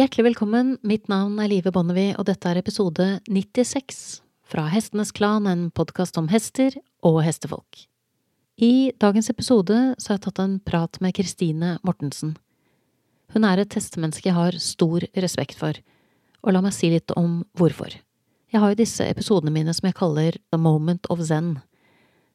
Hjertelig 0.00 0.30
velkommen, 0.30 0.78
mitt 0.80 1.10
navn 1.12 1.34
er 1.44 1.50
Live 1.50 1.68
Bonnevie, 1.76 2.14
og 2.16 2.24
dette 2.24 2.48
er 2.48 2.56
episode 2.56 3.04
96 3.28 4.22
fra 4.48 4.62
Hestenes 4.72 5.10
Klan, 5.12 5.44
en 5.44 5.66
podkast 5.76 6.16
om 6.16 6.30
hester 6.32 6.72
og 7.04 7.18
hestefolk. 7.20 7.82
I 8.56 8.96
dagens 8.96 9.28
episode 9.28 9.76
så 10.00 10.08
har 10.08 10.16
jeg 10.16 10.22
tatt 10.24 10.40
en 10.40 10.56
prat 10.64 10.96
med 11.04 11.12
Kristine 11.18 11.74
Mortensen. 11.84 12.32
Hun 13.36 13.44
er 13.44 13.60
et 13.60 13.76
hestemenneske 13.76 14.30
jeg 14.30 14.38
har 14.38 14.56
stor 14.64 15.04
respekt 15.20 15.60
for, 15.60 15.76
og 16.40 16.56
la 16.56 16.64
meg 16.64 16.72
si 16.78 16.88
litt 16.94 17.12
om 17.20 17.42
hvorfor. 17.60 17.92
Jeg 17.92 18.64
har 18.64 18.72
jo 18.72 18.80
disse 18.80 19.04
episodene 19.04 19.52
mine 19.52 19.76
som 19.76 19.90
jeg 19.90 20.00
kaller 20.00 20.40
The 20.48 20.64
Moment 20.64 21.12
of 21.12 21.20
Zen, 21.28 21.58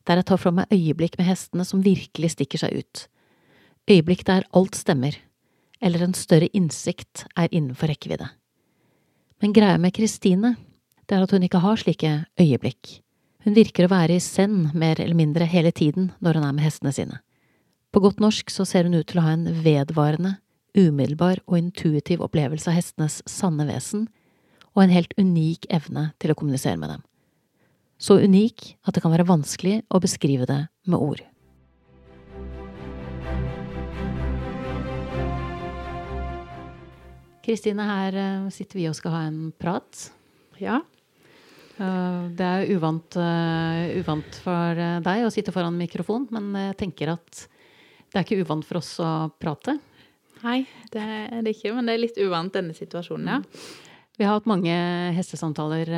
der 0.06 0.22
jeg 0.22 0.30
tar 0.30 0.44
fra 0.46 0.54
meg 0.54 0.70
øyeblikk 0.70 1.18
med 1.18 1.34
hestene 1.34 1.66
som 1.66 1.82
virkelig 1.82 2.36
stikker 2.38 2.62
seg 2.62 2.78
ut. 2.78 3.08
Øyeblikk 3.90 4.22
der 4.30 4.46
alt 4.54 4.78
stemmer, 4.78 5.18
eller 5.86 6.02
en 6.02 6.16
større 6.18 6.50
innsikt 6.58 7.28
er 7.38 7.52
innenfor 7.52 7.92
rekkevidde. 7.92 8.28
Men 9.44 9.54
greia 9.54 9.78
med 9.78 9.94
Kristine, 9.94 10.56
det 11.06 11.18
er 11.18 11.26
at 11.26 11.34
hun 11.36 11.44
ikke 11.46 11.62
har 11.62 11.78
slike 11.78 12.14
øyeblikk. 12.42 13.00
Hun 13.46 13.54
virker 13.54 13.86
å 13.86 13.92
være 13.92 14.18
i 14.18 14.24
send 14.24 14.74
mer 14.74 14.98
eller 14.98 15.18
mindre 15.18 15.46
hele 15.46 15.70
tiden 15.76 16.10
når 16.24 16.40
hun 16.40 16.48
er 16.48 16.56
med 16.58 16.66
hestene 16.66 16.94
sine. 16.96 17.20
På 17.94 18.02
godt 18.02 18.20
norsk 18.24 18.50
så 18.50 18.66
ser 18.66 18.88
hun 18.88 18.98
ut 18.98 19.06
til 19.08 19.22
å 19.22 19.28
ha 19.28 19.36
en 19.36 19.46
vedvarende, 19.64 20.40
umiddelbar 20.76 21.44
og 21.46 21.60
intuitiv 21.60 22.24
opplevelse 22.26 22.68
av 22.72 22.76
hestenes 22.80 23.22
sanne 23.30 23.68
vesen, 23.70 24.10
og 24.76 24.84
en 24.84 24.96
helt 24.96 25.14
unik 25.16 25.70
evne 25.72 26.10
til 26.20 26.34
å 26.34 26.36
kommunisere 26.36 26.80
med 26.82 26.92
dem. 26.96 27.06
Så 28.02 28.18
unik 28.20 28.74
at 28.84 28.98
det 28.98 29.06
kan 29.06 29.14
være 29.14 29.28
vanskelig 29.30 29.78
å 29.88 30.02
beskrive 30.04 30.50
det 30.50 30.66
med 30.90 31.00
ord. 31.00 31.22
Kristine, 37.46 37.86
her 37.86 38.16
eh, 38.18 38.46
sitter 38.54 38.80
vi 38.80 38.88
og 38.90 38.96
skal 38.98 39.14
ha 39.14 39.24
en 39.28 39.40
prat. 39.62 40.08
Ja. 40.58 40.80
Eh, 41.78 42.22
det 42.34 42.46
er 42.46 42.72
uvant, 42.74 43.18
uh, 43.20 44.00
uvant 44.00 44.40
for 44.42 44.82
deg 45.06 45.26
å 45.26 45.34
sitte 45.34 45.54
foran 45.54 45.78
mikrofon, 45.78 46.26
men 46.34 46.50
jeg 46.72 46.80
tenker 46.80 47.14
at 47.14 47.44
det 48.10 48.18
er 48.18 48.26
ikke 48.26 48.42
uvant 48.42 48.66
for 48.66 48.80
oss 48.80 48.96
å 49.04 49.30
prate. 49.38 49.78
Nei, 50.42 50.64
det 50.94 51.02
er 51.02 51.44
det 51.46 51.54
ikke, 51.56 51.74
men 51.76 51.86
det 51.86 51.96
er 51.96 52.02
litt 52.02 52.18
uvant 52.22 52.54
denne 52.54 52.74
situasjonen, 52.78 53.36
ja. 53.36 53.42
Vi 54.16 54.24
har 54.24 54.38
hatt 54.38 54.48
mange 54.48 54.72
hestesamtaler 55.12 55.90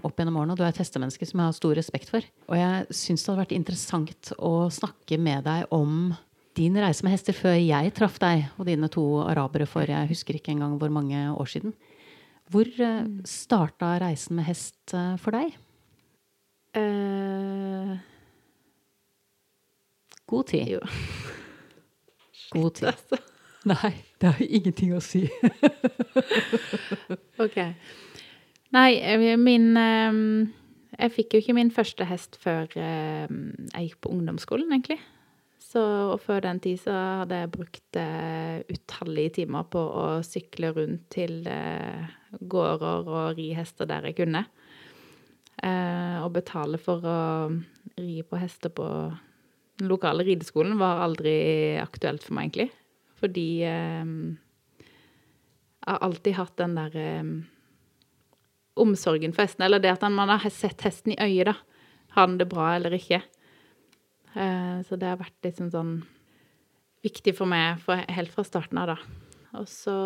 opp 0.00 0.16
gjennom 0.16 0.38
årene, 0.40 0.54
og 0.54 0.56
du 0.56 0.62
er 0.64 0.70
et 0.70 0.78
hestemenneske 0.80 1.26
som 1.28 1.42
jeg 1.42 1.50
har 1.50 1.56
stor 1.58 1.74
respekt 1.76 2.08
for. 2.08 2.24
Og 2.48 2.56
jeg 2.56 2.96
syns 2.96 3.20
det 3.20 3.28
hadde 3.28 3.42
vært 3.42 3.52
interessant 3.58 4.30
å 4.40 4.52
snakke 4.72 5.18
med 5.20 5.44
deg 5.44 5.74
om 5.76 6.14
din 6.56 6.76
reise 6.76 7.04
med 7.04 7.14
hester 7.14 7.36
før 7.36 7.56
jeg 7.56 7.92
traff 7.96 8.18
deg 8.22 8.46
og 8.58 8.68
dine 8.68 8.88
to 8.92 9.04
arabere 9.24 9.66
for 9.68 9.88
jeg 9.88 10.10
husker 10.10 10.36
ikke 10.36 10.52
engang 10.54 10.76
hvor 10.80 10.92
mange 10.92 11.24
år 11.32 11.48
siden. 11.48 11.74
Hvor 12.52 12.68
uh, 12.84 13.06
starta 13.24 13.96
reisen 14.02 14.36
med 14.36 14.48
hest 14.50 14.94
uh, 14.94 15.16
for 15.20 15.32
deg? 15.36 15.54
Uh, 16.76 17.96
God 20.26 20.44
tid. 20.52 20.68
jo. 20.68 20.80
God 22.54 22.70
tid. 22.70 22.88
Altså. 22.92 23.20
Nei, 23.64 23.92
det 24.20 24.32
har 24.32 24.42
ingenting 24.42 24.94
å 24.96 25.00
si. 25.04 25.22
OK. 27.44 27.58
Nei, 28.72 28.90
eh, 28.98 29.36
min 29.36 29.76
um, 29.76 30.22
Jeg 30.96 31.12
fikk 31.12 31.34
jo 31.34 31.42
ikke 31.42 31.56
min 31.56 31.70
første 31.72 32.06
hest 32.08 32.38
før 32.40 32.66
um, 32.76 33.42
jeg 33.74 33.90
gikk 33.90 34.00
på 34.04 34.12
ungdomsskolen, 34.12 34.72
egentlig. 34.72 34.98
Så, 35.72 35.80
og 36.12 36.18
før 36.20 36.42
den 36.44 36.58
tid 36.60 36.82
så 36.82 36.92
hadde 37.22 37.38
jeg 37.40 37.52
brukt 37.54 37.96
uh, 37.96 38.60
utallige 38.68 39.38
timer 39.38 39.64
på 39.72 39.80
å 39.80 40.04
sykle 40.26 40.72
rundt 40.76 41.06
til 41.14 41.46
uh, 41.48 42.10
gårder 42.40 43.08
og 43.08 43.38
ri 43.38 43.52
hester 43.56 43.88
der 43.88 44.10
jeg 44.10 44.18
kunne. 44.20 44.44
Uh, 45.62 46.20
og 46.26 46.34
betale 46.36 46.80
for 46.82 47.06
å 47.08 47.20
ri 47.96 48.20
på 48.26 48.40
hester 48.40 48.72
på 48.74 48.86
den 49.80 49.88
lokale 49.88 50.26
rideskolen 50.28 50.76
var 50.80 51.00
aldri 51.06 51.32
aktuelt 51.80 52.24
for 52.26 52.36
meg, 52.36 52.50
egentlig. 52.50 52.68
Fordi 53.22 53.48
jeg 53.62 54.26
har 55.86 56.02
alltid 56.04 56.36
hatt 56.36 56.56
den 56.58 56.74
der 56.76 56.92
omsorgen 58.82 59.32
for 59.32 59.46
hesten. 59.46 59.64
Eller 59.64 59.80
det 59.80 59.94
at 59.94 60.04
man 60.12 60.28
har 60.28 60.44
sett 60.52 60.84
hesten 60.84 61.14
i 61.14 61.20
øyet, 61.22 61.48
da. 61.48 61.54
Har 62.18 62.28
den 62.28 62.40
det 62.42 62.50
bra 62.50 62.74
eller 62.76 62.92
ikke? 62.98 63.22
Eh, 64.34 64.78
så 64.88 64.98
det 64.98 65.10
har 65.10 65.20
vært 65.20 65.48
liksom 65.48 65.70
sånn 65.72 65.96
viktig 67.02 67.34
for 67.36 67.50
meg 67.50 67.80
for, 67.82 68.00
helt 68.14 68.32
fra 68.32 68.44
starten 68.46 68.80
av, 68.80 68.94
da. 68.94 69.22
Og 69.58 69.66
så 69.68 69.96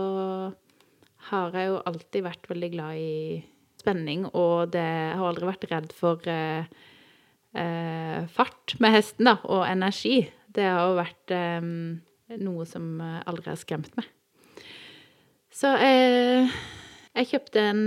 har 1.31 1.55
jeg 1.55 1.71
jo 1.71 1.83
alltid 1.87 2.27
vært 2.27 2.49
veldig 2.51 2.71
glad 2.73 2.99
i 2.99 3.45
spenning, 3.77 4.27
og 4.35 4.73
det 4.75 4.83
jeg 4.83 5.19
har 5.21 5.29
aldri 5.29 5.49
vært 5.49 5.69
redd 5.71 5.95
for 5.95 6.31
eh, 6.31 6.67
eh, 7.55 8.27
fart 8.35 8.77
med 8.83 8.97
hesten, 8.97 9.29
da, 9.31 9.39
og 9.45 9.67
energi. 9.69 10.25
Det 10.47 10.67
har 10.67 10.89
jo 10.89 10.99
vært 10.99 11.35
eh, 11.37 11.71
noe 12.43 12.67
som 12.69 12.97
aldri 13.01 13.53
har 13.53 13.61
skremt 13.61 13.93
meg. 13.99 14.09
Så 15.57 15.71
eh, 15.81 16.57
jeg 17.17 17.31
kjøpte 17.31 17.63
en 17.71 17.85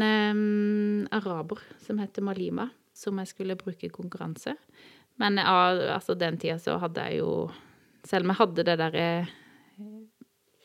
araber 1.13 1.61
som 1.83 1.99
heter 2.01 2.25
Malima, 2.25 2.69
som 2.97 3.19
jeg 3.21 3.29
skulle 3.29 3.59
bruke 3.59 3.87
i 3.87 3.93
konkurranse. 3.93 4.55
Men 5.19 5.39
altså 5.41 6.15
den 6.15 6.37
tida 6.39 6.57
så 6.61 6.77
hadde 6.79 7.05
jeg 7.09 7.19
jo 7.19 7.49
Selv 8.07 8.23
om 8.23 8.31
jeg 8.31 8.39
hadde 8.39 8.65
det 8.67 8.77
derre 8.79 9.07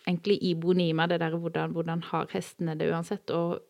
Egentlig 0.05 0.37
iboende 0.51 0.85
i 0.87 0.93
meg, 0.97 1.09
det 1.11 1.21
derre 1.23 1.41
hvordan, 1.41 1.73
hvordan 1.73 2.03
har 2.11 2.29
hestene 2.35 2.75
det 2.77 2.91
uansett, 2.93 3.31
og 3.33 3.63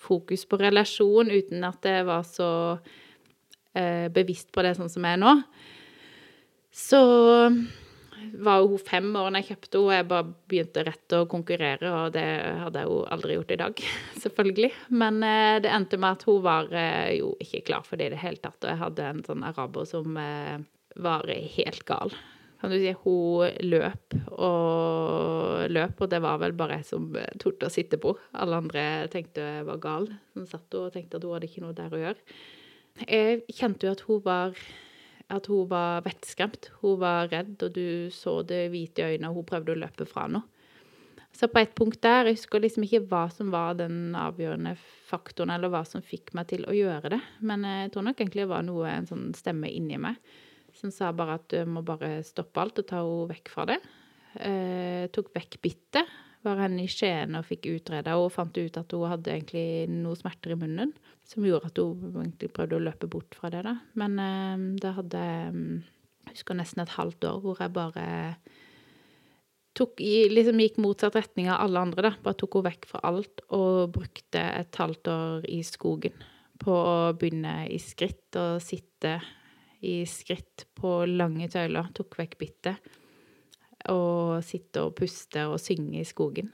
fokus 0.00 0.46
på 0.48 0.56
relasjon 0.56 1.28
uten 1.28 1.66
at 1.68 1.82
det 1.84 1.98
var 2.08 2.24
så 2.24 2.48
eh, 3.76 4.08
bevisst 4.08 4.48
på 4.54 4.64
det 4.64 4.72
sånn 4.78 4.88
som 4.88 5.04
jeg 5.04 5.18
er 5.18 5.20
nå, 5.20 5.34
så 6.72 7.02
var 8.38 8.64
hun 8.66 8.80
fem 8.82 9.08
år 9.16 9.30
da 9.30 9.40
jeg 9.40 9.50
kjøpte 9.50 9.78
henne, 9.78 9.84
og 9.86 9.94
jeg 9.94 10.08
bare 10.10 10.26
begynte 10.50 10.84
rett 10.86 11.14
å 11.16 11.20
konkurrere, 11.30 11.92
og 11.92 12.16
det 12.16 12.24
hadde 12.64 12.82
jeg 12.82 12.90
jo 12.90 12.98
aldri 13.16 13.36
gjort 13.38 13.54
i 13.54 13.60
dag, 13.60 13.84
selvfølgelig. 14.24 14.72
Men 15.02 15.22
eh, 15.26 15.60
det 15.64 15.72
endte 15.74 16.00
med 16.00 16.18
at 16.18 16.26
hun 16.28 16.42
var 16.44 16.68
eh, 16.72 17.16
jo 17.18 17.32
ikke 17.42 17.64
klar 17.70 17.86
for 17.86 18.00
det 18.00 18.10
i 18.10 18.14
det 18.14 18.20
hele 18.24 18.42
tatt, 18.42 18.58
og 18.62 18.68
jeg 18.72 18.82
hadde 18.82 19.08
en 19.12 19.24
sånn 19.26 19.46
araber 19.46 19.88
som 19.88 20.20
eh, 20.20 20.60
var 21.00 21.30
helt 21.30 21.86
gal. 21.88 22.14
Kan 22.60 22.74
du 22.74 22.76
si 22.76 22.92
hun 23.06 23.60
løp 23.64 24.16
og 24.36 25.70
løp, 25.72 26.02
og 26.04 26.10
det 26.12 26.20
var 26.20 26.42
vel 26.42 26.52
bare 26.58 26.80
jeg 26.80 26.90
som 26.90 27.06
torde 27.40 27.70
å 27.70 27.72
sitte 27.72 27.96
på. 28.00 28.12
Alle 28.36 28.58
andre 28.60 28.82
tenkte 29.12 29.46
jeg 29.46 29.64
var 29.70 29.80
gal, 29.80 30.10
som 30.34 30.44
satt 30.50 30.76
og 30.76 30.90
tenkte 30.92 31.16
at 31.16 31.24
hun 31.24 31.38
hadde 31.38 31.48
ikke 31.48 31.64
noe 31.64 31.76
der 31.78 31.96
å 31.96 32.02
gjøre. 32.02 32.38
Jeg 33.06 33.56
kjente 33.56 33.88
jo 33.88 33.94
at 33.94 34.04
hun 34.04 34.20
var 34.26 34.60
at 35.32 35.48
hun 35.50 35.68
var 35.70 36.04
vettskremt. 36.06 36.70
Hun 36.82 36.98
var 37.02 37.30
redd, 37.32 37.56
og 37.62 37.74
du 37.76 38.10
så 38.14 38.40
det 38.46 38.68
hvite 38.72 39.04
i 39.04 39.14
øynene, 39.14 39.30
og 39.30 39.40
hun 39.40 39.48
prøvde 39.50 39.76
å 39.76 39.80
løpe 39.82 40.08
fra 40.08 40.26
noe. 40.30 40.46
Så 41.30 41.46
på 41.46 41.60
et 41.60 41.76
punkt 41.78 42.00
der 42.02 42.26
Jeg 42.26 42.40
husker 42.40 42.58
liksom 42.58 42.82
ikke 42.82 43.04
hva 43.06 43.28
som 43.30 43.52
var 43.54 43.76
den 43.78 44.16
avgjørende 44.18 44.74
faktoren, 45.08 45.52
eller 45.54 45.70
hva 45.70 45.84
som 45.86 46.02
fikk 46.02 46.34
meg 46.34 46.50
til 46.50 46.66
å 46.66 46.74
gjøre 46.74 47.14
det. 47.14 47.20
Men 47.40 47.62
jeg 47.64 47.92
tror 47.94 48.08
nok 48.08 48.18
egentlig 48.18 48.44
det 48.44 48.50
var 48.50 48.66
noe, 48.66 48.88
en 48.90 49.06
sånn 49.06 49.28
stemme 49.38 49.70
inni 49.70 50.00
meg 50.02 50.18
som 50.76 50.92
sa 50.94 51.10
bare 51.16 51.38
at 51.40 51.46
du 51.52 51.60
må 51.68 51.82
bare 51.86 52.20
stoppe 52.26 52.62
alt 52.62 52.80
og 52.82 52.88
ta 52.88 53.02
henne 53.02 53.30
vekk 53.30 53.52
fra 53.52 53.66
det. 53.70 53.78
Eh, 54.38 55.06
tok 55.14 55.32
vekk 55.34 55.60
bittet. 55.64 56.18
Var 56.40 56.62
henne 56.62 56.86
i 56.86 56.88
Skien 56.88 57.36
og 57.36 57.44
fikk 57.44 57.68
utreda 57.68 58.14
og 58.16 58.30
fant 58.32 58.56
ut 58.56 58.78
at 58.80 58.94
hun 58.96 59.10
hadde 59.10 59.34
egentlig 59.34 59.90
noe 59.92 60.16
smerter 60.16 60.54
i 60.54 60.60
munnen. 60.60 60.94
Som 61.30 61.46
gjorde 61.46 61.70
at 61.70 61.78
hun 61.78 62.24
egentlig 62.24 62.50
prøvde 62.54 62.78
å 62.78 62.82
løpe 62.82 63.08
bort 63.10 63.36
fra 63.38 63.52
det, 63.52 63.62
da. 63.66 63.76
Men 64.00 64.18
eh, 64.18 64.64
det 64.82 64.96
hadde 64.96 65.22
Jeg 65.22 66.34
husker 66.34 66.58
nesten 66.58 66.82
et 66.82 66.96
halvt 66.96 67.26
år 67.28 67.38
hvor 67.44 67.62
jeg 67.62 67.74
bare 67.74 68.08
tok 69.78 70.02
liksom 70.02 70.58
gikk 70.60 70.80
motsatt 70.82 71.14
retning 71.16 71.48
av 71.50 71.62
alle 71.64 71.84
andre, 71.86 72.10
da. 72.10 72.12
Bare 72.24 72.38
tok 72.38 72.58
henne 72.58 72.70
vekk 72.72 72.88
fra 72.90 73.02
alt 73.06 73.44
og 73.54 73.94
brukte 73.94 74.42
et 74.42 74.80
halvt 74.82 75.12
år 75.12 75.46
i 75.50 75.60
skogen 75.66 76.16
på 76.60 76.72
å 76.74 77.12
begynne 77.16 77.62
i 77.72 77.78
skritt 77.80 78.36
og 78.36 78.58
sitte 78.60 79.20
i 79.86 80.02
skritt 80.08 80.66
på 80.76 81.04
lange 81.08 81.48
tøyler. 81.52 81.88
Tok 81.96 82.18
vekk 82.20 82.36
bittet. 82.40 82.90
Og 83.88 84.42
sitte 84.44 84.82
og 84.84 84.92
puste 84.98 85.46
og 85.48 85.56
synge 85.62 86.02
i 86.02 86.08
skogen. 86.08 86.50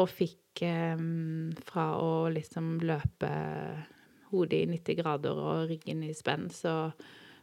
Og 0.00 0.08
fikk 0.08 0.62
eh, 0.64 1.02
fra 1.66 1.86
å 2.00 2.30
liksom 2.32 2.78
løpe 2.86 3.32
hodet 4.32 4.62
i 4.62 4.70
90 4.70 5.00
grader 5.00 5.38
og 5.38 5.70
ryggen 5.70 6.04
i 6.06 6.14
spenn, 6.16 6.48
så 6.54 6.92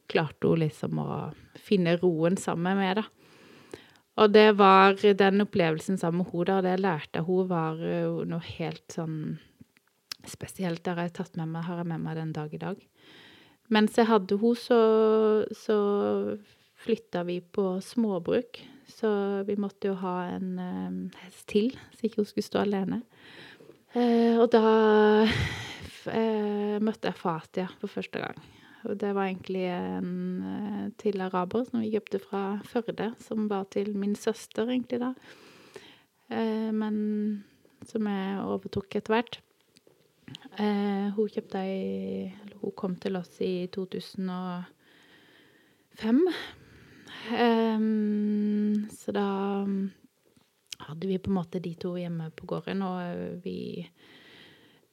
klarte 0.08 0.48
hun 0.48 0.64
liksom 0.64 1.02
å 1.04 1.30
finne 1.60 1.98
roen 2.00 2.38
sammen 2.40 2.80
med 2.80 3.02
det. 3.02 3.08
Og 4.18 4.32
det 4.34 4.48
var 4.58 4.98
den 4.98 5.44
opplevelsen 5.44 6.00
sammen 6.02 6.24
med 6.24 6.32
henne, 6.32 6.48
da, 6.50 6.62
det 6.66 6.78
lærte 6.82 7.26
hun 7.28 7.50
var 7.52 7.78
noe 8.26 8.54
helt 8.58 8.96
sånn 8.96 9.38
spesielt. 10.26 10.84
Der 10.86 10.98
har 10.98 11.10
jeg 11.10 11.18
tatt 11.20 11.38
med 11.38 11.52
meg, 11.52 11.68
har 11.68 11.82
jeg 11.82 11.90
med 11.92 12.04
meg 12.04 12.18
den 12.18 12.34
dag 12.36 12.54
i 12.54 12.62
dag. 12.62 12.80
Mens 13.74 13.98
jeg 14.00 14.08
hadde 14.10 14.40
henne, 14.40 14.56
så, 14.58 14.80
så 15.56 15.78
flytta 16.84 17.24
vi 17.28 17.40
på 17.42 17.78
småbruk, 17.84 18.62
så 18.88 19.10
vi 19.48 19.58
måtte 19.60 19.92
jo 19.92 19.98
ha 20.00 20.16
en 20.32 20.52
eh, 20.64 21.22
hest 21.26 21.48
til, 21.52 21.74
så 21.96 22.08
ikke 22.08 22.22
hun 22.24 22.30
skulle 22.30 22.48
stå 22.48 22.64
alene. 22.64 23.02
Eh, 23.98 24.38
og 24.40 24.48
da 24.54 24.64
eh, 25.26 25.40
møtte 26.08 27.12
jeg 27.12 27.20
Fatia 27.20 27.68
for 27.82 27.92
første 27.92 28.24
gang. 28.24 28.40
Og 28.88 28.96
det 29.02 29.10
var 29.16 29.26
egentlig 29.28 29.66
en 29.74 30.12
eh, 30.46 30.86
til 31.02 31.22
araber 31.24 31.64
som 31.68 31.82
vi 31.82 31.90
kjøpte 31.92 32.20
fra 32.24 32.42
Førde, 32.68 33.08
som 33.24 33.50
var 33.52 33.64
til 33.74 33.98
min 33.98 34.16
søster, 34.16 34.70
egentlig, 34.70 35.00
da. 35.02 35.14
Eh, 36.32 36.72
men 36.72 36.96
som 37.88 38.08
jeg 38.08 38.46
overtok 38.46 38.96
etter 39.00 39.14
hvert. 39.16 39.40
Eh, 40.60 41.08
hun 41.16 41.30
kjøpte 41.32 41.58
ei 41.64 42.34
Eller 42.44 42.58
hun 42.62 42.72
kom 42.76 42.96
til 42.96 43.16
oss 43.20 43.42
i 43.42 43.68
2005. 43.74 46.28
Em, 47.38 48.88
så 48.92 49.12
da 49.16 49.28
hadde 50.88 51.08
vi 51.08 51.18
på 51.20 51.30
en 51.32 51.40
måte 51.40 51.60
de 51.64 51.74
to 51.80 51.96
hjemme 51.98 52.32
på 52.36 52.46
gården, 52.48 52.82
og 52.86 53.00
vi 53.44 53.90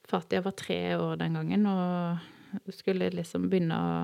Fatia 0.09 0.41
var 0.45 0.53
tre 0.57 0.79
år 0.97 1.17
den 1.17 1.33
gangen 1.39 1.65
og 1.69 2.71
skulle 2.73 3.09
liksom 3.13 3.49
begynne 3.49 3.77
å 3.79 3.95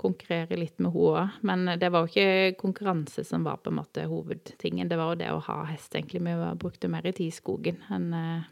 konkurrere 0.00 0.56
litt 0.56 0.78
med 0.80 0.94
henne 0.94 1.08
òg. 1.10 1.40
Men 1.46 1.74
det 1.80 1.90
var 1.92 2.06
jo 2.06 2.12
ikke 2.12 2.56
konkurranse 2.60 3.24
som 3.26 3.44
var 3.44 3.60
på 3.60 3.70
en 3.70 3.78
måte 3.80 4.06
hovedtingen. 4.08 4.88
Det 4.88 4.96
var 4.96 5.12
jo 5.12 5.20
det 5.20 5.30
å 5.34 5.42
ha 5.44 5.58
hest, 5.68 5.92
egentlig. 5.94 6.22
Vi 6.24 6.36
brukte 6.60 6.88
mer 6.88 7.04
tid 7.10 7.28
i 7.28 7.34
skogen 7.34 7.82
enn 7.92 8.12
eh, 8.16 8.48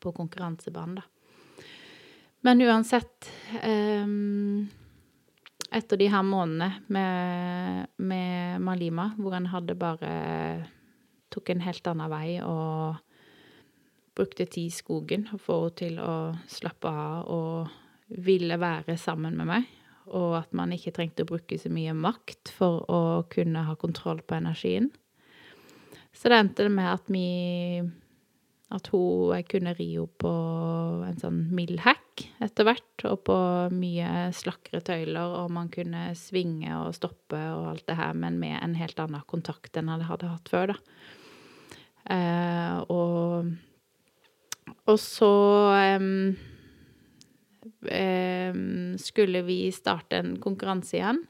på 0.00 0.12
konkurransebanen, 0.12 1.00
da. 1.00 1.06
Men 2.44 2.60
uansett 2.62 3.30
em, 3.62 4.68
Etter 5.74 5.98
de 5.98 6.06
her 6.12 6.22
månedene 6.22 6.84
med, 6.94 7.88
med 7.98 8.60
Malima, 8.62 9.08
hvor 9.18 9.34
en 9.34 9.48
hadde 9.50 9.74
bare 9.74 10.12
Tok 11.32 11.50
en 11.50 11.64
helt 11.64 11.88
annen 11.90 12.12
vei 12.12 12.36
og 12.44 13.00
brukte 14.16 14.46
tid 14.46 14.70
i 14.70 14.74
skogen 14.74 15.26
for 15.36 15.68
henne 15.68 15.76
til 15.78 15.98
å 16.00 16.14
slappe 16.50 16.90
av 16.90 17.28
og 17.32 17.74
ville 18.08 18.58
være 18.60 18.96
sammen 19.00 19.36
med 19.38 19.50
meg. 19.50 19.66
Og 20.14 20.36
at 20.38 20.52
man 20.54 20.72
ikke 20.74 20.94
trengte 20.94 21.24
å 21.24 21.30
bruke 21.32 21.58
så 21.58 21.70
mye 21.72 21.94
makt 21.96 22.52
for 22.54 22.84
å 22.86 23.00
kunne 23.32 23.64
ha 23.66 23.74
kontroll 23.78 24.22
på 24.22 24.38
energien. 24.38 24.92
Så 26.14 26.30
det 26.30 26.38
endte 26.38 26.68
med 26.72 26.88
at 26.94 27.10
vi 27.12 27.82
At 28.72 28.88
hun 28.90 29.30
Jeg 29.36 29.46
kunne 29.46 29.74
ri 29.78 29.92
henne 29.94 30.10
på 30.18 30.30
en 31.06 31.18
sånn 31.20 31.42
mild 31.54 31.84
hack 31.84 32.24
etter 32.42 32.66
hvert, 32.66 33.04
og 33.06 33.20
på 33.28 33.36
mye 33.70 34.32
slakkere 34.34 34.80
tøyler, 34.82 35.36
og 35.42 35.52
man 35.54 35.68
kunne 35.70 36.08
svinge 36.18 36.72
og 36.74 36.96
stoppe 36.96 37.38
og 37.52 37.68
alt 37.70 37.86
det 37.86 37.98
her, 37.98 38.16
men 38.16 38.40
med 38.40 38.56
en 38.58 38.74
helt 38.74 38.98
annen 38.98 39.22
kontakt 39.30 39.76
enn 39.76 39.92
jeg 39.92 40.08
hadde 40.08 40.32
hatt 40.32 40.50
før, 40.50 40.72
da. 40.72 40.76
Eh, 42.16 42.78
og 42.90 43.52
Og 44.86 44.98
så 45.02 45.32
um, 45.98 46.36
um, 47.90 48.98
skulle 48.98 49.42
vi 49.46 49.58
starte 49.74 50.20
en 50.20 50.36
konkurranse 50.42 50.98
igjen. 50.98 51.24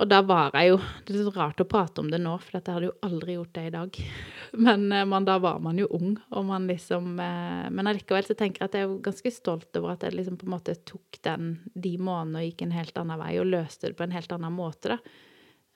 Og 0.00 0.08
da 0.08 0.22
var 0.24 0.54
jeg 0.56 0.72
jo 0.72 0.78
Det 1.04 1.12
er 1.12 1.18
litt 1.18 1.36
rart 1.36 1.60
å 1.62 1.68
prate 1.68 2.00
om 2.02 2.08
det 2.10 2.18
nå, 2.22 2.32
for 2.40 2.56
jeg 2.56 2.64
hadde 2.66 2.88
jo 2.88 2.94
aldri 3.06 3.36
gjort 3.36 3.52
det 3.58 3.64
i 3.68 3.74
dag. 3.74 3.98
Men, 4.66 4.86
eh, 4.92 5.04
man, 5.08 5.26
da 5.28 5.36
var 5.42 5.60
man 5.64 5.78
jo 5.78 5.88
ung, 5.94 6.16
og 6.32 6.46
man 6.48 6.66
liksom 6.70 7.20
eh, 7.22 7.68
Men 7.72 7.90
allikevel 7.90 8.26
så 8.26 8.36
tenker 8.38 8.64
jeg 8.64 8.70
at 8.70 8.78
jeg 8.78 8.88
er 8.88 8.96
ganske 9.04 9.34
stolt 9.34 9.80
over 9.80 9.94
at 9.94 10.06
jeg 10.06 10.16
liksom 10.16 10.40
på 10.40 10.48
en 10.48 10.54
måte 10.56 10.78
tok 10.88 11.20
den 11.26 11.52
de 11.74 11.94
månedene 11.98 12.40
og 12.42 12.48
gikk 12.48 12.64
en 12.66 12.74
helt 12.76 12.98
annen 13.02 13.20
vei, 13.20 13.34
og 13.40 13.52
løste 13.52 13.90
det 13.92 13.98
på 14.00 14.06
en 14.08 14.16
helt 14.16 14.34
annen 14.34 14.56
måte, 14.56 14.96
da. 14.96 15.20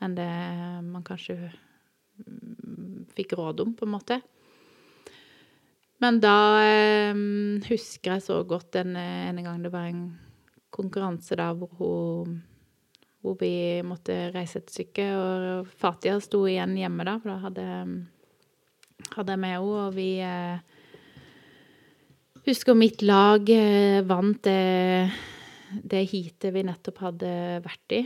Enn 0.05 0.17
det 0.17 0.31
man 0.85 1.05
kanskje 1.07 1.39
mm, 1.47 3.07
fikk 3.17 3.37
råd 3.39 3.63
om, 3.65 3.77
på 3.79 3.87
en 3.87 3.95
måte. 3.95 4.19
Men 6.05 6.21
da 6.21 6.37
eh, 6.61 7.17
husker 7.69 8.17
jeg 8.17 8.27
så 8.27 8.43
godt 8.49 8.77
en 8.83 8.99
ene 9.01 9.45
gang 9.47 9.63
det 9.65 9.73
var 9.73 9.89
en 9.89 10.11
konkurranse 10.75 11.39
da 11.39 11.53
hvor 11.57 11.73
hun 11.79 12.37
hvor 13.27 13.35
vi 13.41 13.83
måtte 13.83 14.31
reise 14.35 14.61
et 14.61 14.71
stykke, 14.71 15.07
og 15.19 15.71
Fatia 15.81 16.15
sto 16.23 16.45
igjen 16.47 16.77
hjemme 16.79 17.07
da, 17.07 17.17
for 17.19 17.33
da 17.33 17.39
hadde, 17.43 17.65
hadde 19.17 19.35
jeg 19.35 19.43
med 19.43 19.55
henne, 19.57 19.79
og 19.83 19.97
vi 19.97 20.11
eh, 20.23 20.75
Husker 22.47 22.77
mitt 22.79 23.01
lag 23.03 23.49
eh, 23.51 24.05
vant 24.07 24.39
det, 24.47 25.11
det 25.83 26.05
heatet 26.13 26.53
vi 26.55 26.63
nettopp 26.63 27.01
hadde 27.03 27.31
vært 27.65 27.95
i. 27.97 28.05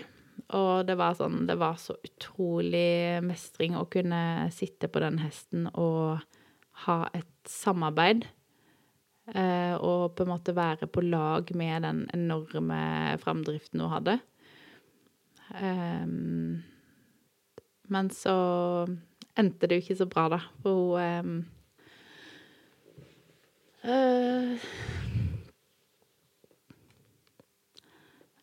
Og 0.56 0.87
det 0.88 0.96
var 0.96 1.19
sånn 1.19 1.42
Det 1.44 1.58
var 1.60 1.76
så 1.76 1.98
utrolig 2.00 3.20
mestring 3.20 3.76
å 3.76 3.84
kunne 3.92 4.48
sitte 4.56 4.88
på 4.88 5.02
den 5.04 5.20
hesten 5.20 5.69
og 5.75 6.25
ha 6.87 6.99
et 7.17 7.49
samarbeid. 7.49 8.27
Eh, 9.31 9.75
og 9.79 10.17
på 10.17 10.25
en 10.25 10.32
måte 10.32 10.56
være 10.56 10.88
på 10.91 11.05
lag 11.05 11.50
med 11.55 11.85
den 11.87 12.03
enorme 12.15 12.81
framdriften 13.23 13.82
hun 13.85 13.93
hadde. 13.93 14.19
Ehm, 15.61 16.62
men 17.91 18.11
så 18.11 18.35
endte 19.38 19.67
det 19.67 19.79
jo 19.79 19.85
ikke 19.85 19.99
så 20.03 20.06
bra, 20.11 20.29
da, 20.31 20.41
for 20.62 20.99
hun 20.99 21.41
eh, 23.83 24.69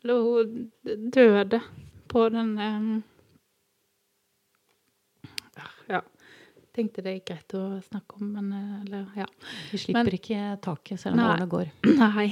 Eller 0.04 0.22
hun 0.24 0.72
døde 1.12 1.62
på 2.08 2.30
den 2.30 2.58
ehm, 2.60 3.04
Ja. 5.88 6.02
Tenkte 6.78 7.02
det 7.02 7.16
gikk 7.18 7.32
greit 7.32 7.56
å 7.58 7.64
snakke 7.82 8.20
om, 8.22 8.28
men 8.36 8.52
eh, 8.54 8.76
Eller, 8.84 9.08
ja. 9.24 9.26
Vi 9.72 9.80
slipper 9.82 10.04
Men- 10.06 10.20
ikke 10.20 10.44
taket 10.62 11.02
selv 11.02 11.18
om 11.18 11.24
Nei. 11.24 11.32
årene 11.34 11.50
går. 11.56 11.72
Nei. 12.04 12.28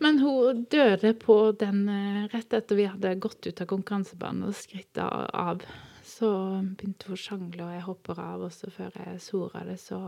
Men 0.00 0.18
hun 0.22 0.62
døde 0.72 1.14
på 1.20 1.38
den 1.60 1.82
eh, 1.92 2.26
rett 2.32 2.52
etter 2.56 2.76
vi 2.78 2.86
hadde 2.88 3.14
gått 3.20 3.46
ut 3.48 3.60
av 3.60 3.68
konkurransebanen 3.72 4.46
og 4.48 4.54
skrittet 4.56 5.00
av. 5.04 5.64
Så 6.04 6.28
begynte 6.76 7.08
hun 7.08 7.16
å 7.16 7.20
sjangle, 7.20 7.64
og 7.66 7.74
jeg 7.74 7.84
hopper 7.88 8.20
av, 8.24 8.46
og 8.48 8.52
så 8.52 8.70
før 8.72 8.96
jeg 8.96 9.20
sora 9.24 9.64
det, 9.68 9.76
så 9.80 10.00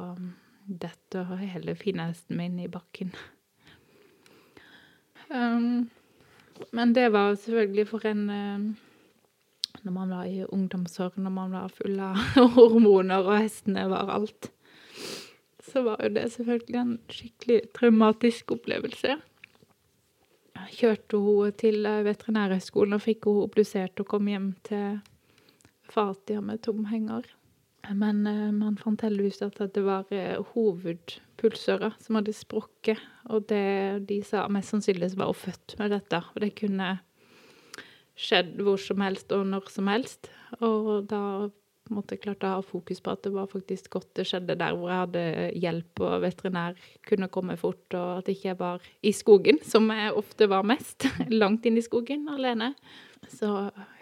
detter 0.67 1.37
hele 1.41 1.75
finhesten 1.79 2.37
min 2.39 2.57
i 2.63 2.69
bakken. 2.73 3.13
Um, 5.33 5.89
men 6.73 6.93
det 6.97 7.09
var 7.13 7.35
selvfølgelig 7.41 7.87
for 7.89 8.05
en 8.09 8.25
um, 8.31 8.67
Når 9.83 9.95
man 9.95 10.13
var 10.15 10.29
i 10.31 10.45
ungdomsår, 10.45 11.17
når 11.19 11.35
man 11.35 11.55
var 11.57 11.73
full 11.75 11.99
av 12.01 12.19
hormoner, 12.57 13.25
og 13.27 13.41
hestene 13.43 13.89
var 13.91 14.13
alt, 14.15 14.53
så 15.73 15.83
var 15.87 16.03
jo 16.05 16.13
det 16.15 16.29
selvfølgelig 16.35 16.81
en 16.81 16.97
skikkelig 17.11 17.61
traumatisk 17.75 18.55
opplevelse. 18.55 19.19
Kjørte 20.73 21.19
hun 21.19 21.55
til 21.59 21.87
eh, 21.89 22.03
Veterinærhøgskolen 22.07 22.97
og 22.97 23.03
fikk 23.03 23.27
hun 23.29 23.45
obdusert 23.47 23.99
og 24.03 24.11
kom 24.11 24.29
hjem 24.31 24.53
til 24.67 25.01
Fatia 25.91 26.43
med 26.45 26.63
tom 26.63 26.85
henger. 26.91 27.27
Men 27.91 28.27
eh, 28.27 28.51
man 28.55 28.79
fant 28.79 29.03
heldigvis 29.03 29.43
at 29.43 29.59
det 29.75 29.83
var 29.87 30.07
eh, 30.15 30.39
hovedpulsåra 30.53 31.93
som 32.03 32.21
hadde 32.21 32.35
sprukket, 32.37 33.01
og 33.33 33.49
det 33.51 34.07
de 34.09 34.21
sa 34.27 34.47
mest 34.53 34.75
sannsynligvis 34.75 35.19
var 35.19 35.33
hun 35.33 35.41
født 35.43 35.77
med 35.81 35.97
dette, 35.97 36.23
og 36.23 36.45
det 36.45 36.55
kunne 36.59 36.95
skjedd 38.19 38.61
hvor 38.63 38.81
som 38.81 39.03
helst 39.05 39.33
og 39.35 39.47
når 39.49 39.69
som 39.73 39.91
helst. 39.91 40.31
Og 40.61 41.09
da 41.11 41.23
måtte 41.93 42.17
jeg 42.17 42.23
klart 42.25 42.45
å 42.47 42.57
ha 42.57 42.65
fokus 42.65 43.01
på 43.03 43.13
at 43.13 43.23
det 43.25 43.33
var 43.35 43.49
faktisk 43.51 43.91
godt 43.97 44.11
det 44.19 44.27
skjedde 44.29 44.57
der 44.61 44.77
hvor 44.77 44.93
jeg 44.93 45.03
hadde 45.03 45.25
hjelp 45.61 46.03
og 46.07 46.19
veterinær 46.25 46.77
kunne 47.09 47.31
komme 47.33 47.57
fort, 47.61 47.85
og 47.99 48.23
at 48.23 48.31
ikke 48.33 48.53
jeg 48.53 48.59
var 48.61 48.85
i 49.03 49.13
skogen, 49.17 49.59
som 49.67 49.91
jeg 49.93 50.15
ofte 50.19 50.49
var 50.51 50.67
mest. 50.67 51.09
Langt 51.43 51.67
inn 51.69 51.81
i 51.81 51.85
skogen 51.85 52.29
alene. 52.33 52.73
Så 53.33 53.51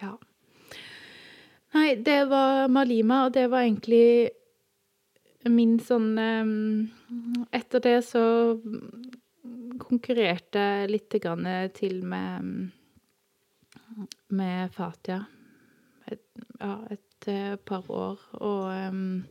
ja. 0.02 0.14
Nei, 1.74 1.94
det 2.02 2.24
var 2.30 2.68
Malima, 2.72 3.24
og 3.28 3.34
det 3.36 3.46
var 3.50 3.64
egentlig 3.64 4.30
min 5.48 5.78
sånn 5.80 6.10
eh, 6.20 6.50
Etter 7.56 7.80
det 7.80 8.00
så 8.04 8.22
konkurrerte 9.80 10.60
jeg 10.60 10.90
lite 10.92 11.20
grann 11.22 11.46
til 11.74 12.02
med 12.06 12.68
med 14.28 14.72
Fatia. 14.74 15.24
Et, 16.10 16.22
ja, 16.58 16.74
et 16.90 17.28
eh, 17.30 17.56
par 17.56 17.86
år, 17.90 18.22
og 18.40 18.70
um, 18.90 19.24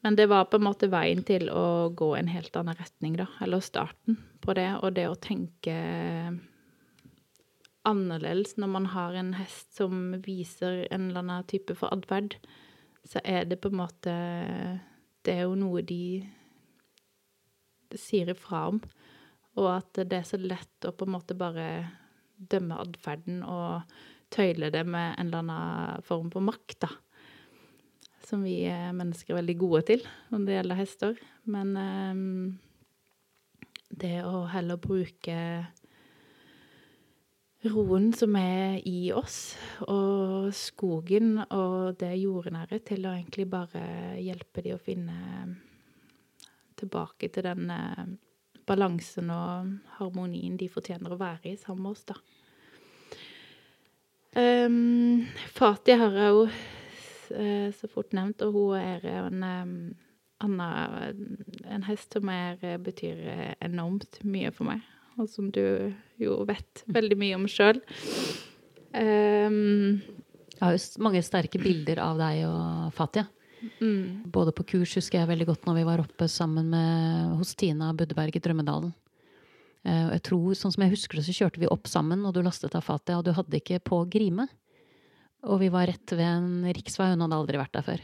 Men 0.00 0.16
det 0.16 0.30
var 0.30 0.46
på 0.48 0.56
en 0.56 0.64
måte 0.64 0.88
veien 0.88 1.20
til 1.28 1.50
å 1.52 1.90
gå 1.92 2.14
en 2.16 2.30
helt 2.32 2.54
annen 2.56 2.78
retning, 2.78 3.18
da. 3.20 3.26
Eller 3.44 3.60
starten 3.60 4.16
på 4.40 4.54
det, 4.56 4.70
og 4.80 4.94
det 4.96 5.04
å 5.10 5.18
tenke 5.20 5.74
annerledes 7.84 8.56
når 8.56 8.70
man 8.72 8.86
har 8.94 9.16
en 9.16 9.34
hest 9.36 9.76
som 9.76 10.14
viser 10.24 10.86
en 10.90 11.10
eller 11.10 11.20
annen 11.20 11.46
type 11.48 11.76
for 11.76 11.92
atferd, 11.92 12.36
så 13.04 13.20
er 13.24 13.44
det 13.48 13.60
på 13.60 13.70
en 13.70 13.80
måte 13.80 14.14
Det 15.24 15.34
er 15.34 15.48
jo 15.48 15.56
noe 15.58 15.82
de 15.84 16.24
sier 17.96 18.30
ifra 18.32 18.68
om. 18.70 18.80
Og 19.58 19.66
at 19.72 20.00
det 20.08 20.16
er 20.16 20.24
så 20.28 20.38
lett 20.40 20.86
å 20.86 20.94
på 20.96 21.04
en 21.04 21.12
måte 21.16 21.36
bare 21.36 21.66
dømme 22.40 22.78
atferden 22.80 23.42
og 23.44 23.82
tøyle 24.32 24.70
det 24.72 24.84
med 24.86 25.14
en 25.18 25.28
eller 25.28 25.44
annen 25.44 26.06
form 26.06 26.30
for 26.32 26.44
makt, 26.44 26.80
da. 26.86 26.90
Som 28.24 28.44
vi 28.46 28.62
eh, 28.70 28.92
mennesker 28.94 29.34
er 29.34 29.40
veldig 29.40 29.58
gode 29.58 29.82
til 29.90 30.04
når 30.30 30.46
det 30.46 30.56
gjelder 30.56 30.78
hester. 30.78 31.22
Men 31.50 31.74
um, 31.76 32.58
det 33.90 34.20
å 34.22 34.44
heller 34.52 34.78
bruke 34.80 35.36
roen 37.68 38.12
som 38.16 38.36
er 38.40 38.78
i 38.88 39.10
oss, 39.12 39.56
og 39.84 40.48
skogen 40.56 41.42
og 41.42 41.98
det 42.00 42.14
jordnære, 42.22 42.80
til 42.86 43.04
å 43.04 43.12
egentlig 43.16 43.50
bare 43.50 43.82
hjelpe 44.22 44.64
de 44.64 44.72
å 44.76 44.80
finne 44.80 45.18
tilbake 46.80 47.28
til 47.28 47.44
den 47.44 47.72
eh, 47.74 48.04
balansen 48.70 49.30
og 49.34 49.72
harmonien 49.98 50.56
de 50.60 50.70
fortjener 50.70 51.12
å 51.12 51.20
være 51.20 51.52
i 51.52 51.58
sammen 51.60 51.88
med 51.88 51.96
oss, 51.96 52.06
da. 52.08 52.18
Um, 54.30 55.26
Fatih 55.56 55.98
har 55.98 56.14
jeg 56.14 56.30
jo 56.30 56.44
uh, 56.46 57.68
så 57.74 57.90
fort 57.90 58.14
nevnt, 58.14 58.44
og 58.46 58.54
hun 58.54 58.78
er 58.78 59.08
en 59.10 59.42
um, 59.42 59.74
anna, 60.46 60.68
en 61.66 61.88
hest 61.88 62.14
som 62.14 62.30
er, 62.32 62.62
betyr 62.80 63.24
enormt 63.66 64.22
mye 64.22 64.54
for 64.54 64.70
meg, 64.70 64.86
og 65.18 65.26
som 65.28 65.50
du 65.52 65.64
jo 66.22 66.38
vet 66.48 66.84
veldig 66.88 67.18
mye 67.20 67.40
om 67.40 67.50
sjøl. 67.50 67.82
Um, 68.94 70.00
jeg 70.60 70.62
har 70.62 70.76
jo 70.76 71.02
mange 71.04 71.22
sterke 71.24 71.60
bilder 71.62 72.00
av 72.04 72.18
deg 72.20 72.44
og 72.46 72.94
Fatia. 72.96 73.26
Mm. 73.80 74.24
Både 74.32 74.52
på 74.56 74.64
kurs 74.74 74.94
husker 74.96 75.20
jeg 75.20 75.30
veldig 75.30 75.46
godt 75.50 75.66
når 75.68 75.80
vi 75.80 75.86
var 75.88 76.02
oppe 76.02 76.28
sammen 76.30 76.70
med 76.72 77.36
hos 77.40 77.52
Tina 77.58 77.92
Buddeberg 77.96 78.36
i 78.36 78.42
Drømmedalen. 78.42 78.92
Uh, 79.86 80.08
jeg 80.14 80.22
tror, 80.28 80.54
sånn 80.56 80.74
som 80.74 80.84
jeg 80.84 80.94
husker 80.94 81.18
det, 81.18 81.26
så 81.28 81.34
kjørte 81.36 81.60
vi 81.62 81.68
opp 81.72 81.88
sammen, 81.88 82.24
og 82.28 82.34
du 82.36 82.42
lastet 82.44 82.76
av 82.76 82.84
fatet, 82.84 83.14
og 83.16 83.24
du 83.24 83.32
hadde 83.36 83.60
ikke 83.60 83.80
på 83.84 84.02
grime. 84.12 84.48
Og 85.48 85.62
vi 85.62 85.70
var 85.72 85.88
rett 85.88 86.12
ved 86.12 86.26
en 86.26 86.72
riksvei, 86.76 87.12
hun 87.14 87.24
hadde 87.24 87.38
aldri 87.38 87.60
vært 87.60 87.76
der 87.78 87.86
før. 87.86 88.02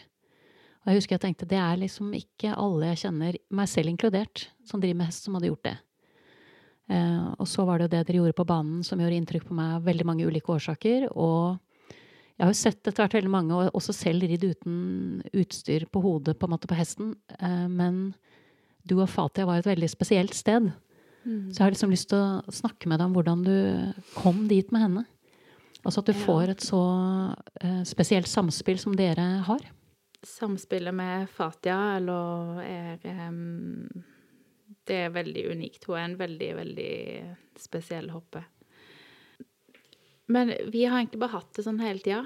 Og 0.86 0.92
jeg 0.92 1.00
husker 1.00 1.16
jeg 1.16 1.24
tenkte 1.26 1.48
det 1.50 1.58
er 1.58 1.80
liksom 1.80 2.12
ikke 2.16 2.54
alle 2.56 2.92
jeg 2.92 3.02
kjenner, 3.04 3.36
meg 3.58 3.68
selv 3.68 3.92
inkludert, 3.92 4.46
som 4.64 4.80
driver 4.80 5.02
med 5.02 5.10
hest, 5.10 5.26
som 5.26 5.36
hadde 5.36 5.50
gjort 5.50 5.66
det. 5.66 5.76
Uh, 6.86 7.34
og 7.42 7.48
så 7.50 7.64
var 7.66 7.80
det 7.80 7.88
jo 7.88 7.92
det 7.96 8.02
dere 8.06 8.20
gjorde 8.20 8.38
på 8.38 8.46
banen 8.46 8.84
som 8.86 9.00
gjorde 9.02 9.16
inntrykk 9.18 9.48
på 9.48 9.56
meg 9.58 9.72
av 9.76 9.88
veldig 9.88 10.06
mange 10.06 10.28
ulike 10.28 10.52
årsaker. 10.54 11.08
Og 11.12 11.58
jeg 12.36 12.44
har 12.44 12.52
jo 12.52 12.58
sett 12.58 12.82
etter 12.82 13.00
hvert 13.00 13.14
veldig 13.16 13.32
mange, 13.32 13.56
og 13.56 13.76
også 13.78 13.94
selv 13.96 14.26
ridd 14.28 14.44
uten 14.44 14.80
utstyr 15.32 15.86
på 15.88 16.02
hodet 16.04 16.36
på 16.36 16.44
en 16.44 16.52
måte 16.52 16.68
på 16.68 16.76
hesten. 16.76 17.14
Uh, 17.40 17.64
men 17.72 18.10
du 18.84 18.98
og 18.98 19.08
Fatia 19.08 19.46
var 19.48 19.62
et 19.62 19.68
veldig 19.70 19.88
spesielt 19.88 20.36
sted. 20.36 20.68
Mm. 21.24 21.48
Så 21.48 21.58
jeg 21.58 21.64
har 21.64 21.72
liksom 21.72 21.94
lyst 21.94 22.10
til 22.12 22.20
å 22.20 22.54
snakke 22.54 22.90
med 22.90 23.00
deg 23.00 23.08
om 23.08 23.16
hvordan 23.16 23.46
du 23.46 23.56
kom 24.18 24.44
dit 24.50 24.68
med 24.74 24.84
henne. 24.84 25.04
Altså 25.86 26.02
at 26.02 26.10
du 26.10 26.18
får 26.18 26.52
et 26.52 26.66
så 26.66 26.82
uh, 27.32 27.82
spesielt 27.88 28.28
samspill 28.28 28.78
som 28.82 28.94
dere 28.98 29.24
har. 29.48 29.64
Samspillet 30.26 30.94
med 30.96 31.30
Fatia, 31.32 31.78
eller 31.96 32.60
er 32.66 33.28
um, 33.30 33.86
Det 34.86 35.06
er 35.06 35.14
veldig 35.14 35.46
unikt. 35.54 35.88
Hun 35.88 35.96
er 35.96 36.04
en 36.10 36.18
veldig, 36.20 36.50
veldig 36.60 36.92
spesiell 37.58 38.10
hoppe. 38.12 38.44
Men 40.32 40.52
vi 40.72 40.84
har 40.84 40.98
egentlig 40.98 41.22
bare 41.22 41.36
hatt 41.38 41.52
det 41.56 41.64
sånn 41.66 41.80
hele 41.82 42.02
tida. 42.02 42.24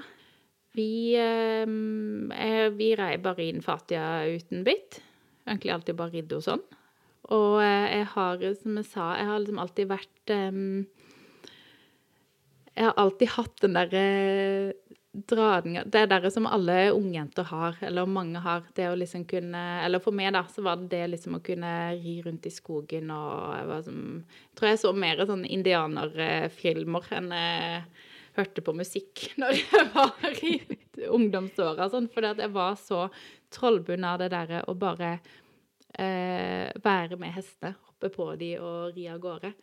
Vi, 0.77 1.13
eh, 1.19 2.67
vi 2.73 2.91
rei 2.95 3.15
bare 3.21 3.45
inn 3.45 3.61
Fatia 3.65 4.23
uten 4.31 4.63
bitt. 4.67 5.01
Egentlig 5.45 5.73
alltid 5.73 5.99
bare 5.99 6.15
ridde 6.15 6.37
henne 6.37 6.47
sånn. 6.47 6.63
Og 7.31 7.59
eh, 7.61 7.87
jeg 7.99 8.07
har, 8.15 8.45
som 8.61 8.79
jeg 8.79 8.87
sa, 8.89 9.11
jeg 9.19 9.29
har 9.29 9.41
liksom 9.43 9.61
alltid 9.61 9.91
vært 9.91 10.33
eh, 10.33 10.61
Jeg 12.71 12.87
har 12.87 12.97
alltid 13.03 13.33
hatt 13.35 13.61
den 13.65 13.75
derre 13.75 14.05
uh, 15.13 15.57
den 15.63 15.79
Det 15.91 16.05
derre 16.09 16.31
som 16.31 16.47
alle 16.47 16.91
ungjenter 16.91 17.43
har, 17.43 17.77
eller 17.81 18.05
mange 18.05 18.39
har. 18.39 18.63
Det 18.75 18.89
å 18.89 18.95
liksom 18.95 19.25
kunne 19.25 19.63
Eller 19.85 19.99
for 19.99 20.15
meg, 20.15 20.33
da, 20.33 20.45
så 20.47 20.63
var 20.65 20.79
det 20.79 20.91
det 20.93 21.07
liksom 21.15 21.35
å 21.37 21.43
kunne 21.43 21.73
ri 21.99 22.21
rundt 22.25 22.45
i 22.45 22.53
skogen 22.53 23.11
og 23.11 23.57
Jeg 23.57 23.67
var 23.67 23.83
som 23.87 23.99
tror 24.55 24.69
jeg 24.71 24.81
så 24.83 24.93
mer 24.93 25.25
sånn 25.25 25.45
indianerfilmer 25.45 27.11
enn 27.17 27.35
jeg 27.35 27.83
hørte 28.37 28.63
på 28.63 28.73
musikk 28.75 29.27
når 29.41 29.59
jeg 29.59 29.85
var 29.95 30.41
i 30.47 30.55
ungdomsåra, 31.11 31.89
sånn, 31.91 32.09
fordi 32.13 32.33
jeg 32.43 32.53
var 32.53 32.75
så 32.79 33.05
trollbundet 33.51 34.07
av 34.07 34.19
det 34.21 34.29
derre 34.31 34.63
å 34.71 34.75
bare 34.79 35.15
eh, 35.99 36.71
være 36.83 37.17
med 37.19 37.35
hestene, 37.35 37.75
hoppe 37.87 38.11
på 38.13 38.29
de 38.39 38.53
og 38.59 38.95
ri 38.95 39.07
av 39.11 39.19
gårde. 39.23 39.53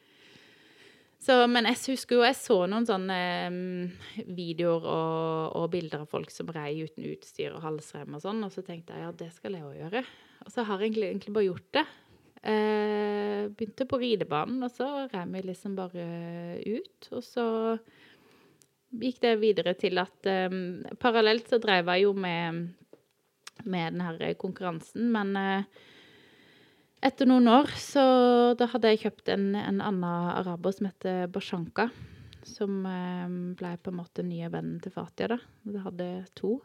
Så, 1.19 1.35
men 1.51 1.67
jeg 1.67 1.97
husker 1.97 2.21
jo 2.21 2.23
jeg 2.23 2.37
så 2.39 2.57
noen 2.71 2.87
sånne 2.87 3.19
um, 3.51 3.89
videoer 4.37 4.85
og, 4.87 5.57
og, 5.59 5.65
bilder 5.73 6.05
av 6.05 6.11
folk 6.13 6.31
som 6.31 6.51
rei 6.55 6.77
uten 6.79 7.09
utstyr 7.11 7.57
og 7.57 7.65
halsrem 7.65 8.15
og 8.15 8.23
sånn, 8.23 8.45
og 8.47 8.55
så 8.55 8.63
tenkte 8.67 8.95
jeg 8.95 9.03
ja, 9.03 9.11
det 9.19 9.33
skal 9.35 9.57
jeg 9.59 9.67
òg 9.67 9.81
gjøre. 9.81 10.05
Og 10.47 10.53
så 10.55 10.65
har 10.69 10.79
jeg 10.79 10.93
egentlig, 10.93 11.09
egentlig 11.11 11.35
bare 11.35 11.49
gjort 11.49 11.73
det. 11.75 11.85
Eh, 12.39 13.49
begynte 13.51 13.89
på 13.91 13.99
ridebanen, 13.99 14.63
og 14.63 14.71
så 14.71 14.87
rei 15.11 15.25
vi 15.35 15.43
liksom 15.49 15.75
bare 15.79 16.07
ut. 16.63 17.11
Og 17.11 17.27
så 17.27 17.47
gikk 19.03 19.19
det 19.27 19.35
videre 19.43 19.75
til 19.77 19.99
at 20.01 20.31
um, 20.49 20.85
Parallelt 21.03 21.51
så 21.51 21.59
drev 21.61 21.91
jeg 21.93 22.07
jo 22.07 22.15
med, 22.15 22.69
med 23.67 23.99
den 23.99 24.07
her 24.07 24.23
konkurransen, 24.39 25.11
men 25.13 25.35
uh, 25.35 25.88
etter 27.05 27.29
noen 27.29 27.49
år 27.51 27.71
så 27.79 28.05
da 28.59 28.69
hadde 28.73 28.93
jeg 28.93 29.03
kjøpt 29.05 29.31
en, 29.35 29.51
en 29.59 29.81
annen 29.85 30.07
araber 30.09 30.75
som 30.75 30.89
heter 30.91 31.29
Bashanka. 31.33 31.89
Som 32.49 32.85
eh, 32.89 33.29
ble 33.59 33.75
på 33.83 33.93
en 33.93 33.99
måte 33.99 34.25
nye 34.25 34.49
vennen 34.53 34.79
til 34.83 34.95
Fatia, 34.95 35.35
da. 35.35 35.39
Jeg 35.69 35.85
hadde 35.85 36.09
to. 36.39 36.59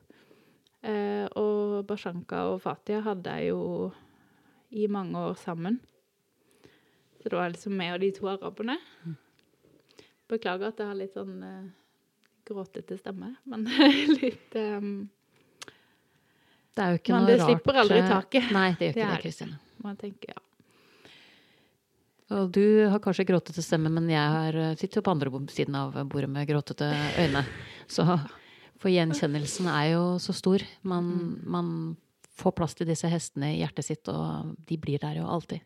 Eh, 0.83 1.25
og 1.39 1.83
Bashanka 1.87 2.45
og 2.51 2.61
Fatia 2.63 3.01
hadde 3.03 3.35
jeg 3.39 3.51
jo 3.53 3.91
i 4.73 4.87
mange 4.91 5.19
år 5.19 5.35
sammen. 5.39 5.79
Så 7.21 7.29
det 7.29 7.37
var 7.39 7.53
liksom 7.53 7.75
meg 7.79 7.93
og 7.95 8.01
de 8.03 8.11
to 8.15 8.27
araberne. 8.27 8.77
Beklager 10.31 10.71
at 10.71 10.79
jeg 10.81 10.89
har 10.89 10.97
litt 10.97 11.15
sånn 11.15 11.35
eh, 11.47 11.67
gråtete 12.47 12.97
stemme, 12.99 13.35
men 13.47 13.67
litt 14.19 14.57
um, 14.59 14.95
Det 16.73 16.83
er 16.83 16.95
jo 16.95 16.99
ikke 16.99 17.13
noe 17.13 17.21
rart 17.21 17.27
Men 17.27 17.29
det 17.29 17.37
slipper 17.45 17.79
aldri 17.83 17.99
eh, 18.01 18.09
taket. 18.09 18.49
Nei, 18.55 18.69
det 18.79 18.89
gjør 18.89 18.97
ikke 18.97 19.11
det, 19.13 19.21
Kristine. 19.27 19.62
Man 19.83 19.99
tenker, 19.99 20.33
ja. 20.35 20.41
Og 22.33 22.49
du 22.55 22.87
har 22.89 23.01
kanskje 23.03 23.27
gråtete 23.27 23.61
stemme, 23.61 23.91
men 23.93 24.07
jeg 24.09 24.35
har, 24.35 24.55
eh, 24.55 24.75
sitter 24.79 25.01
jo 25.01 25.05
på 25.05 25.11
andre 25.11 25.29
siden 25.51 25.75
av 25.75 25.97
bordet 26.07 26.29
med 26.29 26.47
gråtete 26.47 26.87
øyne. 27.19 27.43
Så 27.87 28.05
for 28.79 28.89
gjenkjennelsen 28.89 29.67
er 29.67 29.91
jo 29.93 30.03
så 30.19 30.33
stor. 30.33 30.63
Man, 30.81 31.03
mm. 31.03 31.43
man 31.45 31.67
får 32.39 32.55
plass 32.57 32.73
til 32.75 32.89
disse 32.89 33.09
hestene 33.11 33.53
i 33.53 33.59
hjertet 33.61 33.85
sitt, 33.85 34.09
og 34.09 34.55
de 34.65 34.79
blir 34.81 34.99
der 35.03 35.19
jo 35.19 35.27
alltid. 35.29 35.61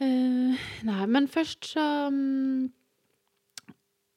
Uh, 0.00 0.56
nei, 0.82 1.04
men 1.06 1.28
først 1.30 1.68
så 1.74 1.84
um, 2.10 2.72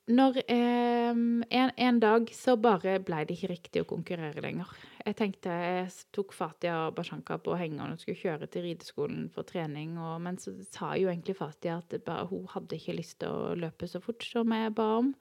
når 0.08 0.38
eh, 0.48 1.12
en, 1.12 1.72
en, 1.76 1.98
dag 2.00 2.30
så 2.32 2.56
bare 2.60 2.98
ble 3.04 3.24
det 3.28 3.36
ikke 3.36 3.50
riktig 3.52 3.82
å 3.84 3.90
konkurrere 3.90 4.44
lenger. 4.44 4.70
Jeg 5.04 5.18
tenkte 5.20 5.52
jeg 5.52 5.90
tok 6.16 6.32
Fatia 6.36 6.78
og 6.86 6.96
Bashanka 6.96 7.38
på 7.44 7.58
hengeren 7.60 7.96
og 7.96 8.00
skulle 8.00 8.20
kjøre 8.20 8.48
til 8.52 8.68
rideskolen 8.70 9.28
for 9.34 9.48
trening. 9.48 9.98
Og, 10.00 10.16
men 10.24 10.40
så 10.40 10.56
sa 10.72 10.94
jo 11.00 11.12
egentlig 11.12 11.36
Fatia 11.40 11.82
at 11.82 11.98
bare, 12.08 12.28
hun 12.32 12.48
hadde 12.54 12.80
ikke 12.80 12.96
lyst 12.96 13.20
til 13.24 13.36
å 13.36 13.54
løpe 13.60 13.90
så 13.92 14.02
fort 14.04 14.24
som 14.24 14.56
jeg 14.56 14.74
ba 14.78 14.88
om. 15.02 15.12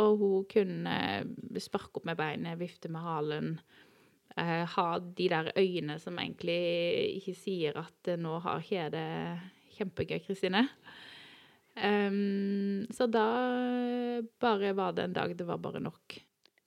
Og 0.00 0.24
hun 0.24 0.48
kunne 0.48 0.96
sparke 1.60 2.00
opp 2.00 2.08
med 2.08 2.16
beinet, 2.16 2.60
vifte 2.60 2.88
med 2.92 3.04
halen. 3.04 3.54
Eh, 4.40 4.64
ha 4.64 4.88
de 5.02 5.28
der 5.28 5.52
øynene 5.52 5.98
som 6.00 6.16
egentlig 6.16 7.18
ikke 7.18 7.36
sier 7.36 7.76
at 7.84 8.14
nå 8.16 8.38
har 8.46 8.64
ikke 8.64 8.78
jeg 8.78 8.94
det 8.96 9.08
kjempegøy, 9.76 10.20
Kristine. 10.24 10.66
Um, 11.72 12.84
så 12.92 13.06
da 13.08 13.24
bare 14.40 14.74
var 14.76 14.92
det 14.92 15.06
en 15.08 15.16
dag 15.16 15.32
det 15.36 15.46
var 15.48 15.60
bare 15.62 15.80
nok. 15.80 16.18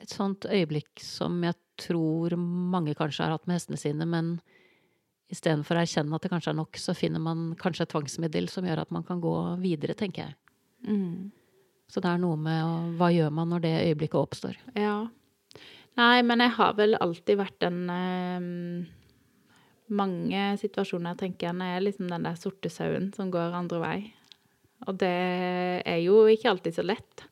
Et 0.02 0.12
sånt 0.12 0.48
øyeblikk 0.50 1.02
som 1.04 1.38
jeg 1.46 1.56
tror 1.80 2.36
mange 2.40 2.96
kanskje 2.98 3.26
har 3.26 3.36
hatt 3.36 3.46
med 3.48 3.60
hestene 3.60 3.80
sine, 3.80 4.08
men 4.10 4.38
istedenfor 5.32 5.78
å 5.78 5.84
erkjenne 5.84 6.18
at 6.18 6.26
det 6.26 6.32
kanskje 6.34 6.52
er 6.54 6.60
nok, 6.60 6.78
så 6.80 6.96
finner 6.98 7.22
man 7.22 7.48
kanskje 7.60 7.86
et 7.86 7.94
tvangsmiddel 7.94 8.50
som 8.52 8.66
gjør 8.68 8.84
at 8.84 8.94
man 8.94 9.06
kan 9.06 9.22
gå 9.22 9.36
videre, 9.62 9.98
tenker 9.98 10.28
jeg. 10.28 10.38
Mm. 10.86 11.32
Så 11.90 12.02
det 12.02 12.10
er 12.10 12.22
noe 12.22 12.38
med 12.40 12.98
hva 13.00 13.12
gjør 13.14 13.34
man 13.34 13.52
når 13.54 13.66
det 13.66 13.74
øyeblikket 13.86 14.20
oppstår? 14.22 14.60
Ja. 14.78 15.06
Nei, 15.96 16.20
men 16.28 16.44
jeg 16.44 16.54
har 16.58 16.76
vel 16.78 16.98
alltid 17.00 17.40
vært 17.40 17.58
den 17.64 17.86
eh, 17.94 18.48
Mange 19.96 20.46
situasjoner 20.58 21.14
tenker 21.20 21.52
jeg 21.52 21.76
er 21.78 21.84
liksom 21.84 22.10
den 22.10 22.26
der 22.26 22.38
sorte 22.42 22.72
sauen 22.74 23.12
som 23.14 23.30
går 23.32 23.54
andre 23.54 23.82
vei. 23.84 23.98
Og 24.86 24.98
det 25.00 25.16
er 25.88 26.02
jo 26.04 26.26
ikke 26.32 26.52
alltid 26.52 26.78
så 26.78 26.86
lett. 26.86 27.26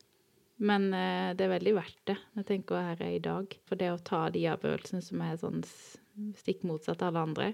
Men 0.64 0.92
eh, 0.96 1.34
det 1.36 1.46
er 1.46 1.56
veldig 1.58 1.74
verdt 1.76 2.02
det, 2.08 2.18
jeg 2.38 2.48
tenker 2.48 2.88
her 2.92 3.02
er 3.04 3.16
i 3.18 3.24
dag. 3.24 3.56
For 3.68 3.80
det 3.80 3.92
å 3.92 4.02
ta 4.06 4.26
de 4.34 4.46
avgjørelsene 4.54 5.04
som 5.04 5.24
er 5.26 5.40
sånn 5.42 5.64
stikk 6.40 6.64
motsatt 6.68 7.02
av 7.02 7.12
alle 7.12 7.26
andre. 7.28 7.50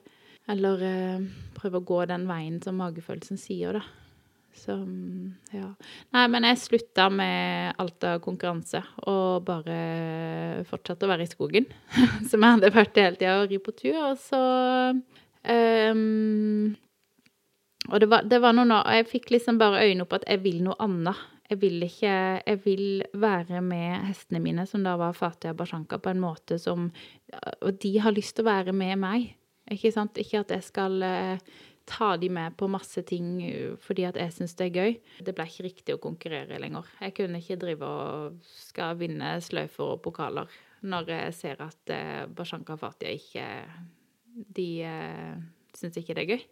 Eller 0.50 0.84
eh, 0.86 1.25
prøve 1.58 1.81
å 1.81 1.88
gå 1.89 2.03
den 2.10 2.27
veien 2.29 2.60
som 2.63 2.79
magefølelsen 2.81 3.39
sier, 3.41 3.79
da. 3.79 3.84
Så 4.60 4.75
mm, 4.75 5.27
ja. 5.55 5.67
Nei, 6.15 6.25
men 6.34 6.48
jeg 6.50 6.60
slutta 6.60 7.08
med 7.13 7.77
alt 7.79 8.05
av 8.08 8.19
konkurranse 8.24 8.81
og 9.08 9.46
bare 9.48 9.77
fortsatte 10.67 11.08
å 11.08 11.12
være 11.12 11.27
i 11.27 11.31
skogen. 11.31 11.69
Som 12.29 12.43
jeg 12.43 12.58
hadde 12.58 12.74
vært 12.75 13.00
hele 13.00 13.15
tida, 13.19 13.38
og 13.43 13.53
ri 13.53 13.62
på 13.63 13.75
tur. 13.77 14.00
Og 14.10 14.17
så 14.19 14.41
um, 15.53 16.74
Og 17.88 18.00
det 18.00 18.10
var, 18.12 18.26
det 18.28 18.42
var 18.44 18.56
noe 18.56 18.68
nå 18.68 18.80
Jeg 18.92 19.08
fikk 19.10 19.32
liksom 19.34 19.60
bare 19.62 19.86
øynene 19.86 20.06
opp 20.06 20.18
at 20.20 20.28
jeg 20.28 20.44
vil 20.44 20.60
noe 20.66 20.78
annet. 20.84 21.20
Jeg 21.50 21.62
vil 21.64 21.86
ikke 21.86 22.14
Jeg 22.46 22.62
vil 22.66 22.86
være 23.14 23.64
med 23.66 24.06
hestene 24.10 24.42
mine, 24.44 24.68
som 24.70 24.84
da 24.86 24.98
var 25.00 25.18
Fatih 25.18 25.54
og 25.54 25.62
Bashanka, 25.62 25.98
på 25.98 26.12
en 26.12 26.22
måte 26.22 26.60
som 26.62 26.92
Og 27.62 27.80
de 27.82 27.96
har 28.04 28.16
lyst 28.16 28.36
til 28.38 28.46
å 28.46 28.52
være 28.52 28.76
med 28.76 29.00
meg. 29.02 29.34
Ikke 29.70 29.92
sant? 29.94 30.18
Ikke 30.18 30.44
at 30.44 30.54
jeg 30.54 30.66
skal 30.66 31.04
uh, 31.06 31.42
ta 31.90 32.16
de 32.18 32.30
med 32.34 32.56
på 32.58 32.70
masse 32.72 33.04
ting 33.06 33.36
uh, 33.44 33.76
fordi 33.82 34.08
at 34.10 34.18
jeg 34.18 34.34
syns 34.34 34.56
det 34.58 34.70
er 34.70 34.80
gøy. 34.80 34.96
Det 35.26 35.36
ble 35.38 35.46
ikke 35.46 35.68
riktig 35.68 35.96
å 35.96 36.02
konkurrere 36.02 36.58
lenger. 36.62 36.90
Jeg 37.06 37.14
kunne 37.20 37.42
ikke 37.42 37.60
drive 37.62 37.86
og 37.86 38.40
skal 38.50 38.98
vinne 38.98 39.36
sløyfer 39.46 39.94
og 39.94 40.02
pokaler 40.06 40.50
når 40.90 41.12
jeg 41.12 41.38
ser 41.38 41.62
at 41.62 41.94
uh, 41.94 42.26
Bashanka 42.34 42.74
og 42.74 42.82
Fatia 42.82 43.14
ikke 43.14 43.46
De 44.58 44.70
syns 45.78 45.98
ikke 46.02 46.18
det 46.18 46.26
er 46.26 46.34
gøy. 46.34 46.50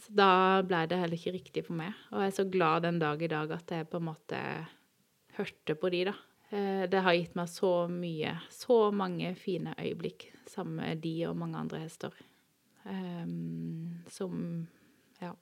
Så 0.00 0.14
da 0.16 0.32
ble 0.64 0.84
det 0.88 0.98
heller 1.00 1.18
ikke 1.18 1.34
riktig 1.36 1.64
for 1.66 1.76
meg. 1.76 1.96
Og 2.14 2.22
jeg 2.22 2.32
er 2.32 2.36
så 2.38 2.46
glad 2.48 2.86
den 2.86 3.00
dag 3.02 3.22
i 3.22 3.30
dag 3.30 3.52
at 3.52 3.72
jeg 3.74 3.88
på 3.90 4.00
en 4.00 4.08
måte 4.08 4.40
hørte 5.36 5.76
på 5.76 5.92
de, 5.92 6.04
da. 6.10 6.16
Uh, 6.50 6.84
det 6.90 7.02
har 7.04 7.14
gitt 7.14 7.36
meg 7.38 7.50
så 7.52 7.72
mye, 7.92 8.34
så 8.50 8.78
mange 8.94 9.34
fine 9.38 9.74
øyeblikk 9.78 10.30
sammen 10.50 10.80
med 10.80 11.02
de 11.04 11.14
og 11.28 11.36
mange 11.38 11.60
andre 11.60 11.84
hester. 11.84 12.16
Um, 12.84 14.00
som 14.10 14.66
Ja. 15.20 15.34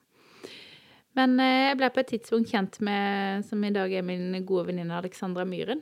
Men 1.17 1.39
eh, 1.43 1.69
jeg 1.71 1.79
ble 1.79 1.89
på 1.91 2.03
et 2.03 2.11
tidspunkt 2.13 2.51
kjent 2.53 2.77
med, 2.85 3.45
som 3.47 3.63
i 3.65 3.71
dag 3.75 3.93
er 3.95 4.05
min 4.07 4.37
gode 4.47 4.69
venninne 4.69 4.95
Alexandra 4.95 5.47
Myhren. 5.49 5.81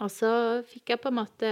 Og 0.00 0.08
så 0.08 0.30
fikk 0.66 0.94
jeg 0.94 1.00
på 1.02 1.10
en 1.10 1.18
måte 1.18 1.48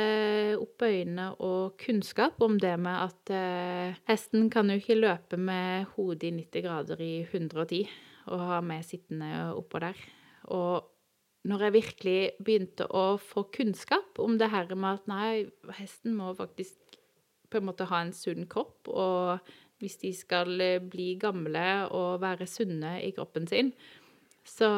opp 0.56 0.82
øynene 0.86 1.26
og 1.44 1.74
kunnskap 1.80 2.40
om 2.42 2.56
det 2.60 2.72
med 2.80 2.96
at 3.04 3.32
eh, 3.36 3.98
hesten 4.08 4.48
kan 4.52 4.72
jo 4.72 4.78
ikke 4.80 4.96
løpe 4.96 5.36
med 5.36 5.90
hodet 5.94 6.30
i 6.30 6.32
90 6.38 6.64
grader 6.64 7.02
i 7.04 7.12
110 7.26 7.82
og 8.32 8.46
ha 8.48 8.62
meg 8.64 8.86
sittende 8.88 9.50
oppå 9.58 9.82
der. 9.84 10.00
Og 10.56 10.88
når 11.48 11.66
jeg 11.66 11.76
virkelig 11.76 12.20
begynte 12.40 12.86
å 12.88 13.04
få 13.20 13.46
kunnskap 13.52 14.18
om 14.22 14.38
det 14.40 14.50
her 14.52 14.72
med 14.74 15.00
at 15.00 15.10
nei, 15.10 15.32
hesten 15.76 16.16
må 16.16 16.32
faktisk 16.36 16.98
på 17.50 17.60
en 17.60 17.68
måte 17.68 17.88
ha 17.90 18.02
en 18.04 18.14
sunn 18.14 18.46
kropp, 18.48 18.88
og 18.88 19.40
hvis 19.80 19.96
de 20.02 20.12
skal 20.14 20.60
bli 20.92 21.14
gamle 21.20 21.66
og 21.96 22.20
være 22.22 22.48
sunne 22.48 22.98
i 23.02 23.12
kroppen 23.16 23.48
sin, 23.50 23.72
så 24.46 24.68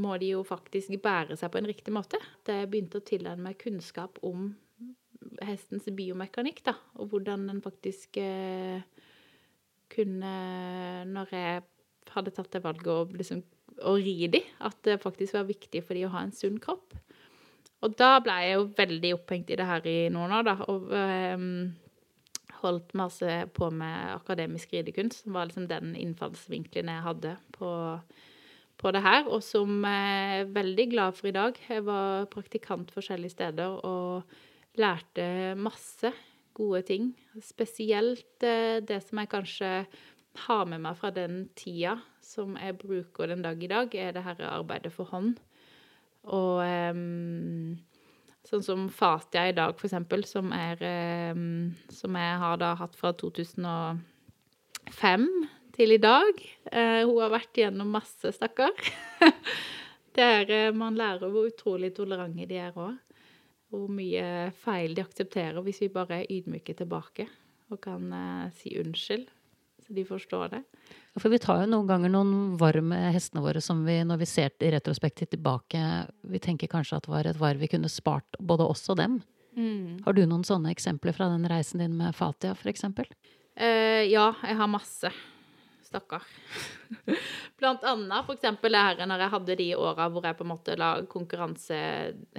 må 0.00 0.16
de 0.18 0.32
jo 0.32 0.42
faktisk 0.46 0.94
bære 1.02 1.36
seg 1.38 1.52
på 1.52 1.60
en 1.60 1.68
riktig 1.70 1.94
måte. 1.94 2.18
Jeg 2.48 2.70
begynte 2.70 3.00
å 3.00 3.06
tilegne 3.06 3.46
meg 3.46 3.58
kunnskap 3.60 4.18
om 4.26 4.52
hestens 5.44 5.86
biomekanikk, 5.96 6.62
da, 6.66 6.74
og 7.00 7.12
hvordan 7.12 7.46
den 7.48 7.62
faktisk 7.64 8.18
eh, 8.20 8.82
kunne 9.94 10.34
Når 11.06 11.30
jeg 11.30 11.62
hadde 12.10 12.32
tatt 12.34 12.50
det 12.52 12.62
valget 12.64 12.88
å, 12.90 13.04
liksom, 13.14 13.42
å 13.86 13.94
ri 14.00 14.28
de, 14.32 14.40
at 14.64 14.76
det 14.86 15.00
faktisk 15.02 15.36
var 15.36 15.46
viktig 15.48 15.82
for 15.84 15.96
de 15.96 16.06
å 16.08 16.12
ha 16.14 16.24
en 16.24 16.34
sunn 16.34 16.58
kropp. 16.62 16.96
Og 17.84 17.94
da 18.00 18.16
ble 18.24 18.34
jeg 18.42 18.56
jo 18.56 18.68
veldig 18.78 19.14
opphengt 19.18 19.50
i 19.52 19.58
det 19.60 19.66
her 19.68 19.86
i 19.86 19.96
noen 20.12 20.32
år, 20.38 20.46
da. 20.48 20.54
Og 20.72 20.92
eh, 20.96 21.46
holdt 22.64 22.94
masse 22.96 23.38
på 23.56 23.70
med 23.74 24.14
akademisk 24.14 24.72
ridekunst, 24.72 25.24
som 25.24 25.36
var 25.36 25.50
liksom 25.50 25.68
den 25.70 25.94
innfallsvinkelen 26.00 26.92
jeg 26.92 27.06
hadde 27.08 27.34
på, 27.56 27.70
på 28.84 28.92
det 28.92 29.00
her, 29.00 29.24
og 29.32 29.40
som 29.40 29.80
jeg 29.88 30.42
er 30.42 30.50
veldig 30.52 30.84
glad 30.92 31.16
for 31.16 31.30
i 31.30 31.34
dag. 31.34 31.56
Jeg 31.70 31.86
var 31.86 32.26
praktikant 32.32 32.90
forskjellige 32.92 33.32
steder 33.32 33.78
og 33.88 34.22
lærte 34.76 35.54
masse 35.56 36.10
gode 36.54 36.82
ting. 36.90 37.16
Spesielt 37.40 38.44
eh, 38.44 38.84
det 38.84 39.00
som 39.06 39.18
jeg 39.22 39.30
kanskje 39.32 39.70
har 40.44 40.64
med 40.68 40.82
meg 40.84 40.98
fra 40.98 41.10
den 41.14 41.48
tida, 41.56 41.96
som 42.20 42.58
jeg 42.60 42.76
bruker 42.82 43.26
den 43.30 43.42
dag 43.44 43.62
i 43.62 43.70
dag, 43.70 43.94
er 43.94 44.12
det 44.12 44.24
her 44.26 44.44
arbeidet 44.50 44.92
for 44.92 45.04
hånd. 45.08 45.38
Og 46.24 46.64
um, 46.64 47.76
sånn 48.48 48.62
som 48.64 48.88
Fatia 48.92 49.48
i 49.48 49.56
dag, 49.56 49.76
for 49.78 49.86
eksempel, 49.88 50.24
som, 50.28 50.52
um, 50.52 51.74
som 51.92 52.16
jeg 52.20 52.38
har 52.42 52.56
da 52.60 52.74
hatt 52.80 52.96
fra 52.98 53.12
2005 53.16 55.28
til 55.74 55.94
i 55.94 56.00
dag. 56.00 56.40
Uh, 56.70 57.02
hun 57.04 57.20
har 57.22 57.32
vært 57.34 57.62
gjennom 57.62 57.94
masse, 57.94 58.34
stakkar. 58.36 58.74
Der 60.18 60.50
uh, 60.50 60.74
man 60.76 60.98
lærer 60.98 61.30
hvor 61.30 61.50
utrolig 61.50 61.94
tolerante 61.96 62.46
de 62.50 62.60
er 62.62 62.76
òg. 62.78 62.96
Hvor 63.74 63.88
mye 63.90 64.52
feil 64.62 64.94
de 64.94 65.02
aksepterer 65.02 65.58
hvis 65.66 65.82
vi 65.82 65.90
bare 65.92 66.20
er 66.20 66.30
ydmyke 66.30 66.76
tilbake 66.78 67.26
og 67.72 67.80
kan 67.82 68.06
uh, 68.12 68.52
si 68.54 68.76
unnskyld, 68.78 69.26
så 69.84 69.96
de 69.96 70.04
forstår 70.06 70.52
det. 70.52 70.62
For 71.18 71.32
vi 71.32 71.40
tar 71.42 71.64
jo 71.64 71.70
noen 71.72 71.88
ganger 71.88 72.12
noen 72.12 72.54
varme 72.60 72.94
med 72.94 73.14
hestene 73.16 73.42
våre 73.44 73.62
som 73.64 73.82
vi, 73.86 73.98
når 74.06 74.20
vi 74.22 74.28
ser 74.30 74.54
i 74.62 74.70
retrospektiv 74.74 75.32
tilbake, 75.32 75.80
vi 76.30 76.40
tenker 76.42 76.70
kanskje 76.70 77.00
at 77.00 77.08
det 77.08 77.14
var 77.14 77.28
et 77.28 77.40
varv 77.40 77.62
vi 77.62 77.70
kunne 77.72 77.90
spart 77.90 78.38
både 78.38 78.66
oss 78.68 78.86
og 78.92 79.00
dem. 79.00 79.20
Mm. 79.56 80.02
Har 80.06 80.14
du 80.14 80.24
noen 80.26 80.46
sånne 80.46 80.72
eksempler 80.74 81.14
fra 81.16 81.28
den 81.32 81.46
reisen 81.50 81.82
din 81.82 81.94
med 81.98 82.14
Fatia, 82.16 82.56
eksempel? 82.68 83.10
Uh, 83.54 84.02
ja, 84.06 84.32
jeg 84.42 84.58
har 84.58 84.70
masse. 84.70 85.10
Stakkar. 85.94 86.26
Blant 87.60 87.86
annet 87.86 88.34
eksempel 88.34 88.74
det 88.74 88.82
her 88.82 89.06
når 89.06 89.24
jeg 89.24 89.34
hadde 89.38 89.58
de 89.62 89.70
åra 89.78 90.10
hvor 90.10 90.26
jeg 90.26 90.36
på 90.36 90.44
en 90.44 90.52
måte 90.52 90.76
la 90.76 90.90
konkurranse 91.10 91.80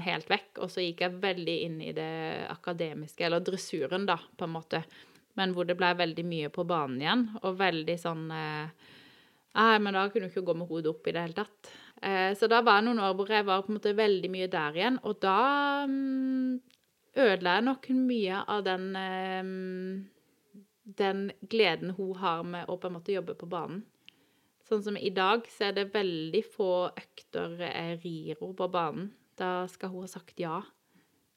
helt 0.05 0.29
vekk, 0.29 0.51
og 0.59 0.71
så 0.73 0.83
gikk 0.83 1.05
jeg 1.07 1.19
veldig 1.23 1.57
inn 1.65 1.81
i 1.87 1.95
det 1.95 2.45
akademiske, 2.51 3.25
eller 3.25 3.43
dressuren, 3.45 4.05
da, 4.11 4.19
på 4.35 4.47
en 4.47 4.57
måte 4.59 4.83
men 5.35 5.55
hvor 5.55 5.67
det 5.67 5.77
ble 5.79 5.91
veldig 5.99 6.25
mye 6.27 6.51
på 6.53 6.65
banen 6.67 7.01
igjen, 7.01 7.25
og 7.43 7.57
veldig 7.59 7.97
sånn 7.99 8.29
eh, 8.31 8.91
Nei, 9.55 9.77
men 9.79 9.95
da 9.95 10.01
kunne 10.11 10.27
du 10.27 10.33
ikke 10.33 10.49
gå 10.49 10.53
med 10.59 10.67
hodet 10.67 10.89
opp 10.91 11.05
i 11.07 11.11
det 11.15 11.21
hele 11.23 11.35
tatt. 11.37 11.69
Eh, 12.03 12.33
så 12.35 12.49
da 12.51 12.57
var 12.59 12.81
det 12.81 12.89
noen 12.89 12.99
år 13.05 13.13
hvor 13.15 13.29
jeg 13.31 13.45
var 13.47 13.61
på 13.63 13.71
en 13.71 13.77
måte 13.77 13.93
veldig 13.95 14.31
mye 14.33 14.49
der 14.51 14.75
igjen, 14.75 14.97
og 15.07 15.21
da 15.23 15.37
mm, 15.87 16.57
ødela 17.23 17.53
jeg 17.55 17.65
nok 17.69 17.87
mye 17.95 18.41
av 18.51 18.65
den 18.67 18.89
eh, 18.99 19.53
den 20.85 21.31
gleden 21.49 21.95
hun 21.97 22.15
har 22.21 22.45
med 22.45 22.69
å 22.69 22.77
på 22.77 22.89
en 22.89 22.97
måte 22.99 23.13
jobbe 23.15 23.35
på 23.37 23.49
banen. 23.49 23.83
Sånn 24.65 24.81
som 24.85 24.97
i 24.97 25.11
dag, 25.13 25.45
så 25.49 25.67
er 25.67 25.75
det 25.77 25.91
veldig 25.93 26.41
få 26.55 26.71
økter 26.89 27.59
jeg 27.61 27.99
rir 28.01 28.31
henne 28.33 28.55
på 28.57 28.69
banen. 28.73 29.11
Da 29.37 29.67
skal 29.69 29.91
hun 29.93 30.05
ha 30.05 30.09
sagt 30.09 30.39
ja. 30.41 30.61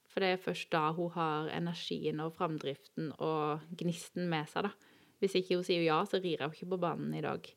For 0.09 0.25
det 0.25 0.31
er 0.33 0.41
først 0.41 0.71
da 0.73 0.87
hun 0.97 1.13
har 1.13 1.51
energien 1.53 2.23
og 2.25 2.37
framdriften 2.39 3.11
og 3.19 3.67
gnisten 3.77 4.31
med 4.33 4.49
seg, 4.49 4.71
da. 4.71 4.95
Hvis 5.19 5.35
ikke 5.41 5.59
hun 5.59 5.67
sier 5.67 5.83
ja, 5.83 5.99
så 6.07 6.23
rir 6.23 6.45
hun 6.45 6.55
ikke 6.55 6.71
på 6.73 6.81
banen 6.81 7.13
i 7.19 7.25
dag. 7.25 7.49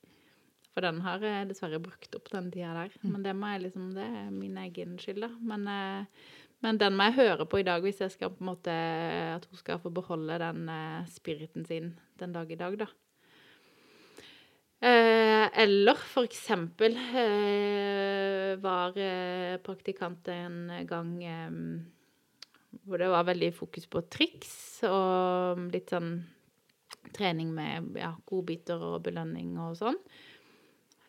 For 0.72 0.84
den 0.84 1.02
har 1.04 1.24
jeg 1.24 1.50
dessverre 1.50 1.82
brukt 1.84 2.16
opp 2.16 2.30
den 2.32 2.48
tida 2.52 2.72
der. 2.76 2.94
Mm. 3.04 3.10
Men 3.14 3.26
det 3.26 3.36
må 3.38 3.50
jeg 3.52 3.64
liksom, 3.66 3.90
det 3.96 4.06
er 4.08 4.30
min 4.34 4.60
egen 4.62 4.96
skyld, 5.00 5.24
da. 5.26 5.32
Men, 5.52 5.68
eh, 5.68 6.28
men, 6.62 6.78
den 6.82 6.98
må 6.98 7.10
jeg 7.10 7.20
høre 7.20 7.48
på 7.50 7.62
i 7.62 7.68
dag 7.68 7.84
hvis 7.84 8.02
jeg 8.04 8.14
skal 8.14 8.34
på 8.34 8.44
en 8.44 8.52
måte 8.52 8.74
At 9.36 9.48
hun 9.50 9.60
skal 9.60 9.80
få 9.82 9.90
beholde 9.94 10.38
den 10.42 10.68
eh, 10.70 11.08
spiriten 11.10 11.66
sin 11.66 11.96
den 12.22 12.36
dag 12.36 12.52
i 12.52 12.60
dag, 12.60 12.76
da. 12.78 12.88
Eh, 14.82 15.48
eller 15.64 15.98
for 15.98 16.26
eksempel 16.26 16.98
var 18.62 18.94
praktikant 19.66 20.30
en 20.34 20.70
gang 20.90 21.12
hvor 22.86 23.02
det 23.02 23.10
var 23.12 23.28
veldig 23.28 23.52
fokus 23.54 23.88
på 23.90 24.04
triks 24.10 24.54
og 24.88 25.68
litt 25.74 25.92
sånn 25.92 26.14
trening 27.16 27.52
med 27.54 27.98
ja, 28.00 28.14
godbiter 28.30 28.82
og 28.94 29.02
belønning 29.06 29.56
og 29.62 29.76
sånn. 29.80 29.98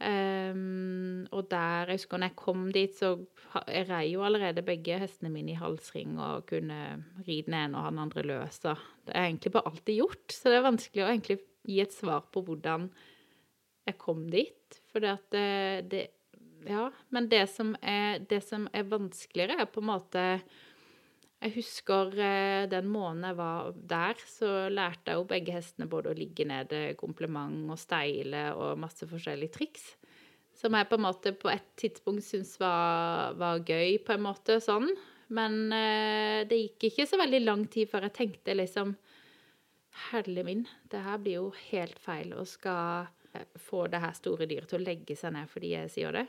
Um, 0.02 1.28
og 1.30 1.46
der, 1.52 1.86
jeg 1.86 2.00
husker 2.00 2.18
når 2.18 2.32
jeg 2.32 2.38
kom 2.40 2.62
dit, 2.74 2.94
så 2.98 3.12
jeg 3.70 3.86
rei 3.86 4.08
jo 4.10 4.24
allerede 4.26 4.64
begge 4.66 4.96
hestene 4.98 5.30
mine 5.30 5.54
i 5.54 5.60
halsring 5.60 6.16
og 6.18 6.48
kunne 6.48 6.78
ri 7.26 7.36
den 7.46 7.54
ene 7.54 7.78
og 7.78 7.92
den 7.92 8.00
andre 8.02 8.24
løs. 8.26 8.58
Det 8.64 8.74
er 9.14 9.28
egentlig 9.28 9.52
bare 9.54 9.70
alltid 9.70 10.00
gjort. 10.00 10.34
Så 10.34 10.50
det 10.50 10.58
er 10.58 10.66
vanskelig 10.66 11.04
å 11.04 11.12
egentlig 11.12 11.38
gi 11.68 11.78
et 11.84 11.94
svar 11.94 12.26
på 12.34 12.42
hvordan 12.48 12.88
jeg 13.86 13.98
kom 14.00 14.26
dit. 14.32 14.80
For 14.90 15.04
det 15.04 15.14
at 15.14 15.30
det, 15.36 15.46
det 15.92 16.02
Ja. 16.66 16.90
Men 17.10 17.26
det 17.30 17.48
som, 17.50 17.72
er, 17.82 18.20
det 18.30 18.42
som 18.46 18.68
er 18.72 18.84
vanskeligere, 18.86 19.62
er 19.62 19.70
på 19.70 19.82
en 19.82 19.88
måte 19.88 20.26
jeg 21.42 21.57
husker 21.57 22.12
eh, 22.22 22.64
den 22.70 22.87
måneden 22.90 23.33
jeg 23.33 23.38
var 23.40 23.72
der, 23.74 24.20
så 24.31 24.50
lærte 24.70 25.11
jeg 25.11 25.18
jo 25.18 25.28
begge 25.28 25.55
hestene 25.57 25.88
både 25.90 26.12
å 26.12 26.16
ligge 26.16 26.46
nede, 26.46 26.83
kompliment 27.00 27.72
og 27.72 27.81
steile 27.81 28.50
og 28.55 28.78
masse 28.78 29.09
forskjellige 29.11 29.57
triks. 29.57 29.88
Som 30.55 30.76
jeg 30.78 30.87
på 30.87 30.98
en 30.98 31.02
måte 31.02 31.33
på 31.35 31.50
et 31.50 31.66
tidspunkt 31.81 32.22
syntes 32.26 32.55
var, 32.62 33.35
var, 33.40 33.62
gøy, 33.66 33.98
på 34.07 34.14
en 34.14 34.22
måte 34.22 34.61
sånn. 34.62 34.87
Men 35.35 35.64
eh, 35.74 36.44
det 36.46 36.61
gikk 36.61 36.90
ikke 36.90 37.09
så 37.11 37.18
veldig 37.18 37.42
lang 37.42 37.66
tid 37.72 37.90
før 37.90 38.07
jeg 38.09 38.18
tenkte 38.20 38.59
liksom 38.59 38.94
Herlig 40.09 40.40
min, 40.46 40.62
det 40.88 41.02
her 41.05 41.18
blir 41.20 41.35
jo 41.37 41.48
helt 41.66 41.98
feil. 42.00 42.31
å 42.33 42.46
skal 42.48 43.11
eh, 43.35 43.44
få 43.61 43.88
det 43.92 44.00
her 44.00 44.14
store 44.16 44.46
dyret 44.48 44.70
til 44.70 44.81
å 44.81 44.87
legge 44.87 45.18
seg 45.18 45.35
ned 45.35 45.50
fordi 45.50 45.74
jeg 45.74 45.90
sier 45.92 46.16
det. 46.16 46.24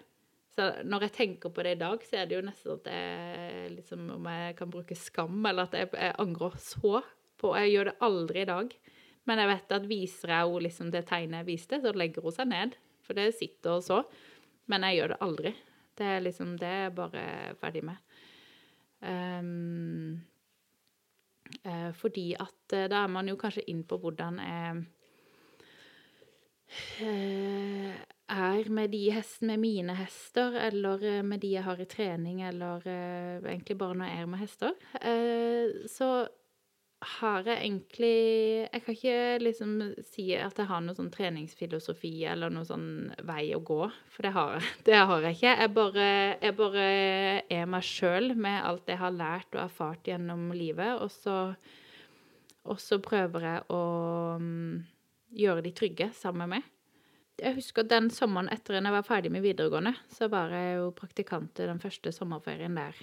Så 0.54 0.68
når 0.86 1.08
jeg 1.08 1.16
tenker 1.16 1.50
på 1.50 1.64
det 1.66 1.76
i 1.76 1.82
dag, 1.82 2.04
så 2.06 2.20
er 2.20 2.28
det 2.30 2.38
jo 2.38 2.46
nesten 2.46 2.76
at 2.76 2.90
jeg 2.94 3.72
liksom 3.74 4.10
Om 4.20 4.28
jeg 4.30 4.58
kan 4.60 4.74
bruke 4.74 4.98
skam, 4.98 5.40
eller 5.50 5.66
at 5.66 5.78
jeg, 5.80 5.90
jeg 5.98 6.18
angrer 6.22 6.58
så 6.62 7.02
på 7.42 7.56
Jeg 7.58 7.72
gjør 7.74 7.90
det 7.90 7.96
aldri 8.06 8.44
i 8.44 8.50
dag. 8.50 8.76
Men 9.28 9.40
jeg 9.40 9.50
vet 9.50 9.76
at 9.78 9.88
viser 9.90 10.34
jeg 10.34 10.46
henne 10.46 10.66
liksom 10.68 10.92
det 10.94 11.06
tegnet 11.10 11.42
jeg 11.42 11.50
viste, 11.50 11.80
så 11.82 11.94
legger 11.96 12.26
hun 12.26 12.36
seg 12.36 12.50
ned. 12.52 12.78
For 13.04 13.18
det 13.18 13.34
sitter 13.36 13.80
og 13.80 13.86
så. 13.86 14.02
Men 14.72 14.86
jeg 14.88 15.00
gjør 15.00 15.14
det 15.14 15.24
aldri. 15.26 15.54
Det 15.98 16.08
er 16.10 16.24
liksom 16.24 16.54
Det 16.60 16.74
jeg 16.84 16.96
bare 16.96 17.24
er 17.24 17.58
ferdig 17.60 17.84
med. 17.88 17.98
Um, 19.04 20.22
uh, 21.68 21.92
fordi 22.00 22.30
at 22.40 22.76
uh, 22.76 22.88
da 22.88 23.04
er 23.04 23.12
man 23.12 23.28
jo 23.28 23.36
kanskje 23.40 23.66
inn 23.68 23.84
på 23.84 23.98
hvordan 24.00 24.40
jeg 24.40 24.86
uh, 27.04 28.13
er 28.32 28.70
med 28.72 28.94
de 28.94 29.02
hestene, 29.12 29.58
med 29.58 29.64
mine 29.64 29.96
hester, 29.98 30.56
eller 30.70 31.24
med 31.24 31.42
de 31.44 31.56
jeg 31.56 31.66
har 31.66 31.82
i 31.82 31.90
trening, 31.90 32.42
eller 32.48 32.86
egentlig 32.88 33.78
bare 33.78 33.98
når 34.00 34.12
jeg 34.12 34.22
er 34.22 34.32
med 34.32 34.40
hester. 34.40 34.80
så 35.92 36.14
har 37.04 37.44
jeg 37.48 37.60
egentlig 37.66 38.70
Jeg 38.72 38.82
kan 38.84 38.96
ikke 38.96 39.38
liksom 39.42 39.76
si 40.08 40.26
at 40.38 40.58
jeg 40.58 40.70
har 40.70 40.82
noen 40.84 40.98
sånn 40.98 41.12
treningsfilosofi 41.14 42.14
eller 42.30 42.54
noen 42.54 42.68
sånn 42.68 42.90
vei 43.28 43.52
å 43.56 43.62
gå, 43.64 43.82
for 44.14 44.26
det 44.26 44.34
har, 44.36 44.64
det 44.88 44.98
har 44.98 45.28
jeg 45.28 45.38
ikke. 45.38 45.56
Jeg 45.64 45.74
bare, 45.76 46.10
jeg 46.42 46.58
bare 46.58 46.88
er 47.52 47.70
meg 47.70 47.88
sjøl 47.88 48.34
med 48.36 48.62
alt 48.64 48.90
jeg 48.90 49.02
har 49.02 49.16
lært 49.16 49.56
og 49.56 49.66
erfart 49.66 50.08
gjennom 50.08 50.52
livet, 50.56 51.02
og 51.02 51.12
så, 51.14 51.38
og 52.64 52.80
så 52.82 53.00
prøver 53.04 53.50
jeg 53.50 53.66
å 53.74 53.84
um, 54.40 54.84
gjøre 55.34 55.66
de 55.66 55.76
trygge 55.76 56.12
sammen 56.18 56.48
med 56.48 56.58
meg. 56.58 56.70
Jeg 57.42 57.58
husker 57.58 57.88
den 57.90 58.12
sommeren 58.14 58.52
etter 58.54 58.78
at 58.78 58.86
jeg 58.86 58.94
var 58.94 59.08
ferdig 59.08 59.32
med 59.34 59.42
videregående, 59.42 59.96
så 60.14 60.30
var 60.30 60.54
jeg 60.54 60.78
jo 60.78 60.92
praktikant 60.98 61.58
den 61.58 61.82
første 61.82 62.14
sommerferien 62.14 62.78
der. 62.78 63.00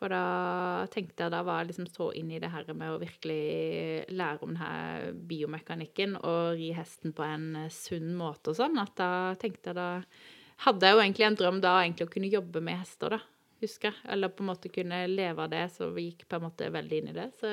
For 0.00 0.12
da 0.12 0.86
tenkte 0.92 1.26
jeg 1.26 1.32
da 1.34 1.42
var 1.44 1.60
jeg 1.60 1.70
liksom 1.70 1.88
så 1.92 2.08
inn 2.16 2.30
i 2.32 2.40
det 2.40 2.48
her 2.52 2.68
med 2.72 2.92
å 2.92 3.00
virkelig 3.00 4.06
lære 4.16 4.46
om 4.46 4.54
denne 4.54 5.12
biomekanikken 5.28 6.16
og 6.20 6.54
ri 6.56 6.70
hesten 6.76 7.12
på 7.16 7.24
en 7.26 7.50
eh, 7.66 7.72
sunn 7.72 8.14
måte 8.16 8.54
og 8.54 8.56
sånn, 8.62 8.78
at 8.80 8.94
da 9.00 9.10
tenkte 9.40 9.72
jeg 9.72 9.80
da 9.80 9.90
Hadde 10.60 10.84
jeg 10.84 10.92
jo 10.92 11.00
egentlig 11.00 11.24
en 11.24 11.36
drøm 11.40 11.58
da 11.64 11.70
egentlig 11.80 12.04
å 12.04 12.10
kunne 12.12 12.28
jobbe 12.28 12.60
med 12.60 12.82
hester, 12.82 13.14
da, 13.14 13.18
husker 13.62 13.94
jeg. 13.94 13.96
Eller 14.12 14.28
på 14.28 14.42
en 14.44 14.50
måte 14.50 14.68
kunne 14.68 14.98
leve 15.08 15.46
av 15.46 15.48
det, 15.54 15.62
så 15.72 15.86
vi 15.94 16.10
gikk 16.10 16.26
på 16.28 16.36
en 16.36 16.44
måte 16.44 16.68
veldig 16.74 16.98
inn 16.98 17.08
i 17.08 17.14
det. 17.16 17.24
Så 17.40 17.52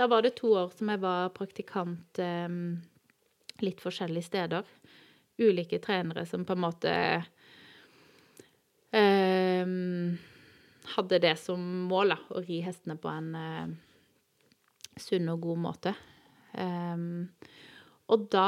da 0.00 0.06
var 0.08 0.24
det 0.24 0.30
to 0.38 0.54
år 0.56 0.70
som 0.72 0.88
jeg 0.88 1.02
var 1.02 1.34
praktikant 1.36 2.22
eh, 2.24 2.48
litt 3.60 3.84
forskjellige 3.84 4.30
steder. 4.30 4.72
Ulike 5.40 5.80
trenere 5.82 6.26
som 6.28 6.44
på 6.44 6.56
en 6.56 6.64
måte 6.64 6.92
eh, 8.92 9.72
hadde 10.96 11.22
det 11.22 11.36
som 11.40 11.62
mål, 11.90 12.14
da, 12.14 12.18
å 12.34 12.42
ri 12.44 12.60
hestene 12.64 12.96
på 13.00 13.10
en 13.12 13.32
uh, 13.36 13.72
sunn 15.00 15.30
og 15.32 15.44
god 15.44 15.60
måte. 15.68 15.94
Um, 16.52 17.28
og 18.10 18.26
da 18.32 18.46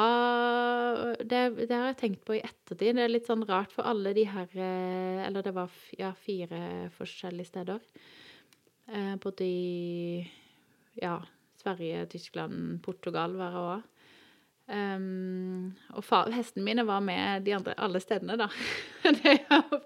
det, 1.23 1.43
det, 1.69 1.71
har 1.71 1.93
jeg 1.93 1.99
tenkt 2.01 2.25
på 2.27 2.35
i 2.35 2.43
ettertid. 2.43 2.97
Det 2.99 3.05
er 3.05 3.13
litt 3.13 3.29
sånn 3.29 3.45
rart 3.47 3.71
for 3.75 3.87
alle 3.87 4.11
de 4.17 4.25
her 4.27 4.51
eh, 4.59 5.21
Eller 5.23 5.45
det 5.47 5.53
var 5.55 5.71
ja, 5.95 6.11
fire 6.19 6.91
forskjellige 6.97 7.51
steder. 7.53 7.85
Eh, 8.91 9.15
både 9.23 9.47
i 9.47 10.25
ja, 10.99 11.21
Sverige, 11.63 12.09
Tyskland, 12.11 12.81
Portugal 12.83 13.39
var 13.39 13.55
jeg 13.55 13.63
òg. 13.69 13.89
Um, 14.67 15.73
og 15.93 16.05
far, 16.07 16.31
hestene 16.33 16.65
mine 16.65 16.85
var 16.87 17.03
med 17.05 17.45
de 17.47 17.57
andre, 17.57 17.75
alle 17.83 18.01
stedene, 18.01 18.39
da. 18.41 18.49
de 19.23 19.37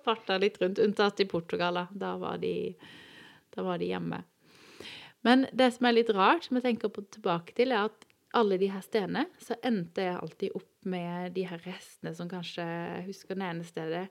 farta 0.05 0.37
litt 0.41 0.61
rundt, 0.62 0.81
unntatt 0.83 1.23
i 1.25 1.29
Portugal. 1.31 1.81
Da. 1.81 1.87
Da, 2.07 2.12
var 2.21 2.41
de, 2.43 2.75
da 3.57 3.65
var 3.67 3.81
de 3.83 3.91
hjemme. 3.91 4.23
Men 5.27 5.47
det 5.57 5.73
som 5.75 5.89
er 5.89 5.97
litt 5.97 6.12
rart, 6.15 6.47
som 6.47 6.59
jeg 6.59 6.69
tenker 6.69 6.93
på 6.93 7.07
tilbake 7.17 7.57
til, 7.57 7.75
er 7.75 7.89
at 7.89 8.07
alle 8.37 8.59
de 8.61 8.69
her 8.71 8.85
stedene, 8.85 9.25
så 9.43 9.57
endte 9.65 10.05
jeg 10.05 10.21
alltid 10.21 10.57
opp 10.59 10.71
med 10.87 11.33
de 11.35 11.47
her 11.49 11.62
hestene 11.65 12.12
som 12.15 12.29
kanskje 12.31 12.62
Jeg 12.62 13.07
husker 13.09 13.39
det 13.39 13.47
ene 13.49 13.67
stedet 13.67 14.05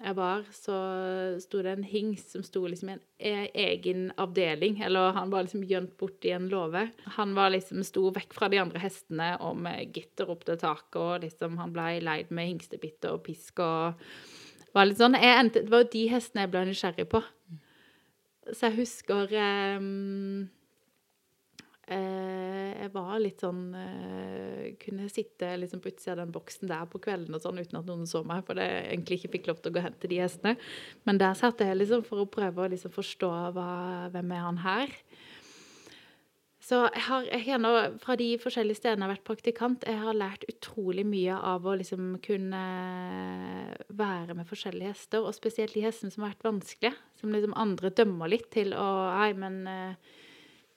jeg 0.00 0.16
var, 0.16 0.46
så 0.56 0.76
sto 1.42 1.60
det 1.64 1.74
en 1.74 1.86
hings 1.86 2.24
som 2.32 2.44
sto 2.44 2.62
liksom 2.66 2.90
i 2.90 2.94
en 2.96 3.02
e, 3.18 3.32
egen 3.66 4.06
avdeling. 4.20 4.80
Eller 4.86 5.12
han 5.16 5.32
var 5.32 5.44
liksom 5.44 5.64
gjemt 5.68 5.96
borti 6.00 6.32
en 6.32 6.48
låve. 6.48 6.86
Han 7.18 7.34
var 7.36 7.52
liksom 7.52 7.84
sto 7.84 8.06
vekk 8.16 8.36
fra 8.36 8.48
de 8.52 8.60
andre 8.62 8.80
hestene 8.82 9.32
og 9.44 9.58
med 9.60 9.92
gitter 9.96 10.30
opp 10.32 10.46
til 10.48 10.60
taket, 10.60 11.00
og 11.00 11.26
liksom 11.26 11.58
han 11.60 11.74
blei 11.76 11.98
leid 12.04 12.32
med 12.32 12.52
hingstebitter 12.54 13.16
og 13.16 13.24
pisk 13.28 13.60
og 13.64 14.00
var 14.74 14.86
litt 14.86 15.00
sånn 15.00 15.18
endte, 15.18 15.64
Det 15.64 15.72
var 15.72 15.84
jo 15.84 15.92
de 15.92 16.06
hestene 16.12 16.46
jeg 16.46 16.52
ble 16.52 16.64
nysgjerrig 16.68 17.08
på. 17.10 17.22
Så 18.50 18.68
jeg 18.68 18.78
husker 18.80 19.34
um, 19.78 20.48
jeg 21.90 22.90
var 22.94 23.16
litt 23.22 23.42
sånn 23.42 23.62
eh, 23.74 24.66
Kunne 24.80 25.08
sitte 25.10 25.48
liksom 25.58 25.82
på 25.82 25.90
utsida 25.90 26.14
av 26.14 26.22
den 26.22 26.34
boksen 26.34 26.70
der 26.70 26.86
på 26.90 27.00
kvelden 27.02 27.34
og 27.36 27.42
sånn 27.42 27.58
uten 27.58 27.80
at 27.80 27.88
noen 27.88 28.06
så 28.10 28.22
meg, 28.26 28.44
for 28.46 28.60
jeg 28.60 28.84
egentlig 28.86 29.20
ikke 29.20 29.32
fikk 29.36 29.50
lov 29.50 29.60
til 29.60 29.72
å 29.72 29.76
gå 29.76 29.84
hen 29.84 29.98
til 30.00 30.12
de 30.14 30.20
hestene. 30.22 30.54
Men 31.08 31.20
der 31.20 31.34
satt 31.38 31.62
jeg 31.64 31.78
liksom 31.78 32.06
for 32.06 32.22
å 32.22 32.30
prøve 32.30 32.64
å 32.64 32.70
liksom 32.70 32.94
forstå 32.94 33.32
hva, 33.56 33.72
hvem 34.14 34.32
er 34.36 34.46
han 34.46 34.62
her. 34.64 34.96
Så 36.70 36.84
jeg 36.86 37.02
har, 37.02 37.24
jeg 37.26 37.98
fra 37.98 38.14
de 38.20 38.26
forskjellige 38.38 38.78
stedene 38.78 39.02
jeg 39.02 39.08
har 39.08 39.14
vært 39.16 39.26
praktikant, 39.26 39.86
jeg 39.88 39.98
har 39.98 40.14
lært 40.14 40.44
utrolig 40.52 41.02
mye 41.08 41.34
av 41.34 41.64
å 41.66 41.74
liksom 41.80 42.12
kunne 42.22 42.60
være 43.98 44.36
med 44.38 44.46
forskjellige 44.46 44.92
hester, 44.92 45.24
og 45.24 45.34
spesielt 45.34 45.74
de 45.74 45.82
hestene 45.82 46.14
som 46.14 46.22
har 46.22 46.36
vært 46.36 46.46
vanskelige, 46.46 46.94
som 47.18 47.34
liksom 47.34 47.56
andre 47.58 47.90
dømmer 47.90 48.30
litt 48.30 48.50
til 48.54 48.76
å 48.78 48.90
Nei, 49.20 49.32
men 49.40 49.58
uh, 49.66 50.19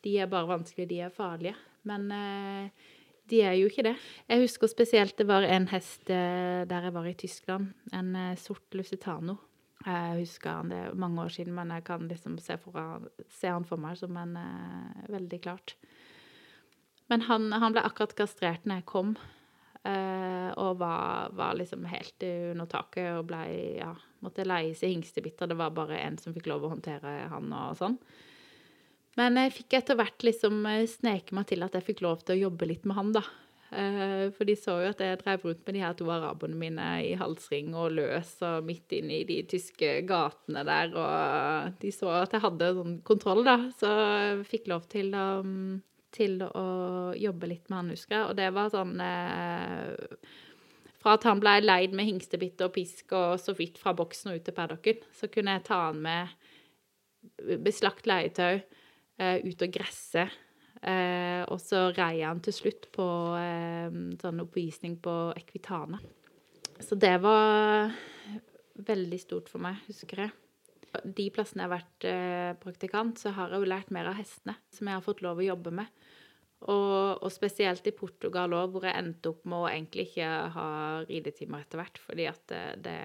de 0.03 0.17
er 0.19 0.29
bare 0.31 0.49
vanskelige, 0.49 0.89
de 0.89 0.99
er 1.05 1.13
farlige. 1.13 1.55
Men 1.87 2.11
eh, 2.11 2.85
de 3.31 3.41
er 3.43 3.55
jo 3.57 3.69
ikke 3.71 3.85
det. 3.87 3.95
Jeg 4.29 4.43
husker 4.43 4.71
spesielt 4.71 5.17
det 5.19 5.27
var 5.29 5.45
en 5.47 5.67
hest 5.71 6.09
eh, 6.11 6.63
der 6.69 6.87
jeg 6.89 6.95
var 6.95 7.07
i 7.07 7.17
Tyskland. 7.19 7.73
En 7.95 8.15
eh, 8.19 8.37
sort 8.39 8.75
lusitano. 8.75 9.37
Jeg 9.83 10.23
husker 10.23 10.59
han 10.59 10.71
det 10.71 10.79
er 10.79 10.95
mange 10.95 11.23
år 11.25 11.31
siden, 11.35 11.55
men 11.55 11.71
jeg 11.75 11.83
kan 11.87 12.07
liksom 12.07 12.37
se, 12.39 12.57
for, 12.61 13.07
se 13.27 13.51
han 13.51 13.67
for 13.67 13.79
meg 13.79 13.97
som 13.99 14.15
en 14.19 14.35
eh, 14.39 15.05
veldig 15.11 15.39
klart. 15.43 15.75
Men 17.11 17.25
han, 17.27 17.51
han, 17.51 17.75
ble 17.75 17.83
akkurat 17.83 18.15
kastrert 18.15 18.63
når 18.67 18.79
jeg 18.79 18.87
kom, 18.87 19.15
eh, 19.83 20.49
og 20.55 20.79
var, 20.79 21.33
var, 21.35 21.57
liksom 21.59 21.83
helt 21.91 22.23
under 22.23 22.69
taket 22.71 23.09
og 23.17 23.27
ble, 23.31 23.41
ja, 23.81 23.91
måtte 24.23 24.47
leie 24.47 24.71
seg 24.75 24.95
hingstebitter. 24.95 25.51
Det 25.51 25.59
var 25.59 25.75
bare 25.75 25.99
en 25.99 26.19
som 26.19 26.35
fikk 26.35 26.47
lov 26.51 26.63
å 26.63 26.71
håndtere 26.75 27.17
han 27.31 27.51
og 27.51 27.75
sånn. 27.79 27.99
Men 29.19 29.37
jeg 29.37 29.53
fikk 29.59 29.77
etter 29.77 29.97
hvert 29.99 30.25
liksom 30.25 30.63
eh, 30.69 30.85
sneke 30.89 31.35
meg 31.37 31.49
til 31.51 31.65
at 31.65 31.75
jeg 31.77 31.85
fikk 31.91 32.03
lov 32.05 32.23
til 32.23 32.35
å 32.35 32.43
jobbe 32.47 32.69
litt 32.69 32.87
med 32.89 32.97
han, 32.97 33.11
da. 33.13 33.23
Eh, 33.73 34.27
for 34.35 34.45
de 34.45 34.55
så 34.57 34.75
jo 34.83 34.89
at 34.91 35.01
jeg 35.01 35.19
drev 35.21 35.45
rundt 35.47 35.63
med 35.65 35.75
de 35.77 35.81
her 35.81 35.95
to 35.97 36.09
araberne 36.13 36.57
mine 36.59 36.87
i 37.07 37.13
halsring 37.17 37.73
og 37.77 37.95
løs 37.97 38.35
og 38.45 38.67
midt 38.67 38.93
inne 38.97 39.19
i 39.21 39.25
de 39.29 39.39
tyske 39.49 39.95
gatene 40.09 40.65
der, 40.67 40.93
og 40.93 41.79
de 41.81 41.93
så 41.93 42.11
at 42.19 42.35
jeg 42.35 42.43
hadde 42.43 42.73
sånn 42.77 42.99
kontroll, 43.07 43.43
da. 43.47 43.57
Så 43.79 43.89
jeg 43.89 44.45
fikk 44.49 44.69
lov 44.73 44.85
til 44.93 45.13
å, 45.17 45.27
til 46.13 46.39
å 46.45 46.67
jobbe 47.17 47.49
litt 47.53 47.69
med 47.69 47.79
han, 47.79 47.93
husker 47.95 48.17
jeg. 48.17 48.29
Og 48.29 48.37
det 48.41 48.49
var 48.57 48.73
sånn 48.73 48.97
eh, 49.01 50.33
Fra 51.03 51.17
at 51.17 51.25
han 51.27 51.41
ble 51.41 51.57
leid 51.63 51.93
med 51.97 52.07
hingstebitt 52.07 52.61
og 52.63 52.75
pisk 52.77 53.11
og 53.17 53.35
så 53.41 53.51
vidt 53.57 53.81
fra 53.81 53.91
boksen 53.97 54.31
og 54.31 54.37
ut 54.39 54.45
til 54.47 54.55
paddocken, 54.55 55.01
så 55.17 55.27
kunne 55.27 55.57
jeg 55.57 55.65
ta 55.67 55.81
han 55.89 55.99
med 56.01 57.59
beslagt 57.63 58.07
leietøy 58.07 58.61
uh, 58.61 58.82
ut 59.43 59.65
og 59.65 59.73
gresse. 59.73 60.27
Uh, 60.83 61.45
og 61.47 61.61
så 61.63 61.85
rei 61.95 62.25
han 62.25 62.41
til 62.43 62.55
slutt 62.55 62.89
på 62.91 63.05
uh, 63.31 63.93
sånn 64.19 64.41
oppvisning 64.43 64.97
på 65.03 65.13
Equitana. 65.39 65.99
Så 66.83 66.97
det 66.99 67.15
var 67.23 67.93
veldig 68.83 69.19
stort 69.21 69.51
for 69.51 69.63
meg, 69.63 69.79
husker 69.87 70.25
jeg. 70.25 70.33
De 71.05 71.29
plassene 71.33 71.63
jeg 71.63 71.69
har 71.69 71.71
vært 71.71 72.59
praktikant, 72.61 73.17
så 73.17 73.31
har 73.33 73.53
jeg 73.53 73.63
jo 73.63 73.69
lært 73.69 73.93
mer 73.93 74.09
av 74.11 74.17
hestene, 74.17 74.53
som 74.73 74.89
jeg 74.89 74.97
har 74.97 75.05
fått 75.05 75.23
lov 75.25 75.39
å 75.41 75.45
jobbe 75.45 75.71
med. 75.73 76.03
Og, 76.69 77.23
og 77.23 77.31
spesielt 77.33 77.87
i 77.89 77.93
Portugal 77.95 78.53
òg, 78.53 78.73
hvor 78.73 78.85
jeg 78.85 78.97
endte 78.99 79.31
opp 79.31 79.47
med 79.47 79.57
å 79.57 79.69
egentlig 79.71 80.07
ikke 80.09 80.27
ha 80.57 80.67
ridetimer 81.07 81.63
etter 81.63 81.81
hvert, 81.81 82.01
fordi 82.01 82.27
at 82.29 82.43
det, 82.49 82.61
det 82.85 82.97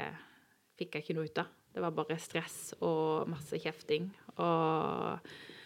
fikk 0.81 0.98
jeg 0.98 1.07
ikke 1.07 1.16
noe 1.16 1.31
ut 1.31 1.40
av. 1.44 1.54
Det 1.76 1.85
var 1.85 1.96
bare 1.96 2.18
stress 2.20 2.59
og 2.81 3.31
masse 3.31 3.62
kjefting. 3.62 4.11
Og 4.37 5.22
Eh, 5.22 5.57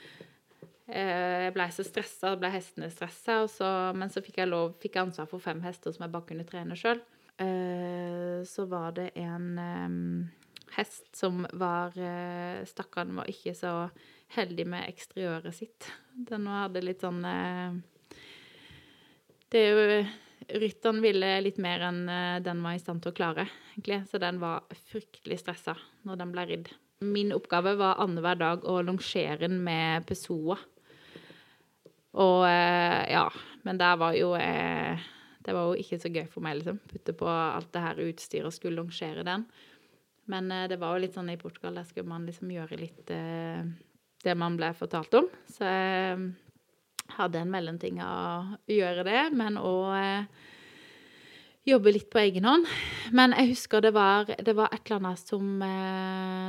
jeg 0.93 1.55
blei 1.57 1.69
så 1.73 1.85
stressa, 1.87 2.35
ble 2.37 2.51
hestene 2.53 2.91
stressa, 2.93 3.41
men 3.97 4.13
så 4.13 4.23
fikk 4.25 4.43
jeg 4.43 4.51
lov, 4.51 4.77
fikk 4.83 5.01
ansvar 5.03 5.29
for 5.31 5.43
fem 5.43 5.63
hester 5.65 5.95
som 5.95 6.07
jeg 6.07 6.15
bare 6.15 6.29
kunne 6.29 6.47
trene 6.49 6.79
sjøl. 6.79 7.01
Eh, 7.41 8.43
så 8.49 8.67
var 8.71 8.93
det 8.99 9.11
en 9.19 9.47
hest 10.77 11.09
som 11.17 11.47
var 11.57 11.97
eh, 11.99 12.61
Stakkaren 12.69 13.17
var 13.17 13.31
ikke 13.31 13.55
så 13.57 13.73
heldig 14.37 14.67
med 14.69 14.89
eksteriøret 14.89 15.57
sitt. 15.57 15.89
Den 16.13 16.47
hadde 16.49 16.85
litt 16.85 17.03
sånn 17.05 17.21
Det 19.53 19.61
er 19.61 19.73
jo 19.73 20.05
rytteren 20.49 21.01
ville 21.03 21.29
litt 21.45 21.59
mer 21.63 21.87
enn 21.89 22.05
eh, 22.09 22.39
den 22.45 22.63
var 22.65 22.77
i 22.77 22.83
stand 22.83 23.03
til 23.03 23.13
å 23.13 23.17
klare, 23.17 23.47
egentlig. 23.75 24.03
Så 24.11 24.21
den 24.23 24.41
var 24.43 24.67
fryktelig 24.91 25.41
stressa 25.43 25.77
når 26.07 26.23
den 26.23 26.35
ble 26.35 26.47
ridd. 26.49 26.73
Min 27.03 27.33
oppgave 27.35 27.75
var 27.81 28.01
annenhver 28.03 28.39
dag 28.39 28.67
å 28.69 28.79
longere 28.85 29.41
den 29.43 29.59
med 29.65 30.07
Pessoa. 30.07 30.59
Og 32.21 32.45
eh, 32.45 33.03
ja, 33.13 33.25
men 33.65 33.81
der 33.81 33.97
var 34.01 34.17
jo 34.17 34.35
eh, 34.37 35.01
Det 35.43 35.55
var 35.57 35.71
jo 35.71 35.81
ikke 35.81 35.99
så 35.99 36.11
gøy 36.13 36.27
for 36.31 36.45
meg, 36.45 36.59
liksom. 36.61 36.79
Putte 36.91 37.15
på 37.17 37.29
alt 37.29 37.73
det 37.73 37.83
her 37.83 38.03
utstyret 38.05 38.51
og 38.51 38.55
skulle 38.55 38.83
longere 38.83 39.25
den. 39.27 39.47
Men 40.31 40.53
eh, 40.53 40.69
det 40.71 40.79
var 40.83 40.95
jo 40.95 41.07
litt 41.07 41.17
sånn 41.17 41.33
i 41.33 41.41
Portugal, 41.41 41.81
der 41.81 41.89
skulle 41.89 42.11
man 42.13 42.29
liksom 42.29 42.53
gjøre 42.53 42.81
litt 42.81 43.11
det 44.23 44.35
man 44.39 44.55
ble 44.55 44.71
fortalt 44.79 45.15
om. 45.19 45.27
Så 45.51 45.67
jeg 45.67 47.17
hadde 47.17 47.41
en 47.41 47.51
mellomting 47.51 47.99
av 48.05 48.53
å 48.55 48.71
gjøre 48.71 49.03
det, 49.09 49.23
men 49.35 49.59
òg 49.59 50.29
jobbe 51.67 51.95
litt 51.95 52.07
på 52.11 52.21
egen 52.23 52.47
hånd. 52.47 52.71
Men 53.15 53.35
jeg 53.35 53.51
husker 53.57 53.83
det 53.83 53.91
var, 53.97 54.31
det 54.31 54.55
var 54.55 54.71
et 54.71 54.85
eller 54.87 55.03
annet 55.03 55.27
som 55.27 55.59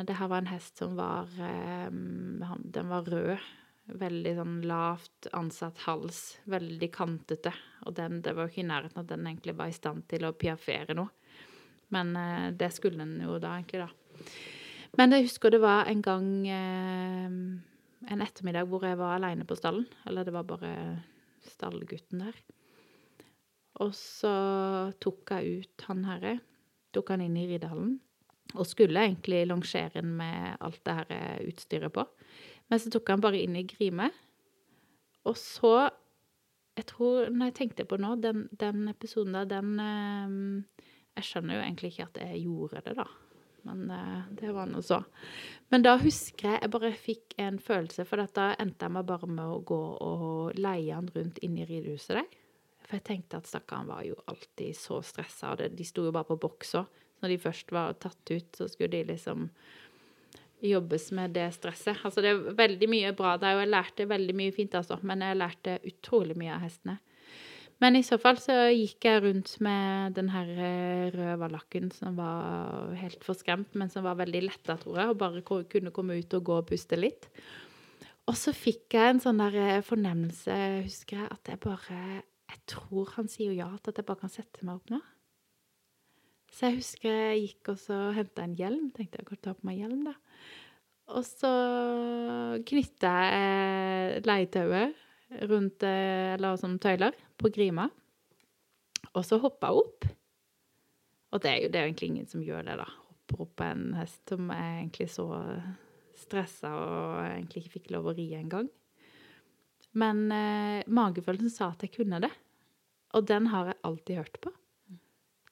Det 0.06 0.16
her 0.20 0.30
var 0.30 0.42
en 0.42 0.54
hest 0.54 0.78
som 0.82 0.96
var 0.98 1.30
Den 1.40 2.94
var 2.94 3.10
rød. 3.10 3.42
Veldig 3.84 4.32
sånn 4.38 4.60
lavt 4.64 5.28
ansatt 5.36 5.82
hals. 5.84 6.22
Veldig 6.48 6.88
kantete. 6.96 7.52
Og 7.84 7.96
den, 7.98 8.22
det 8.24 8.32
var 8.36 8.48
jo 8.48 8.54
ikke 8.54 8.64
i 8.64 8.70
nærheten 8.70 9.02
at 9.02 9.10
den 9.10 9.28
egentlig 9.28 9.58
var 9.60 9.72
i 9.72 9.76
stand 9.76 10.06
til 10.12 10.24
å 10.24 10.36
piaffere 10.40 10.96
noe. 10.96 11.12
Men 11.94 12.16
eh, 12.16 12.48
det 12.56 12.72
skulle 12.74 13.04
den 13.04 13.18
jo 13.26 13.36
da, 13.44 13.58
egentlig, 13.58 13.84
da. 13.84 14.30
Men 14.98 15.16
jeg 15.16 15.28
husker 15.28 15.52
det 15.52 15.60
var 15.64 15.90
en 15.90 16.04
gang 16.06 16.28
eh, 16.48 17.36
En 18.14 18.22
ettermiddag 18.22 18.68
hvor 18.70 18.84
jeg 18.86 19.00
var 19.00 19.18
aleine 19.18 19.46
på 19.48 19.58
stallen. 19.60 19.86
Eller 20.08 20.28
det 20.28 20.36
var 20.36 20.48
bare 20.48 20.72
stallgutten 21.44 22.24
der. 22.24 22.40
Og 23.84 23.92
så 23.98 24.34
tok 25.04 25.36
jeg 25.36 25.64
ut 25.64 25.86
han 25.90 26.04
herre. 26.08 26.38
Tok 26.96 27.14
han 27.14 27.24
inn 27.26 27.36
i 27.40 27.48
ridehallen. 27.52 27.98
Og 28.54 28.68
skulle 28.70 29.02
egentlig 29.08 29.46
longere 29.50 29.96
den 29.96 30.12
med 30.20 30.60
alt 30.62 30.84
det 30.86 30.98
her 31.00 31.48
utstyret 31.48 31.96
på. 31.96 32.06
Men 32.72 32.82
så 32.82 32.92
tok 32.94 33.12
han 33.14 33.24
bare 33.24 33.42
inn 33.44 33.58
i 33.60 33.66
Grime. 33.68 34.12
Og 35.30 35.38
så 35.40 35.92
Jeg 36.74 36.88
tror, 36.90 37.28
når 37.30 37.52
jeg 37.52 37.54
tenkte 37.54 37.86
på 37.86 38.00
nå, 38.02 38.16
den, 38.18 38.48
den 38.50 38.88
episoden 38.90 39.36
der, 39.38 39.46
den 39.46 39.76
eh, 39.80 40.88
Jeg 41.20 41.28
skjønner 41.28 41.60
jo 41.60 41.66
egentlig 41.68 41.92
ikke 41.94 42.08
at 42.08 42.18
jeg 42.24 42.46
gjorde 42.48 42.82
det, 42.88 42.96
da. 42.98 43.06
Men 43.64 43.84
eh, 43.94 44.24
det 44.42 44.52
var 44.56 44.68
nå 44.68 44.82
så. 44.82 45.04
Men 45.70 45.86
da 45.86 45.96
husker 46.02 46.50
jeg 46.50 46.64
jeg 46.64 46.74
bare 46.74 46.92
fikk 46.98 47.36
en 47.42 47.60
følelse, 47.62 48.06
for 48.10 48.24
da 48.26 48.50
endte 48.60 48.88
jeg 48.88 48.96
meg 48.96 49.06
bare 49.08 49.30
med 49.30 49.44
å 49.46 49.62
gå 49.64 49.82
og 50.04 50.58
leie 50.60 50.96
han 50.96 51.12
rundt 51.14 51.40
inne 51.46 51.64
i 51.64 51.70
ridehuset 51.70 52.18
der. 52.18 52.28
For 52.84 52.98
jeg 53.00 53.08
tenkte 53.08 53.40
at 53.40 53.48
stakkaren 53.48 53.88
var 53.88 54.04
jo 54.08 54.18
alltid 54.30 54.76
så 54.76 55.00
stressa, 55.06 55.54
og 55.54 55.78
de 55.78 55.88
sto 55.88 56.04
jo 56.06 56.16
bare 56.16 56.32
på 56.34 56.42
boks. 56.44 56.76
Når 57.24 57.32
de 57.32 57.40
først 57.40 57.72
var 57.72 57.96
tatt 58.04 58.34
ut, 58.34 58.50
så 58.58 58.68
skulle 58.68 58.92
de 58.98 59.14
liksom 59.14 59.48
jobbes 60.64 61.10
med 61.16 61.34
det 61.36 61.50
stresset. 61.56 62.00
Altså 62.06 62.24
det 62.24 62.32
er 62.32 62.58
veldig 62.58 62.90
mye 62.92 63.14
bra 63.18 63.36
der, 63.42 63.58
og 63.58 63.66
jeg 63.66 63.74
lærte 63.74 64.10
veldig 64.10 64.36
mye 64.40 64.54
fint, 64.56 64.76
altså. 64.80 65.00
Men 65.04 65.26
jeg 65.26 65.40
lærte 65.40 65.80
utrolig 65.90 66.38
mye 66.40 66.54
av 66.56 66.64
hestene. 66.64 67.00
Men 67.84 67.98
i 68.00 68.04
så 68.06 68.16
fall 68.22 68.38
så 68.40 68.56
gikk 68.72 69.04
jeg 69.10 69.24
rundt 69.26 69.58
med 69.66 70.14
den 70.16 70.30
her 70.32 70.50
eh, 70.54 71.08
røde 71.12 71.34
valakken 71.42 71.90
som 71.92 72.16
var 72.16 72.94
helt 72.96 73.26
forskremt, 73.26 73.74
men 73.80 73.92
som 73.92 74.06
var 74.06 74.20
veldig 74.22 74.44
letta, 74.46 74.78
tror 74.80 75.02
jeg, 75.02 75.12
og 75.12 75.20
bare 75.20 75.44
kunne 75.44 75.92
komme 75.96 76.16
ut 76.22 76.38
og 76.38 76.46
gå 76.48 76.60
og 76.62 76.70
puste 76.70 77.00
litt. 77.00 77.28
Og 78.30 78.38
så 78.40 78.54
fikk 78.56 78.96
jeg 78.96 79.16
en 79.16 79.24
sånn 79.24 79.42
der 79.42 79.58
eh, 79.60 79.82
fornemmelse, 79.84 80.60
husker 80.86 81.24
jeg, 81.24 81.32
at 81.34 81.52
jeg 81.52 81.64
bare 81.66 82.22
Jeg 82.54 82.60
tror 82.70 83.10
han 83.16 83.28
sier 83.32 83.52
ja 83.56 83.68
til 83.82 83.92
at 83.92 84.00
jeg 84.00 84.06
bare 84.06 84.22
kan 84.22 84.32
sette 84.32 84.64
meg 84.64 84.78
opp 84.78 84.92
nå. 84.94 85.00
Så 86.54 86.70
jeg 86.70 86.80
husker 86.82 87.16
jeg 87.18 87.40
gikk 87.48 87.74
og 87.74 87.80
så 87.82 87.98
henta 88.14 88.46
en 88.46 88.58
hjelm. 88.58 88.92
Tenkte 88.94 89.20
jeg 89.20 89.28
kunne 89.30 89.42
ta 89.42 89.56
på 89.58 89.68
meg 89.68 89.80
hjelm, 89.82 90.04
da. 90.06 90.14
Og 91.14 91.26
så 91.28 91.52
knytta 92.64 93.14
jeg 93.28 94.22
leietauet 94.24 95.00
rundt 95.50 95.84
Eller 95.84 96.60
som 96.62 96.78
tøyler 96.80 97.16
på 97.42 97.50
grima. 97.54 97.88
Og 99.14 99.26
så 99.26 99.40
hoppa 99.42 99.72
jeg 99.72 99.82
opp. 99.82 100.08
Og 101.34 101.42
det 101.42 101.50
er 101.50 101.64
jo 101.64 101.72
det 101.74 101.80
er 101.80 101.88
egentlig 101.88 102.12
ingen 102.12 102.30
som 102.30 102.46
gjør 102.46 102.68
det, 102.70 102.78
da. 102.78 102.88
Hopper 103.10 103.44
opp 103.48 103.56
på 103.58 103.68
en 103.72 103.90
hest 103.98 104.22
som 104.30 104.54
er 104.54 104.70
egentlig 104.84 105.10
så 105.10 105.28
stressa 106.18 106.70
og 106.78 107.20
egentlig 107.26 107.64
ikke 107.64 107.78
fikk 107.80 107.94
lov 107.96 108.12
å 108.12 108.16
ri 108.18 108.30
engang. 108.38 108.70
Men 109.98 110.26
eh, 110.34 110.86
magefølelsen 110.90 111.54
sa 111.54 111.72
at 111.74 111.86
jeg 111.86 111.96
kunne 111.98 112.22
det. 112.24 112.32
Og 113.18 113.26
den 113.30 113.50
har 113.54 113.74
jeg 113.74 113.82
alltid 113.90 114.22
hørt 114.22 114.40
på. 114.42 114.54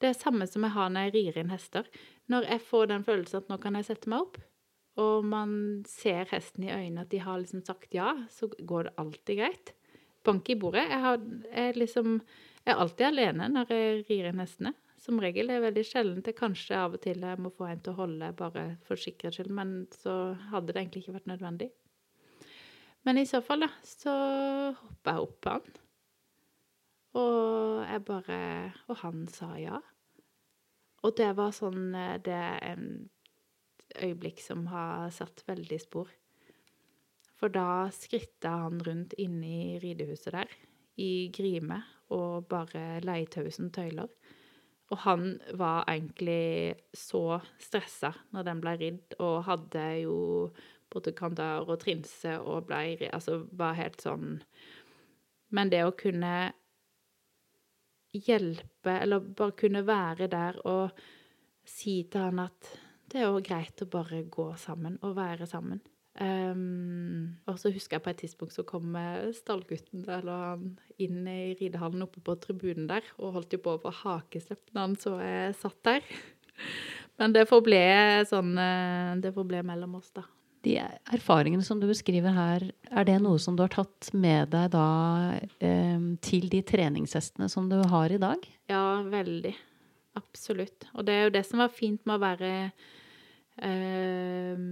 Det 0.01 0.09
er 0.09 0.17
samme 0.17 0.47
som 0.49 0.65
jeg 0.65 0.73
har 0.73 0.89
når 0.89 1.07
jeg 1.07 1.13
rir 1.15 1.41
inn 1.41 1.51
hester. 1.53 1.89
Når 2.31 2.47
jeg 2.49 2.63
får 2.65 2.89
den 2.89 3.05
følelsen 3.05 3.43
at 3.43 3.51
nå 3.51 3.57
kan 3.61 3.77
jeg 3.77 3.87
sette 3.91 4.09
meg 4.09 4.25
opp, 4.25 4.39
og 4.99 5.25
man 5.25 5.51
ser 5.87 6.27
hesten 6.33 6.65
i 6.65 6.71
øynene 6.73 7.05
at 7.05 7.11
de 7.13 7.21
har 7.23 7.39
liksom 7.39 7.61
sagt 7.65 7.93
ja, 7.95 8.11
så 8.33 8.49
går 8.49 8.89
det 8.89 8.95
alltid 9.01 9.39
greit. 9.39 9.73
Bank 10.25 10.49
i 10.49 10.57
bordet. 10.59 10.83
Jeg, 10.89 11.01
har, 11.01 11.21
jeg, 11.49 11.75
liksom, 11.77 12.17
jeg 12.65 12.73
er 12.73 12.81
alltid 12.83 13.07
alene 13.07 13.49
når 13.53 13.73
jeg 13.73 14.01
rir 14.09 14.31
inn 14.31 14.41
hestene. 14.43 14.73
Som 15.01 15.21
regel 15.21 15.49
er 15.49 15.57
det 15.57 15.65
veldig 15.69 15.83
sjelden 15.87 16.25
til 16.25 16.35
kanskje 16.37 16.77
av 16.77 16.97
og 16.97 17.01
til 17.01 17.23
jeg 17.25 17.41
må 17.41 17.49
få 17.55 17.71
en 17.71 17.79
til 17.81 17.95
å 17.95 18.01
holde 18.03 18.33
bare 18.37 18.65
for 18.85 19.01
sikkerhets 19.01 19.39
skyld, 19.39 19.53
men 19.57 19.71
så 19.95 20.35
hadde 20.51 20.75
det 20.75 20.83
egentlig 20.83 21.01
ikke 21.05 21.15
vært 21.15 21.31
nødvendig. 21.31 21.71
Men 23.07 23.17
i 23.17 23.25
så 23.25 23.41
fall, 23.41 23.65
da, 23.65 23.71
så 23.81 24.13
hoppa 24.77 25.15
jeg 25.15 25.25
opp 25.25 25.39
på 25.41 25.55
han. 25.55 25.79
Og 27.17 27.81
jeg 27.83 28.03
bare 28.07 28.37
Og 28.87 29.01
han 29.01 29.25
sa 29.27 29.55
ja. 29.59 29.81
Og 31.01 31.15
det 31.17 31.31
var 31.37 31.53
sånn 31.55 31.91
Det 32.23 32.35
er 32.35 32.59
en 32.73 32.87
øyeblikk 34.01 34.39
som 34.39 34.67
har 34.71 35.09
satt 35.11 35.43
veldig 35.47 35.79
spor. 35.81 36.11
For 37.41 37.49
da 37.49 37.89
skritta 37.89 38.53
han 38.67 38.83
rundt 38.85 39.15
inne 39.19 39.47
i 39.49 39.79
ridehuset 39.81 40.35
der, 40.35 40.51
i 41.01 41.31
grime, 41.33 41.81
og 42.13 42.45
bare 42.51 43.01
leietauet 43.01 43.57
tøyler. 43.73 44.11
Og 44.91 44.99
han 45.05 45.39
var 45.57 45.87
egentlig 45.89 46.75
så 46.93 47.39
stressa 47.59 48.11
når 48.35 48.47
den 48.47 48.61
ble 48.63 48.75
ridd, 48.77 49.17
og 49.23 49.45
hadde 49.47 49.85
jo 50.03 50.17
både 50.91 51.13
kandar 51.15 51.63
og 51.65 51.79
trinse 51.81 52.35
og 52.43 52.67
blei 52.67 52.97
Altså 53.09 53.45
var 53.55 53.77
helt 53.79 54.01
sånn 54.03 54.41
Men 55.55 55.71
det 55.71 55.85
å 55.87 55.95
kunne 55.95 56.51
hjelpe, 58.15 58.97
eller 58.97 59.23
bare 59.23 59.57
kunne 59.57 59.85
være 59.87 60.27
der 60.31 60.59
og 60.67 61.01
si 61.67 62.01
til 62.11 62.27
han 62.27 62.41
at 62.43 62.73
det 63.11 63.19
er 63.19 63.27
jo 63.27 63.43
greit 63.43 63.81
å 63.83 63.89
bare 63.91 64.23
gå 64.31 64.51
sammen 64.59 64.97
og 65.03 65.17
være 65.17 65.47
sammen. 65.49 65.81
Um, 66.11 67.37
og 67.47 67.55
så 67.59 67.71
husker 67.71 67.95
jeg 67.95 68.03
på 68.03 68.11
et 68.11 68.17
tidspunkt 68.19 68.55
så 68.55 68.65
kom 68.67 68.97
stallgutten 69.35 70.03
eller 70.11 70.59
inn 70.99 71.21
i 71.23 71.53
ridehallen 71.55 72.03
oppe 72.03 72.19
på 72.23 72.35
tribunen 72.43 72.89
der 72.89 73.05
og 73.15 73.37
holdt 73.37 73.55
jo 73.55 73.61
på 73.63 73.77
å 73.77 73.79
få 73.79 73.93
hakeslepp 74.01 74.73
når 74.75 74.81
han 74.81 74.97
så 74.99 75.15
jeg 75.23 75.55
satt 75.61 75.79
der. 75.87 76.11
Men 77.19 77.35
det 77.35 77.47
forble 77.49 77.79
sånn 78.27 78.55
eh, 78.59 79.15
Det 79.23 79.31
forble 79.35 79.63
mellom 79.67 79.99
oss, 79.99 80.11
da. 80.15 80.25
De 80.61 80.75
erfaringene 81.09 81.65
som 81.65 81.79
du 81.81 81.87
beskriver 81.89 82.35
her, 82.35 82.67
er 82.91 83.07
det 83.07 83.17
noe 83.23 83.39
som 83.41 83.55
du 83.57 83.63
har 83.63 83.73
tatt 83.73 84.11
med 84.13 84.51
deg 84.53 84.69
da 84.75 84.85
eh, 85.57 86.03
til 86.21 86.49
de 86.53 86.61
treningshestene 86.61 87.49
som 87.49 87.69
du 87.71 87.79
har 87.89 88.13
i 88.13 88.19
dag? 88.21 88.45
Ja, 88.69 89.01
veldig. 89.01 89.55
Absolutt. 90.19 90.85
Og 90.93 91.07
det 91.07 91.15
er 91.15 91.23
jo 91.25 91.35
det 91.37 91.45
som 91.47 91.63
var 91.63 91.73
fint 91.73 92.05
med 92.05 92.19
å 92.19 92.21
være 92.21 92.51
eh, 93.57 94.65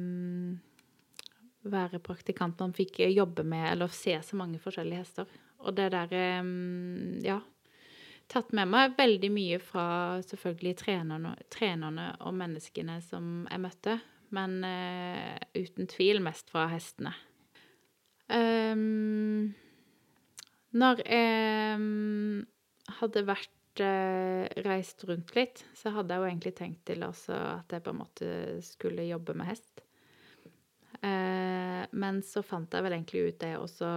være 1.69 2.02
praktikant. 2.04 2.60
Man 2.60 2.75
fikk 2.75 3.02
jobbe 3.10 3.45
med 3.47 3.71
eller 3.71 3.93
se 3.93 4.13
så 4.25 4.38
mange 4.39 4.62
forskjellige 4.62 5.02
hester. 5.04 5.39
Og 5.65 5.73
det 5.80 5.89
der 5.95 6.13
eh, 6.13 6.43
Ja. 7.25 7.39
Tatt 8.30 8.52
med 8.54 8.69
meg 8.69 8.91
veldig 8.93 9.30
mye 9.34 9.58
fra 9.58 9.84
selvfølgelig 10.21 10.75
trenerne, 10.78 11.32
trenerne 11.49 12.12
og 12.21 12.36
menneskene 12.38 12.99
som 13.02 13.47
jeg 13.49 13.62
møtte 13.63 13.95
men 14.36 14.60
uh, 14.63 15.38
uten 15.58 15.89
tvil 15.89 16.22
mest 16.24 16.52
fra 16.52 16.68
hestene. 16.72 17.13
Um, 18.30 19.56
når 20.78 21.02
jeg 21.02 21.78
um, 21.80 22.44
hadde 23.00 23.26
vært 23.26 23.82
uh, 23.82 24.46
reist 24.68 25.06
rundt 25.10 25.34
litt, 25.38 25.63
så 25.74 25.94
hadde 25.96 26.13
jeg 26.13 26.22
jo 26.22 26.30
egentlig 26.30 26.56
tenkt 26.60 26.84
til 26.89 27.06
også 27.08 27.38
at 27.56 27.74
jeg 27.74 27.86
på 27.86 27.94
en 27.94 28.02
måte 28.04 28.32
skulle 28.65 29.08
jobbe 29.10 29.34
med 29.39 29.50
hest. 29.50 29.82
Uh, 31.00 31.86
men 31.96 32.22
så 32.26 32.44
fant 32.46 32.74
jeg 32.74 32.86
vel 32.86 33.00
egentlig 33.00 33.32
ut 33.32 33.42
det 33.42 33.56
også 33.58 33.92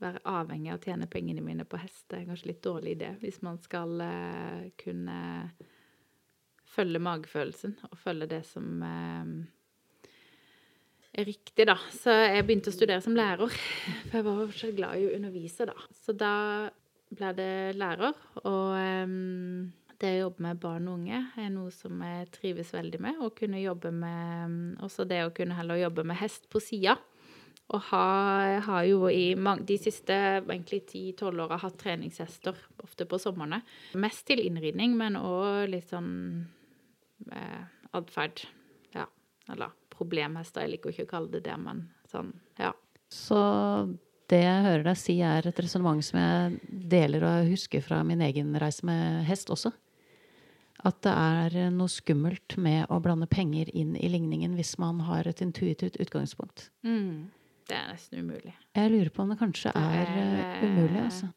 være 0.00 0.22
avhengig 0.28 0.72
av 0.72 0.78
å 0.80 0.84
tjene 0.84 1.08
pengene 1.12 1.44
mine 1.44 1.64
på 1.68 1.80
hest. 1.80 2.06
Det 2.08 2.20
er 2.20 2.28
kanskje 2.28 2.52
litt 2.52 2.64
dårlig 2.64 2.96
idé 2.96 3.14
hvis 3.20 3.42
man 3.44 3.60
skal 3.60 4.00
kunne 4.80 5.18
følge 6.70 7.02
magefølelsen 7.02 7.76
og 7.90 7.98
følge 7.98 8.28
det 8.30 8.44
som 8.48 8.84
eh, 8.86 9.32
er 11.12 11.26
riktig, 11.26 11.66
da. 11.68 11.76
Så 11.94 12.14
jeg 12.14 12.46
begynte 12.46 12.72
å 12.72 12.76
studere 12.76 13.02
som 13.04 13.16
lærer, 13.18 13.50
for 14.08 14.20
jeg 14.20 14.28
var 14.28 14.54
så 14.62 14.72
glad 14.76 15.00
i 15.00 15.08
å 15.08 15.16
undervise, 15.18 15.68
da. 15.70 15.76
Så 16.04 16.14
da 16.16 16.34
ble 17.10 17.34
det 17.38 17.52
lærer. 17.78 18.16
Og 18.44 18.74
um, 18.78 19.70
det 20.00 20.14
å 20.16 20.20
jobbe 20.24 20.46
med 20.46 20.60
barn 20.62 20.88
og 20.88 21.00
unge 21.00 21.22
er 21.38 21.50
noe 21.52 21.72
som 21.74 22.00
jeg 22.06 22.30
trives 22.36 22.72
veldig 22.74 23.00
med. 23.02 23.22
Og 23.24 23.34
kunne 23.38 23.60
jobbe 23.60 23.92
med 23.92 24.78
Også 24.84 25.04
det 25.08 25.24
å 25.26 25.32
kunne 25.34 25.58
heller 25.58 25.82
jobbe 25.82 26.06
med 26.08 26.20
hest 26.22 26.48
på 26.52 26.62
sida. 26.62 26.96
Og 27.70 27.82
har, 27.92 28.56
har 28.66 28.86
jo 28.88 29.04
i 29.12 29.34
mange, 29.38 29.62
de 29.68 29.76
siste 29.78 30.14
egentlig 30.40 30.80
10-12 30.88 31.42
åra 31.44 31.58
hatt 31.62 31.76
treningshester, 31.78 32.56
ofte 32.82 33.06
på 33.06 33.18
somrene. 33.22 33.60
Mest 33.94 34.24
til 34.26 34.42
innridning, 34.42 34.96
men 34.98 35.18
òg 35.20 35.68
litt 35.70 35.92
sånn 35.92 36.10
eh, 36.40 36.59
atferd. 37.96 38.44
Ja. 38.94 39.06
Eller 39.50 39.74
problemhester. 39.94 40.64
Jeg 40.64 40.76
liker 40.76 40.94
ikke 40.94 41.08
å 41.08 41.12
kalle 41.16 41.34
det 41.34 41.44
det, 41.48 41.56
men 41.60 41.84
sånn, 42.10 42.32
ja. 42.60 42.72
Så 43.10 43.40
det 44.30 44.44
jeg 44.44 44.66
hører 44.66 44.84
deg 44.86 44.98
si, 44.98 45.16
er 45.26 45.46
et 45.48 45.60
resonnement 45.62 46.02
som 46.06 46.20
jeg 46.20 46.76
deler 46.92 47.26
og 47.26 47.50
husker 47.50 47.82
fra 47.82 48.02
min 48.06 48.22
egen 48.22 48.54
reise 48.62 48.86
med 48.86 49.24
hest 49.26 49.50
også. 49.50 49.72
At 50.86 51.02
det 51.04 51.12
er 51.12 51.72
noe 51.74 51.90
skummelt 51.92 52.56
med 52.56 52.86
å 52.88 53.00
blande 53.04 53.28
penger 53.28 53.68
inn 53.76 53.96
i 53.98 54.08
ligningen 54.08 54.54
hvis 54.56 54.76
man 54.80 55.02
har 55.04 55.28
et 55.28 55.42
intuitivt 55.44 55.98
utgangspunkt. 56.00 56.70
Mm. 56.86 57.28
Det 57.68 57.76
er 57.76 57.90
nesten 57.90 58.22
umulig. 58.24 58.54
Jeg 58.78 58.92
lurer 58.94 59.10
på 59.14 59.24
om 59.24 59.34
det 59.34 59.38
kanskje 59.42 59.74
er 59.76 60.08
uh, 60.08 60.62
umulig, 60.64 61.02
altså. 61.02 61.28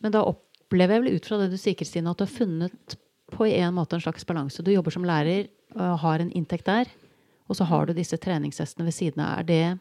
Men 0.00 0.14
da 0.14 0.22
opplever 0.28 0.96
jeg 0.96 1.04
vel 1.04 1.18
ut 1.18 1.26
fra 1.28 1.40
det 1.40 1.50
du 1.52 1.58
sier, 1.58 1.76
Kristine, 1.78 2.12
at 2.12 2.20
du 2.20 2.24
har 2.24 2.32
funnet 2.32 2.96
på 3.34 3.46
en 3.46 3.74
måte 3.74 3.96
en 3.96 4.04
slags 4.04 4.26
balanse. 4.26 4.62
Du 4.62 4.70
jobber 4.72 4.94
som 4.94 5.06
lærer 5.06 5.48
og 5.74 5.98
har 6.04 6.22
en 6.22 6.32
inntekt 6.32 6.68
der, 6.70 6.90
og 7.48 7.58
så 7.58 7.66
har 7.68 7.86
du 7.86 7.94
disse 7.96 8.18
treningshestene 8.20 8.86
ved 8.86 8.96
siden 8.96 9.24
av. 9.24 9.40
Er 9.40 9.44
det 9.48 9.78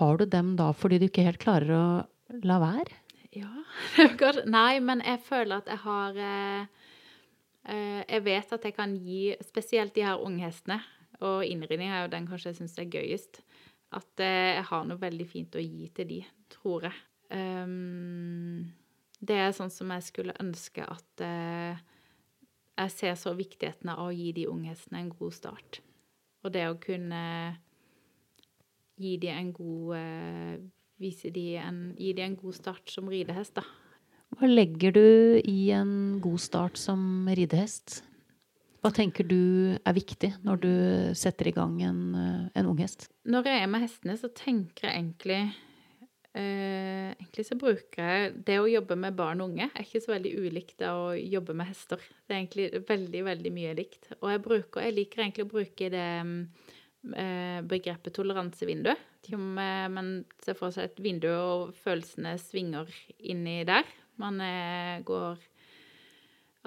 Har 0.00 0.16
du 0.18 0.24
dem 0.24 0.56
da 0.56 0.72
fordi 0.72 0.98
du 0.98 1.06
ikke 1.06 1.24
helt 1.24 1.38
klarer 1.38 1.70
å 1.70 1.84
la 2.42 2.58
være? 2.58 3.00
Ja 3.34 3.50
Nei, 4.46 4.80
men 4.80 5.02
jeg 5.04 5.20
føler 5.26 5.60
at 5.60 5.68
jeg 5.68 5.80
har 5.82 6.16
eh, 6.16 6.66
eh, 7.68 8.02
Jeg 8.08 8.24
vet 8.24 8.52
at 8.52 8.64
jeg 8.64 8.74
kan 8.74 8.94
gi 8.96 9.34
spesielt 9.42 9.94
de 9.94 10.04
her 10.06 10.22
unghestene, 10.22 10.80
og 11.20 11.44
innridning 11.44 11.90
er 11.90 12.04
jo 12.04 12.12
den 12.14 12.26
kanskje 12.26 12.52
jeg 12.52 12.60
syns 12.62 12.78
er 12.78 12.90
gøyest. 12.90 13.42
At 13.94 14.20
eh, 14.20 14.54
jeg 14.58 14.68
har 14.70 14.86
noe 14.88 15.00
veldig 15.00 15.26
fint 15.28 15.54
å 15.54 15.62
gi 15.62 15.90
til 15.94 16.08
de, 16.08 16.20
tror 16.50 16.88
jeg. 16.88 16.96
Um, 17.34 18.72
det 19.20 19.36
er 19.40 19.54
sånn 19.56 19.72
som 19.72 19.90
jeg 19.94 20.04
skulle 20.06 20.34
ønske 20.42 20.84
at 20.84 21.22
Jeg 22.74 22.90
ser 22.90 23.18
så 23.18 23.34
viktigheten 23.38 23.92
av 23.92 24.08
å 24.08 24.14
gi 24.14 24.32
de 24.34 24.48
unghestene 24.50 25.02
en 25.02 25.12
god 25.14 25.34
start. 25.36 25.80
Og 26.44 26.52
det 26.54 26.64
å 26.68 26.78
kunne 26.80 27.22
gi 29.00 29.14
de 29.22 29.30
en 29.32 29.52
god 29.54 29.94
uh, 29.98 30.56
Vise 31.02 31.26
de 31.34 31.56
en, 31.58 31.78
gi 31.98 32.12
de 32.14 32.22
en 32.22 32.36
god 32.38 32.54
start 32.54 32.92
som 32.92 33.08
ridehest, 33.10 33.56
da. 33.58 33.64
Hva 34.38 34.46
legger 34.46 34.94
du 34.94 35.06
i 35.42 35.72
en 35.74 36.20
god 36.22 36.38
start 36.42 36.78
som 36.78 37.26
ridehest? 37.26 37.96
Hva 38.78 38.92
tenker 38.94 39.26
du 39.26 39.74
er 39.74 39.96
viktig 39.96 40.30
når 40.46 40.62
du 40.62 40.72
setter 41.18 41.50
i 41.50 41.54
gang 41.56 41.78
en, 41.82 42.00
eh, 42.14 42.46
en 42.54 42.70
unghest? 42.70 43.08
Når 43.26 43.50
jeg 43.50 43.62
er 43.64 43.70
med 43.72 43.82
hestene, 43.82 44.16
så 44.20 44.30
tenker 44.30 44.86
jeg 44.86 45.00
egentlig 45.00 45.40
eh, 46.38 47.14
Egentlig 47.14 47.46
så 47.48 47.56
bruker 47.58 48.10
jeg 48.10 48.34
Det 48.46 48.58
å 48.60 48.70
jobbe 48.70 48.96
med 48.98 49.16
barn 49.18 49.42
og 49.42 49.52
unge 49.52 49.68
er 49.70 49.86
ikke 49.86 50.02
så 50.04 50.14
veldig 50.14 50.34
ulikt 50.44 50.76
det 50.82 50.90
å 50.90 51.12
jobbe 51.14 51.56
med 51.56 51.70
hester. 51.70 52.02
Det 52.24 52.34
er 52.34 52.42
egentlig 52.42 52.84
veldig, 52.88 53.24
veldig 53.30 53.54
mye 53.54 53.74
likt. 53.78 54.12
Og 54.20 54.30
jeg, 54.32 54.42
bruker, 54.44 54.84
jeg 54.84 54.96
liker 54.98 55.24
egentlig 55.24 55.46
å 55.46 55.52
bruke 55.54 55.90
det 55.94 56.06
eh, 57.14 57.58
begrepet 57.70 58.16
toleransevindu. 58.18 58.92
Man 59.34 60.14
ser 60.44 60.58
for 60.58 60.74
seg 60.74 60.90
et 60.90 61.00
vindu, 61.00 61.30
og 61.32 61.74
følelsene 61.80 62.34
svinger 62.42 62.90
inni 63.24 63.62
der. 63.68 63.88
Man 64.20 64.40
eh, 64.44 65.00
går 65.06 65.40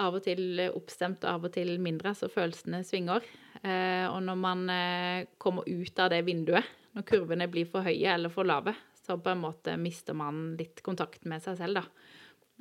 av 0.04 0.18
og 0.18 0.24
til 0.26 0.62
oppstemt, 0.68 1.26
av 1.26 1.46
og 1.48 1.54
til 1.56 1.78
mindre, 1.82 2.14
så 2.18 2.30
følelsene 2.32 2.84
svinger. 2.86 3.26
Eh, 3.64 4.06
og 4.10 4.20
når 4.26 4.38
man 4.42 4.68
eh, 4.70 5.30
kommer 5.42 5.66
ut 5.68 6.04
av 6.04 6.12
det 6.14 6.22
vinduet, 6.28 6.66
når 6.98 7.06
kurvene 7.08 7.50
blir 7.52 7.70
for 7.70 7.86
høye 7.86 8.14
eller 8.14 8.34
for 8.34 8.48
lave, 8.48 8.74
så 9.08 9.18
på 9.24 9.32
en 9.32 9.40
måte 9.40 9.78
mister 9.80 10.14
man 10.18 10.58
litt 10.60 10.84
kontakt 10.84 11.24
med 11.26 11.44
seg 11.44 11.58
selv, 11.62 11.80
da. 11.80 11.86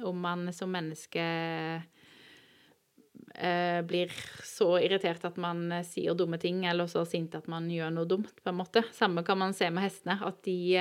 Om 0.07 0.19
man 0.23 0.53
som 0.55 0.71
menneske 0.71 1.25
eh, 3.35 3.81
blir 3.89 4.13
så 4.45 4.77
irritert 4.79 5.25
at 5.27 5.41
man 5.41 5.83
sier 5.89 6.15
dumme 6.15 6.39
ting, 6.39 6.63
eller 6.71 6.87
så 6.93 7.03
sint 7.09 7.35
at 7.35 7.49
man 7.51 7.67
gjør 7.73 7.91
noe 7.97 8.07
dumt, 8.09 8.37
på 8.43 8.53
en 8.53 8.61
måte. 8.61 8.85
Samme 8.95 9.25
kan 9.27 9.41
man 9.43 9.57
se 9.57 9.71
med 9.73 9.89
hestene, 9.89 10.21
at 10.23 10.43
de 10.47 10.79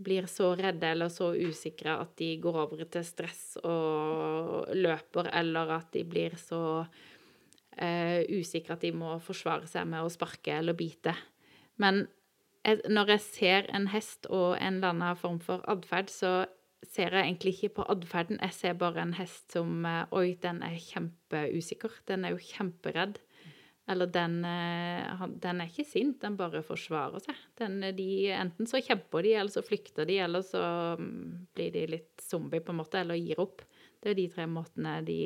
blir 0.00 0.26
så 0.26 0.54
redde 0.56 0.88
eller 0.88 1.10
så 1.12 1.32
usikre 1.36 1.98
at 2.00 2.14
de 2.20 2.32
går 2.40 2.58
over 2.62 2.84
til 2.88 3.04
stress 3.04 3.58
og 3.60 4.70
løper, 4.76 5.28
eller 5.36 5.74
at 5.76 5.90
de 5.92 6.04
blir 6.08 6.36
så 6.40 6.62
eh, 7.76 8.24
usikre 8.32 8.78
at 8.78 8.86
de 8.86 8.94
må 8.96 9.18
forsvare 9.22 9.68
seg 9.68 9.88
med 9.90 10.04
å 10.04 10.12
sparke 10.12 10.56
eller 10.56 10.78
bite. 10.78 11.14
Men 11.80 12.06
når 12.64 13.14
jeg 13.14 13.20
ser 13.24 13.68
en 13.74 13.88
hest 13.88 14.26
og 14.28 14.58
en 14.58 14.80
eller 14.80 14.92
annen 14.92 15.16
form 15.16 15.38
for 15.40 15.64
atferd, 15.70 16.10
så 16.12 16.32
ser 16.86 17.14
jeg 17.14 17.26
egentlig 17.26 17.54
ikke 17.56 17.74
på 17.80 17.86
atferden. 17.92 18.40
Jeg 18.40 18.56
ser 18.56 18.76
bare 18.80 19.02
en 19.02 19.16
hest 19.16 19.52
som 19.52 19.84
uh, 19.84 20.04
Oi, 20.16 20.34
den 20.40 20.62
er 20.64 20.76
kjempeusikker. 20.80 22.00
Den 22.08 22.24
er 22.24 22.34
jo 22.34 22.44
kjemperedd. 22.50 23.20
Eller 23.90 24.06
den, 24.06 24.36
eh, 24.44 25.22
den, 25.42 25.60
er 25.60 25.66
ikke 25.66 25.82
sint, 25.88 26.20
den 26.22 26.36
bare 26.38 26.60
forsvarer 26.62 27.22
seg. 27.24 27.38
Den, 27.58 27.80
de, 27.96 28.06
enten 28.36 28.68
så 28.70 28.78
kjemper 28.86 29.24
de, 29.26 29.32
eller 29.40 29.50
så 29.50 29.64
flykter 29.66 30.06
de, 30.06 30.20
eller 30.22 30.44
så 30.46 30.60
mm, 31.00 31.48
blir 31.56 31.72
de 31.74 31.82
litt 31.96 32.22
zombie, 32.22 32.62
på 32.62 32.70
en 32.70 32.78
måte, 32.78 33.00
eller 33.00 33.18
gir 33.18 33.40
opp. 33.42 33.64
Det 33.98 34.12
er 34.12 34.18
de 34.20 34.28
tre 34.30 34.46
måtene 34.46 35.00
de 35.08 35.18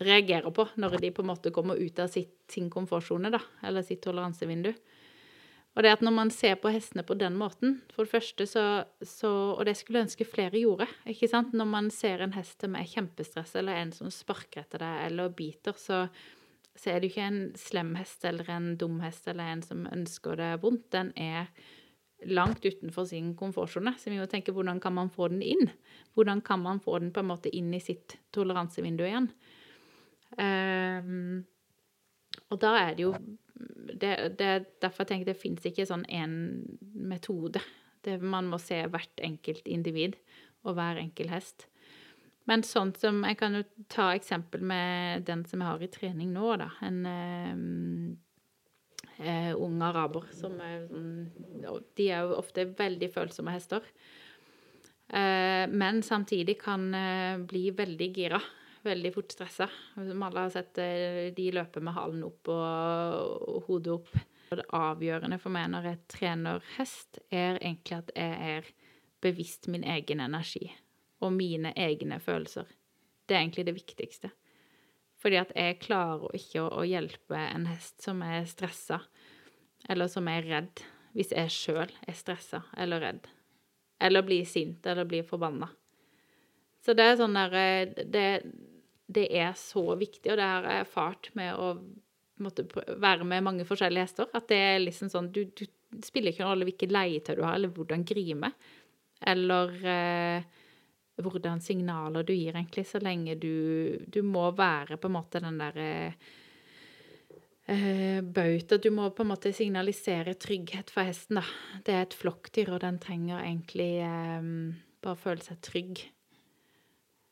reagerer 0.00 0.54
på 0.54 0.64
når 0.80 0.96
de 1.02 1.10
på 1.12 1.24
en 1.24 1.30
måte 1.34 1.52
kommer 1.52 1.76
ut 1.76 2.00
av 2.00 2.08
sitt, 2.12 2.38
sin 2.48 2.70
komfortsone, 2.72 3.34
da, 3.34 3.42
eller 3.68 3.84
sitt 3.84 4.00
toleransevindu. 4.06 4.72
Og 5.78 5.84
det 5.86 5.92
at 5.94 6.00
når 6.02 6.14
man 6.16 6.30
ser 6.34 6.56
på 6.58 6.72
hestene 6.74 7.04
på 7.06 7.14
den 7.14 7.36
måten, 7.38 7.76
for 7.94 8.02
det 8.02 8.10
første 8.10 8.46
så, 8.50 8.64
så 8.98 9.30
Og 9.54 9.62
det 9.68 9.76
skulle 9.78 10.02
ønske 10.02 10.26
flere 10.26 10.58
gjorde. 10.58 10.88
ikke 11.06 11.28
sant? 11.30 11.54
Når 11.54 11.68
man 11.70 11.90
ser 11.94 12.24
en 12.24 12.34
hest 12.34 12.60
som 12.66 12.74
er 12.74 12.88
kjempestress, 12.90 13.54
eller 13.54 13.78
en 13.78 13.92
som 13.94 14.10
sparker 14.10 14.64
etter 14.64 14.82
deg 14.82 15.06
eller 15.06 15.30
biter, 15.30 15.78
så 15.78 16.08
så 16.78 16.92
er 16.92 17.00
det 17.00 17.08
jo 17.08 17.14
ikke 17.16 17.26
en 17.26 17.42
slem 17.58 17.88
hest 17.98 18.24
eller 18.28 18.48
en 18.54 18.70
dum 18.78 19.00
hest 19.02 19.26
eller 19.30 19.50
en 19.50 19.62
som 19.66 19.86
ønsker 19.90 20.38
det 20.38 20.50
vondt. 20.62 20.86
Den 20.94 21.10
er 21.18 21.48
langt 22.30 22.64
utenfor 22.64 23.06
sin 23.08 23.32
komfortsone. 23.38 23.94
Så 23.98 24.12
vi 24.12 24.18
må 24.20 24.28
tenke 24.30 24.54
hvordan 24.54 24.80
kan 24.82 24.94
man 24.94 25.10
få 25.10 25.28
den 25.32 25.42
inn? 25.42 25.70
Hvordan 26.14 26.42
kan 26.44 26.62
man 26.62 26.80
få 26.82 27.00
den 27.02 27.12
på 27.14 27.22
en 27.22 27.30
måte 27.32 27.50
inn 27.54 27.72
i 27.74 27.82
sitt 27.82 28.18
toleransevindu 28.34 29.04
igjen? 29.06 29.30
Um, 30.38 31.46
og 32.48 32.60
da 32.62 32.74
er 32.80 32.96
det 32.96 33.06
jo 33.06 33.12
det, 33.88 34.12
det, 34.38 34.52
Derfor 34.82 35.04
jeg 35.04 35.10
tenker 35.12 35.30
det 35.32 35.40
fins 35.40 35.64
ikke 35.66 35.86
sånn 35.88 36.04
én 36.12 36.34
metode. 36.94 37.62
Det, 38.04 38.18
man 38.22 38.46
må 38.50 38.60
se 38.62 38.78
hvert 38.86 39.24
enkelt 39.24 39.66
individ 39.66 40.14
og 40.66 40.76
hver 40.78 41.00
enkel 41.00 41.32
hest. 41.32 41.66
Men 42.48 42.62
sånn 42.64 42.94
som 42.96 43.20
Jeg 43.28 43.36
kan 43.40 43.58
jo 43.58 43.64
ta 43.92 44.12
eksempel 44.16 44.62
med 44.64 45.26
den 45.28 45.44
som 45.48 45.60
jeg 45.60 45.68
har 45.68 45.84
i 45.84 45.90
trening 45.92 46.32
nå, 46.32 46.54
da. 46.60 46.70
En 46.86 47.02
eh, 47.10 47.56
eh, 49.18 49.52
ung 49.56 49.82
araber 49.84 50.30
som 50.36 50.56
er 50.64 50.86
sånn 50.88 51.10
De 51.98 52.08
er 52.08 52.24
jo 52.24 52.38
ofte 52.38 52.68
veldig 52.78 53.10
følsomme 53.12 53.52
hester. 53.56 53.84
Eh, 55.08 55.64
men 55.68 56.02
samtidig 56.04 56.58
kan 56.62 56.88
eh, 56.94 57.36
bli 57.40 57.68
veldig 57.76 58.08
gira. 58.16 58.40
Veldig 58.86 59.12
fort 59.14 59.32
stressa. 59.32 59.68
Alle 59.98 60.40
har 60.44 60.50
sett, 60.54 60.78
de 61.36 61.46
løper 61.52 61.82
med 61.84 61.96
halen 61.96 62.24
opp 62.26 62.50
og, 62.52 63.64
hodet 63.66 63.94
opp. 63.98 64.12
Det 64.48 64.64
avgjørende 64.72 65.36
for 65.42 65.52
meg 65.52 65.68
når 65.74 65.90
jeg 65.90 66.04
trener 66.08 66.62
hest, 66.78 67.20
er 67.28 67.58
egentlig 67.58 67.98
at 67.98 68.12
jeg 68.16 68.52
er 68.56 68.68
bevisst 69.20 69.68
min 69.68 69.84
egen 69.84 70.22
energi 70.24 70.70
og 71.20 71.34
mine 71.34 71.72
egne 71.76 72.20
følelser. 72.22 72.68
Det 73.26 73.36
er 73.36 73.42
egentlig 73.42 73.66
det 73.68 73.74
viktigste. 73.76 74.30
Fordi 75.18 75.40
at 75.40 75.50
jeg 75.56 75.80
klarer 75.82 76.30
ikke 76.38 76.62
å, 76.62 76.84
hjelpe 76.86 77.38
en 77.38 77.66
hest 77.68 77.98
som 78.04 78.22
er 78.22 78.46
stressa, 78.48 79.00
eller 79.90 80.10
som 80.10 80.30
er 80.30 80.46
redd, 80.46 80.84
hvis 81.16 81.34
jeg 81.34 81.52
sjøl 81.52 81.92
er 82.06 82.16
stressa 82.16 82.62
eller 82.78 83.02
redd. 83.02 83.26
Eller 84.00 84.22
blir 84.22 84.46
sint 84.46 84.86
eller 84.86 85.08
blir 85.08 85.26
forbanna. 85.26 85.72
Så 86.84 86.94
det 86.94 87.04
er 87.04 87.18
sånn 87.18 87.34
der 87.34 87.56
eh, 87.58 88.04
det, 88.06 88.26
det, 89.08 89.26
er 89.40 89.56
så 89.56 89.84
viktig, 89.98 90.30
og 90.30 90.38
det 90.38 90.46
har 90.46 90.68
jeg 90.68 90.84
erfart 90.84 91.30
med 91.38 91.56
å 91.56 91.72
være 92.38 93.26
med 93.26 93.44
mange 93.46 93.66
forskjellige 93.66 94.06
hester, 94.06 94.28
at 94.36 94.48
det 94.50 94.58
er 94.62 94.78
liksom 94.84 95.10
sånn 95.10 95.32
Du, 95.34 95.42
du 95.50 95.64
spiller 96.04 96.30
ikke 96.30 96.44
noen 96.44 96.52
rolle 96.52 96.68
hvilket 96.68 96.94
leietøy 96.94 97.34
du 97.34 97.42
har, 97.42 97.56
eller 97.58 97.72
hvordan 97.74 98.04
grime, 98.06 98.52
eller 99.26 99.72
eh, 99.82 100.58
hvordan 101.18 101.62
signaler 101.64 102.26
du 102.26 102.34
gir, 102.34 102.54
egentlig, 102.54 102.86
så 102.86 103.00
lenge 103.02 103.34
du 103.40 103.98
Du 104.06 104.22
må 104.22 104.50
være 104.54 105.00
på 105.00 105.10
en 105.10 105.16
måte 105.16 105.42
den 105.42 105.58
derre 105.58 105.88
eh, 107.66 108.20
bauta. 108.22 108.78
Du 108.78 108.90
må 108.94 109.10
på 109.10 109.24
en 109.24 109.32
måte 109.32 109.52
signalisere 109.52 110.36
trygghet 110.38 110.92
for 110.94 111.08
hesten, 111.08 111.40
da. 111.40 111.80
Det 111.84 111.94
er 111.94 112.06
et 112.06 112.18
flokkdyr, 112.18 112.76
og 112.76 112.84
den 112.84 113.00
trenger 113.02 113.42
egentlig 113.42 113.92
eh, 114.04 114.52
bare 115.02 115.18
føle 115.18 115.44
seg 115.44 115.60
trygg. 115.64 116.06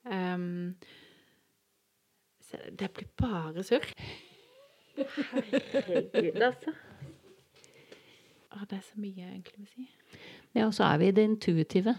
Um, 0.07 0.77
det 2.79 2.89
blir 2.97 3.09
bare 3.21 3.63
surr. 3.67 3.87
Herregud, 4.97 6.43
altså. 6.43 6.73
Å, 8.57 8.61
det 8.71 8.79
er 8.79 8.85
så 8.87 9.01
mye 9.01 9.15
jeg 9.21 9.31
egentlig 9.35 9.59
vil 9.59 9.73
si. 9.75 9.89
Ja, 10.57 10.67
og 10.69 10.75
så 10.77 10.87
er 10.89 11.01
vi 11.03 11.11
det 11.17 11.25
intuitive. 11.29 11.97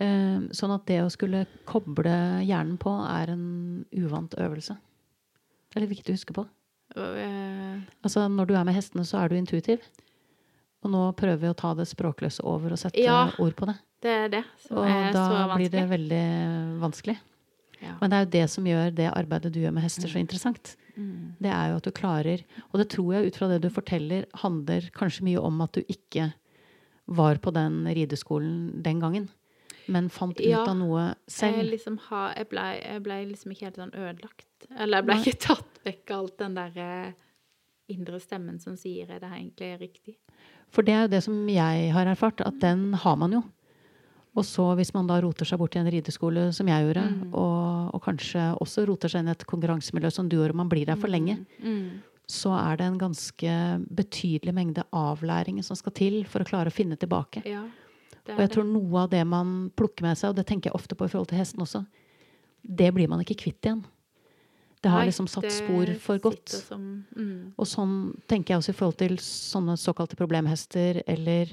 Eh, 0.00 0.46
sånn 0.56 0.72
at 0.72 0.86
det 0.88 1.00
å 1.04 1.10
skulle 1.12 1.42
koble 1.68 2.14
hjernen 2.46 2.78
på 2.80 2.92
er 3.04 3.34
en 3.34 3.44
uvant 4.00 4.36
øvelse. 4.40 4.78
Det 5.70 5.76
er 5.78 5.84
litt 5.84 5.92
viktig 5.98 6.14
å 6.14 6.16
huske 6.18 6.36
på. 6.36 6.46
Eh, 6.96 7.82
Altså, 8.02 8.24
når 8.32 8.48
du 8.48 8.54
er 8.56 8.64
med 8.66 8.74
hestene, 8.74 9.04
så 9.06 9.20
er 9.20 9.28
du 9.30 9.36
intuitiv. 9.36 9.84
Og 10.80 10.90
nå 10.94 11.02
prøver 11.18 11.42
vi 11.42 11.50
å 11.52 11.56
ta 11.58 11.74
det 11.76 11.84
språkløse 11.90 12.40
over 12.48 12.72
og 12.72 12.80
sette 12.80 13.02
Ja. 13.04 13.26
ord 13.38 13.54
på 13.58 13.66
det. 13.68 13.76
det 14.00 14.10
er 14.10 14.28
det 14.32 14.44
som 14.64 14.78
Og 14.78 14.86
er 14.88 15.12
da 15.12 15.26
blir 15.56 15.68
det 15.68 15.84
veldig 15.90 16.24
vanskelig. 16.80 17.18
Ja. 17.80 17.94
Men 18.00 18.10
det 18.12 18.16
er 18.18 18.24
jo 18.26 18.30
det 18.34 18.44
som 18.52 18.66
gjør 18.68 18.90
det 18.94 19.08
arbeidet 19.16 19.52
du 19.54 19.60
gjør 19.62 19.72
med 19.72 19.82
hester, 19.86 20.08
så 20.08 20.20
interessant. 20.20 20.74
Mm. 20.96 21.34
Det 21.40 21.50
er 21.50 21.70
jo 21.70 21.76
at 21.80 21.86
du 21.86 21.90
klarer 21.96 22.42
Og 22.72 22.78
det 22.80 22.88
tror 22.92 23.14
jeg 23.14 23.26
ut 23.30 23.36
fra 23.40 23.48
det 23.48 23.60
du 23.62 23.70
forteller, 23.72 24.26
handler 24.42 24.90
kanskje 24.92 25.24
mye 25.24 25.40
om 25.40 25.60
at 25.64 25.72
du 25.72 25.80
ikke 25.88 26.32
var 27.10 27.38
på 27.42 27.50
den 27.56 27.86
rideskolen 27.88 28.82
den 28.84 29.00
gangen. 29.00 29.28
Men 29.88 30.08
fant 30.12 30.38
ut 30.38 30.44
Ja. 30.46 30.64
av 30.68 30.76
noe 30.76 31.00
Jeg, 31.08 31.16
selv. 31.26 31.70
liksom 31.70 31.96
ha, 32.10 32.32
jeg, 32.36 32.48
ble, 32.52 32.66
jeg 32.84 33.02
ble 33.02 33.16
liksom 33.32 33.50
ikke 33.52 33.64
helt 33.70 33.76
sånn 33.80 33.94
ødelagt. 33.96 34.46
Eller 34.78 34.98
jeg 35.00 35.06
ble 35.08 35.16
ikke 35.24 35.40
tatt 35.48 35.80
vekk 35.84 36.10
av 36.10 36.18
alt 36.20 36.36
den 36.38 36.54
der 36.54 36.76
eh, 36.76 37.12
indre 37.90 38.20
stemmen 38.20 38.60
som 38.60 38.76
sier 38.76 39.10
er 39.10 39.18
det 39.18 39.30
egentlig 39.32 39.72
er 39.72 39.78
riktig. 39.80 40.16
For 40.70 40.82
det 40.86 40.94
er 40.94 41.00
jo 41.06 41.14
det 41.16 41.22
som 41.24 41.48
jeg 41.50 41.88
har 41.96 42.06
erfart, 42.06 42.40
at 42.46 42.60
den 42.62 42.92
har 42.94 43.16
man 43.16 43.32
jo. 43.32 43.42
Og 44.40 44.46
så 44.48 44.64
hvis 44.78 44.92
man 44.96 45.08
da 45.10 45.18
roter 45.20 45.44
seg 45.48 45.58
bort 45.60 45.76
i 45.76 45.80
en 45.82 45.90
rideskole, 45.92 46.46
som 46.56 46.68
jeg 46.70 46.86
gjorde, 46.86 47.02
Mm. 47.10 47.34
og, 47.34 47.90
og 47.94 48.00
kanskje 48.04 48.44
også 48.62 48.86
roter 48.88 49.12
seg 49.12 49.20
inn 49.24 49.28
i 49.28 49.34
et 49.36 49.44
konkurransemiljø 49.50 50.10
som 50.14 50.28
du 50.30 50.36
gjorde, 50.38 50.56
man 50.56 50.70
blir 50.70 50.86
der 50.88 50.96
for 50.96 51.08
lenge, 51.12 51.36
Mm. 51.62 52.00
så 52.30 52.52
er 52.56 52.76
det 52.78 52.86
en 52.86 52.98
ganske 52.98 53.52
betydelig 53.92 54.54
mengde 54.54 54.84
avlæring 54.94 55.60
som 55.66 55.76
skal 55.76 55.92
til 55.92 56.24
for 56.24 56.40
å 56.40 56.46
klare 56.48 56.70
å 56.70 56.72
finne 56.72 56.96
tilbake. 56.96 57.42
Ja, 57.44 57.64
Og 58.30 58.38
jeg 58.38 58.50
tror 58.52 58.64
noe 58.68 59.00
av 59.02 59.10
det 59.10 59.24
man 59.26 59.70
plukker 59.76 60.02
med 60.02 60.16
seg, 60.16 60.30
og 60.30 60.36
det 60.36 60.46
tenker 60.46 60.70
jeg 60.70 60.74
ofte 60.78 60.94
på 60.94 61.04
i 61.04 61.08
forhold 61.08 61.28
til 61.28 61.38
hesten 61.40 61.60
også, 61.64 61.84
det 62.62 62.92
blir 62.94 63.08
man 63.08 63.20
ikke 63.24 63.34
kvitt 63.42 63.60
igjen. 63.66 63.82
Det 64.82 64.90
har 64.90 65.04
liksom 65.04 65.26
satt 65.28 65.50
spor 65.50 65.86
for 65.98 66.18
godt. 66.18 66.48
Som, 66.48 67.04
mm. 67.16 67.52
Og 67.58 67.66
sånn 67.66 68.14
tenker 68.28 68.54
jeg 68.54 68.60
også 68.62 68.70
i 68.72 68.78
forhold 68.78 68.96
til 69.02 69.16
sånne 69.18 69.74
såkalte 69.76 70.16
problemhester, 70.16 71.02
eller 71.06 71.50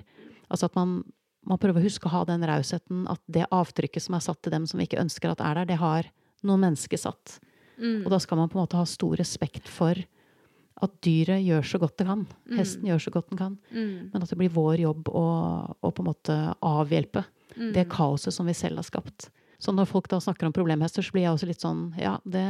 altså 0.51 0.65
at 0.69 0.75
man, 0.75 1.03
man 1.47 1.59
prøver 1.61 1.81
å 1.81 1.87
huske 1.87 2.09
å 2.09 2.13
ha 2.13 2.25
den 2.27 2.43
rausheten 2.47 3.05
at 3.11 3.21
det 3.31 3.47
avtrykket 3.55 4.03
som 4.03 4.17
er 4.17 4.25
satt 4.25 4.41
til 4.43 4.53
dem 4.53 4.67
som 4.69 4.81
vi 4.81 4.87
ikke 4.89 5.01
ønsker 5.01 5.31
at 5.31 5.43
er 5.43 5.61
der, 5.61 5.71
det 5.71 5.79
har 5.81 6.11
noen 6.47 6.65
mennesker 6.67 6.99
satt. 7.01 7.39
Mm. 7.77 8.03
Og 8.03 8.11
da 8.13 8.19
skal 8.23 8.41
man 8.41 8.51
på 8.51 8.59
en 8.59 8.65
måte 8.65 8.79
ha 8.79 8.85
stor 8.89 9.15
respekt 9.19 9.69
for 9.71 9.97
at 10.77 10.93
dyret 11.01 11.41
gjør 11.41 11.63
så 11.65 11.79
godt 11.81 11.97
det 11.97 12.05
kan. 12.05 12.27
Hesten 12.53 12.85
gjør 12.85 13.01
så 13.01 13.13
godt 13.15 13.31
den 13.31 13.39
kan. 13.39 13.55
Mm. 13.71 14.11
Men 14.11 14.21
at 14.21 14.29
det 14.29 14.37
blir 14.37 14.53
vår 14.53 14.83
jobb 14.83 15.09
å, 15.09 15.25
å 15.73 15.89
på 15.89 16.03
en 16.03 16.09
måte 16.11 16.37
avhjelpe 16.61 17.25
Mm. 17.57 17.73
det 17.73 17.87
kaoset 17.89 18.33
som 18.33 18.45
vi 18.45 18.53
selv 18.53 18.77
har 18.77 18.85
skapt. 18.85 19.29
Så 19.59 19.73
når 19.73 19.89
folk 19.89 20.09
da 20.09 20.19
snakker 20.21 20.45
om 20.45 20.53
problemhester, 20.53 21.01
så 21.01 21.13
blir 21.15 21.25
jeg 21.25 21.33
også 21.33 21.49
litt 21.49 21.63
sånn 21.63 21.87
Ja, 21.97 22.17
det, 22.23 22.45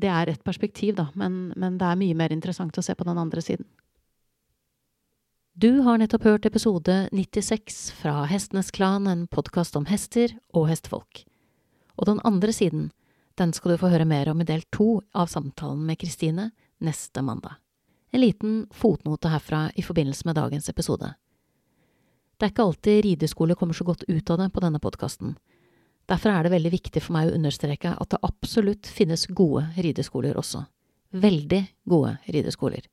det 0.00 0.08
er 0.08 0.32
et 0.32 0.44
perspektiv, 0.44 0.94
da, 0.96 1.10
men, 1.14 1.52
men 1.56 1.76
det 1.78 1.86
er 1.86 2.00
mye 2.00 2.16
mer 2.16 2.32
interessant 2.32 2.78
å 2.78 2.84
se 2.84 2.96
på 2.96 3.04
den 3.04 3.20
andre 3.20 3.44
siden. 3.44 3.68
Du 5.54 5.80
har 5.80 5.98
nettopp 5.98 6.22
hørt 6.24 6.46
episode 6.46 7.08
96 7.12 7.90
fra 7.92 8.22
Hestenes 8.24 8.70
Klan, 8.70 9.06
en 9.06 9.26
podkast 9.26 9.74
om 9.76 9.88
hester 9.90 10.30
og 10.54 10.68
hestefolk. 10.70 11.24
Og 11.98 12.06
den 12.06 12.20
andre 12.24 12.52
siden, 12.54 12.92
den 13.34 13.50
skal 13.52 13.74
du 13.74 13.80
få 13.80 13.90
høre 13.90 14.06
mer 14.06 14.30
om 14.30 14.40
i 14.40 14.46
del 14.46 14.62
to 14.70 15.00
av 15.10 15.26
samtalen 15.26 15.82
med 15.88 15.98
Kristine 15.98 16.52
neste 16.78 17.24
mandag. 17.26 17.58
En 18.14 18.22
liten 18.22 18.68
fotnote 18.70 19.32
herfra 19.32 19.64
i 19.74 19.82
forbindelse 19.82 20.28
med 20.30 20.38
dagens 20.38 20.70
episode. 20.70 21.10
Det 22.38 22.46
er 22.46 22.54
ikke 22.54 22.68
alltid 22.70 23.02
rideskole 23.08 23.58
kommer 23.58 23.74
så 23.74 23.88
godt 23.90 24.06
ut 24.06 24.30
av 24.30 24.38
det 24.38 24.48
på 24.54 24.62
denne 24.62 24.78
podkasten. 24.78 25.34
Derfor 26.06 26.30
er 26.30 26.46
det 26.46 26.54
veldig 26.54 26.74
viktig 26.78 27.02
for 27.02 27.18
meg 27.18 27.26
å 27.26 27.34
understreke 27.34 27.98
at 27.98 28.14
det 28.14 28.22
absolutt 28.22 28.86
finnes 28.86 29.26
gode 29.26 29.66
rideskoler 29.74 30.38
også. 30.38 30.62
Veldig 31.10 31.64
gode 31.90 32.16
rideskoler. 32.30 32.86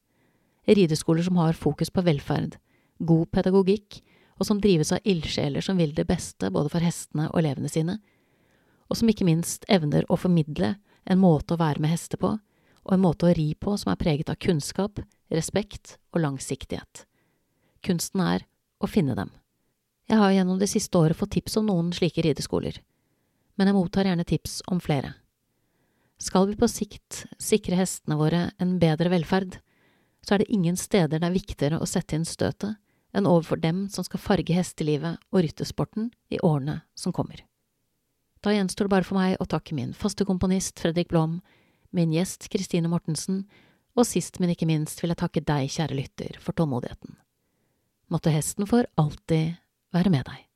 Rideskoler 0.67 1.23
som 1.23 1.39
har 1.39 1.55
fokus 1.55 1.89
på 1.93 2.03
velferd, 2.03 2.57
god 2.99 3.31
pedagogikk, 3.31 4.01
og 4.37 4.45
som 4.45 4.59
drives 4.61 4.91
av 4.93 5.05
ildsjeler 5.07 5.63
som 5.65 5.79
vil 5.79 5.93
det 5.97 6.05
beste 6.09 6.51
både 6.53 6.69
for 6.73 6.83
hestene 6.83 7.29
og 7.31 7.39
elevene 7.41 7.71
sine, 7.71 7.97
og 8.87 8.99
som 8.99 9.09
ikke 9.09 9.27
minst 9.27 9.65
evner 9.71 10.05
å 10.11 10.19
formidle 10.19 10.75
en 11.07 11.19
måte 11.21 11.55
å 11.55 11.61
være 11.61 11.81
med 11.83 11.91
hester 11.91 12.19
på, 12.21 12.35
og 12.87 12.93
en 12.93 13.03
måte 13.03 13.27
å 13.27 13.33
ri 13.35 13.51
på 13.59 13.73
som 13.79 13.91
er 13.91 13.99
preget 13.99 14.29
av 14.31 14.39
kunnskap, 14.43 15.01
respekt 15.33 15.97
og 16.13 16.21
langsiktighet. 16.23 17.03
Kunsten 17.83 18.23
er 18.23 18.45
å 18.79 18.87
finne 18.87 19.15
dem. 19.17 19.31
Jeg 20.07 20.21
har 20.21 20.31
gjennom 20.31 20.59
det 20.59 20.69
siste 20.71 20.95
året 20.99 21.19
fått 21.19 21.33
tips 21.35 21.57
om 21.59 21.67
noen 21.67 21.91
slike 21.95 22.23
rideskoler, 22.23 22.79
men 23.59 23.67
jeg 23.67 23.75
mottar 23.75 24.07
gjerne 24.07 24.27
tips 24.27 24.61
om 24.71 24.79
flere. 24.83 25.15
Skal 26.17 26.47
vi 26.49 26.55
på 26.57 26.69
sikt 26.71 27.25
sikre 27.41 27.77
hestene 27.77 28.17
våre 28.17 28.47
en 28.61 28.77
bedre 28.81 29.11
velferd, 29.13 29.59
så 30.27 30.35
er 30.35 30.43
det 30.43 30.51
ingen 30.51 30.75
steder 30.75 31.21
det 31.21 31.23
er 31.23 31.35
viktigere 31.35 31.79
å 31.79 31.87
sette 31.87 32.17
inn 32.17 32.27
støtet 32.27 32.75
enn 33.15 33.29
overfor 33.29 33.61
dem 33.63 33.85
som 33.89 34.03
skal 34.03 34.19
farge 34.19 34.53
hestelivet 34.53 35.21
og 35.31 35.45
ryttersporten 35.45 36.09
i 36.29 36.41
årene 36.43 36.81
som 36.99 37.15
kommer. 37.15 37.45
Da 38.43 38.51
gjenstår 38.53 38.85
det 38.85 38.93
bare 38.93 39.07
for 39.07 39.17
meg 39.17 39.39
å 39.39 39.47
takke 39.49 39.75
min 39.77 39.95
faste 39.95 40.27
komponist 40.27 40.79
Fredrik 40.83 41.09
Blom, 41.13 41.39
min 41.95 42.11
gjest 42.13 42.49
Kristine 42.51 42.91
Mortensen, 42.91 43.45
og 43.97 44.05
sist, 44.05 44.37
men 44.37 44.51
ikke 44.53 44.67
minst 44.69 44.99
vil 45.01 45.09
jeg 45.09 45.21
takke 45.23 45.41
deg, 45.41 45.71
kjære 45.73 45.97
lytter, 45.97 46.37
for 46.43 46.53
tålmodigheten. 46.53 47.15
Måtte 48.13 48.35
hesten 48.35 48.67
for 48.69 48.85
alltid 48.99 49.57
være 49.95 50.11
med 50.13 50.27
deg. 50.27 50.46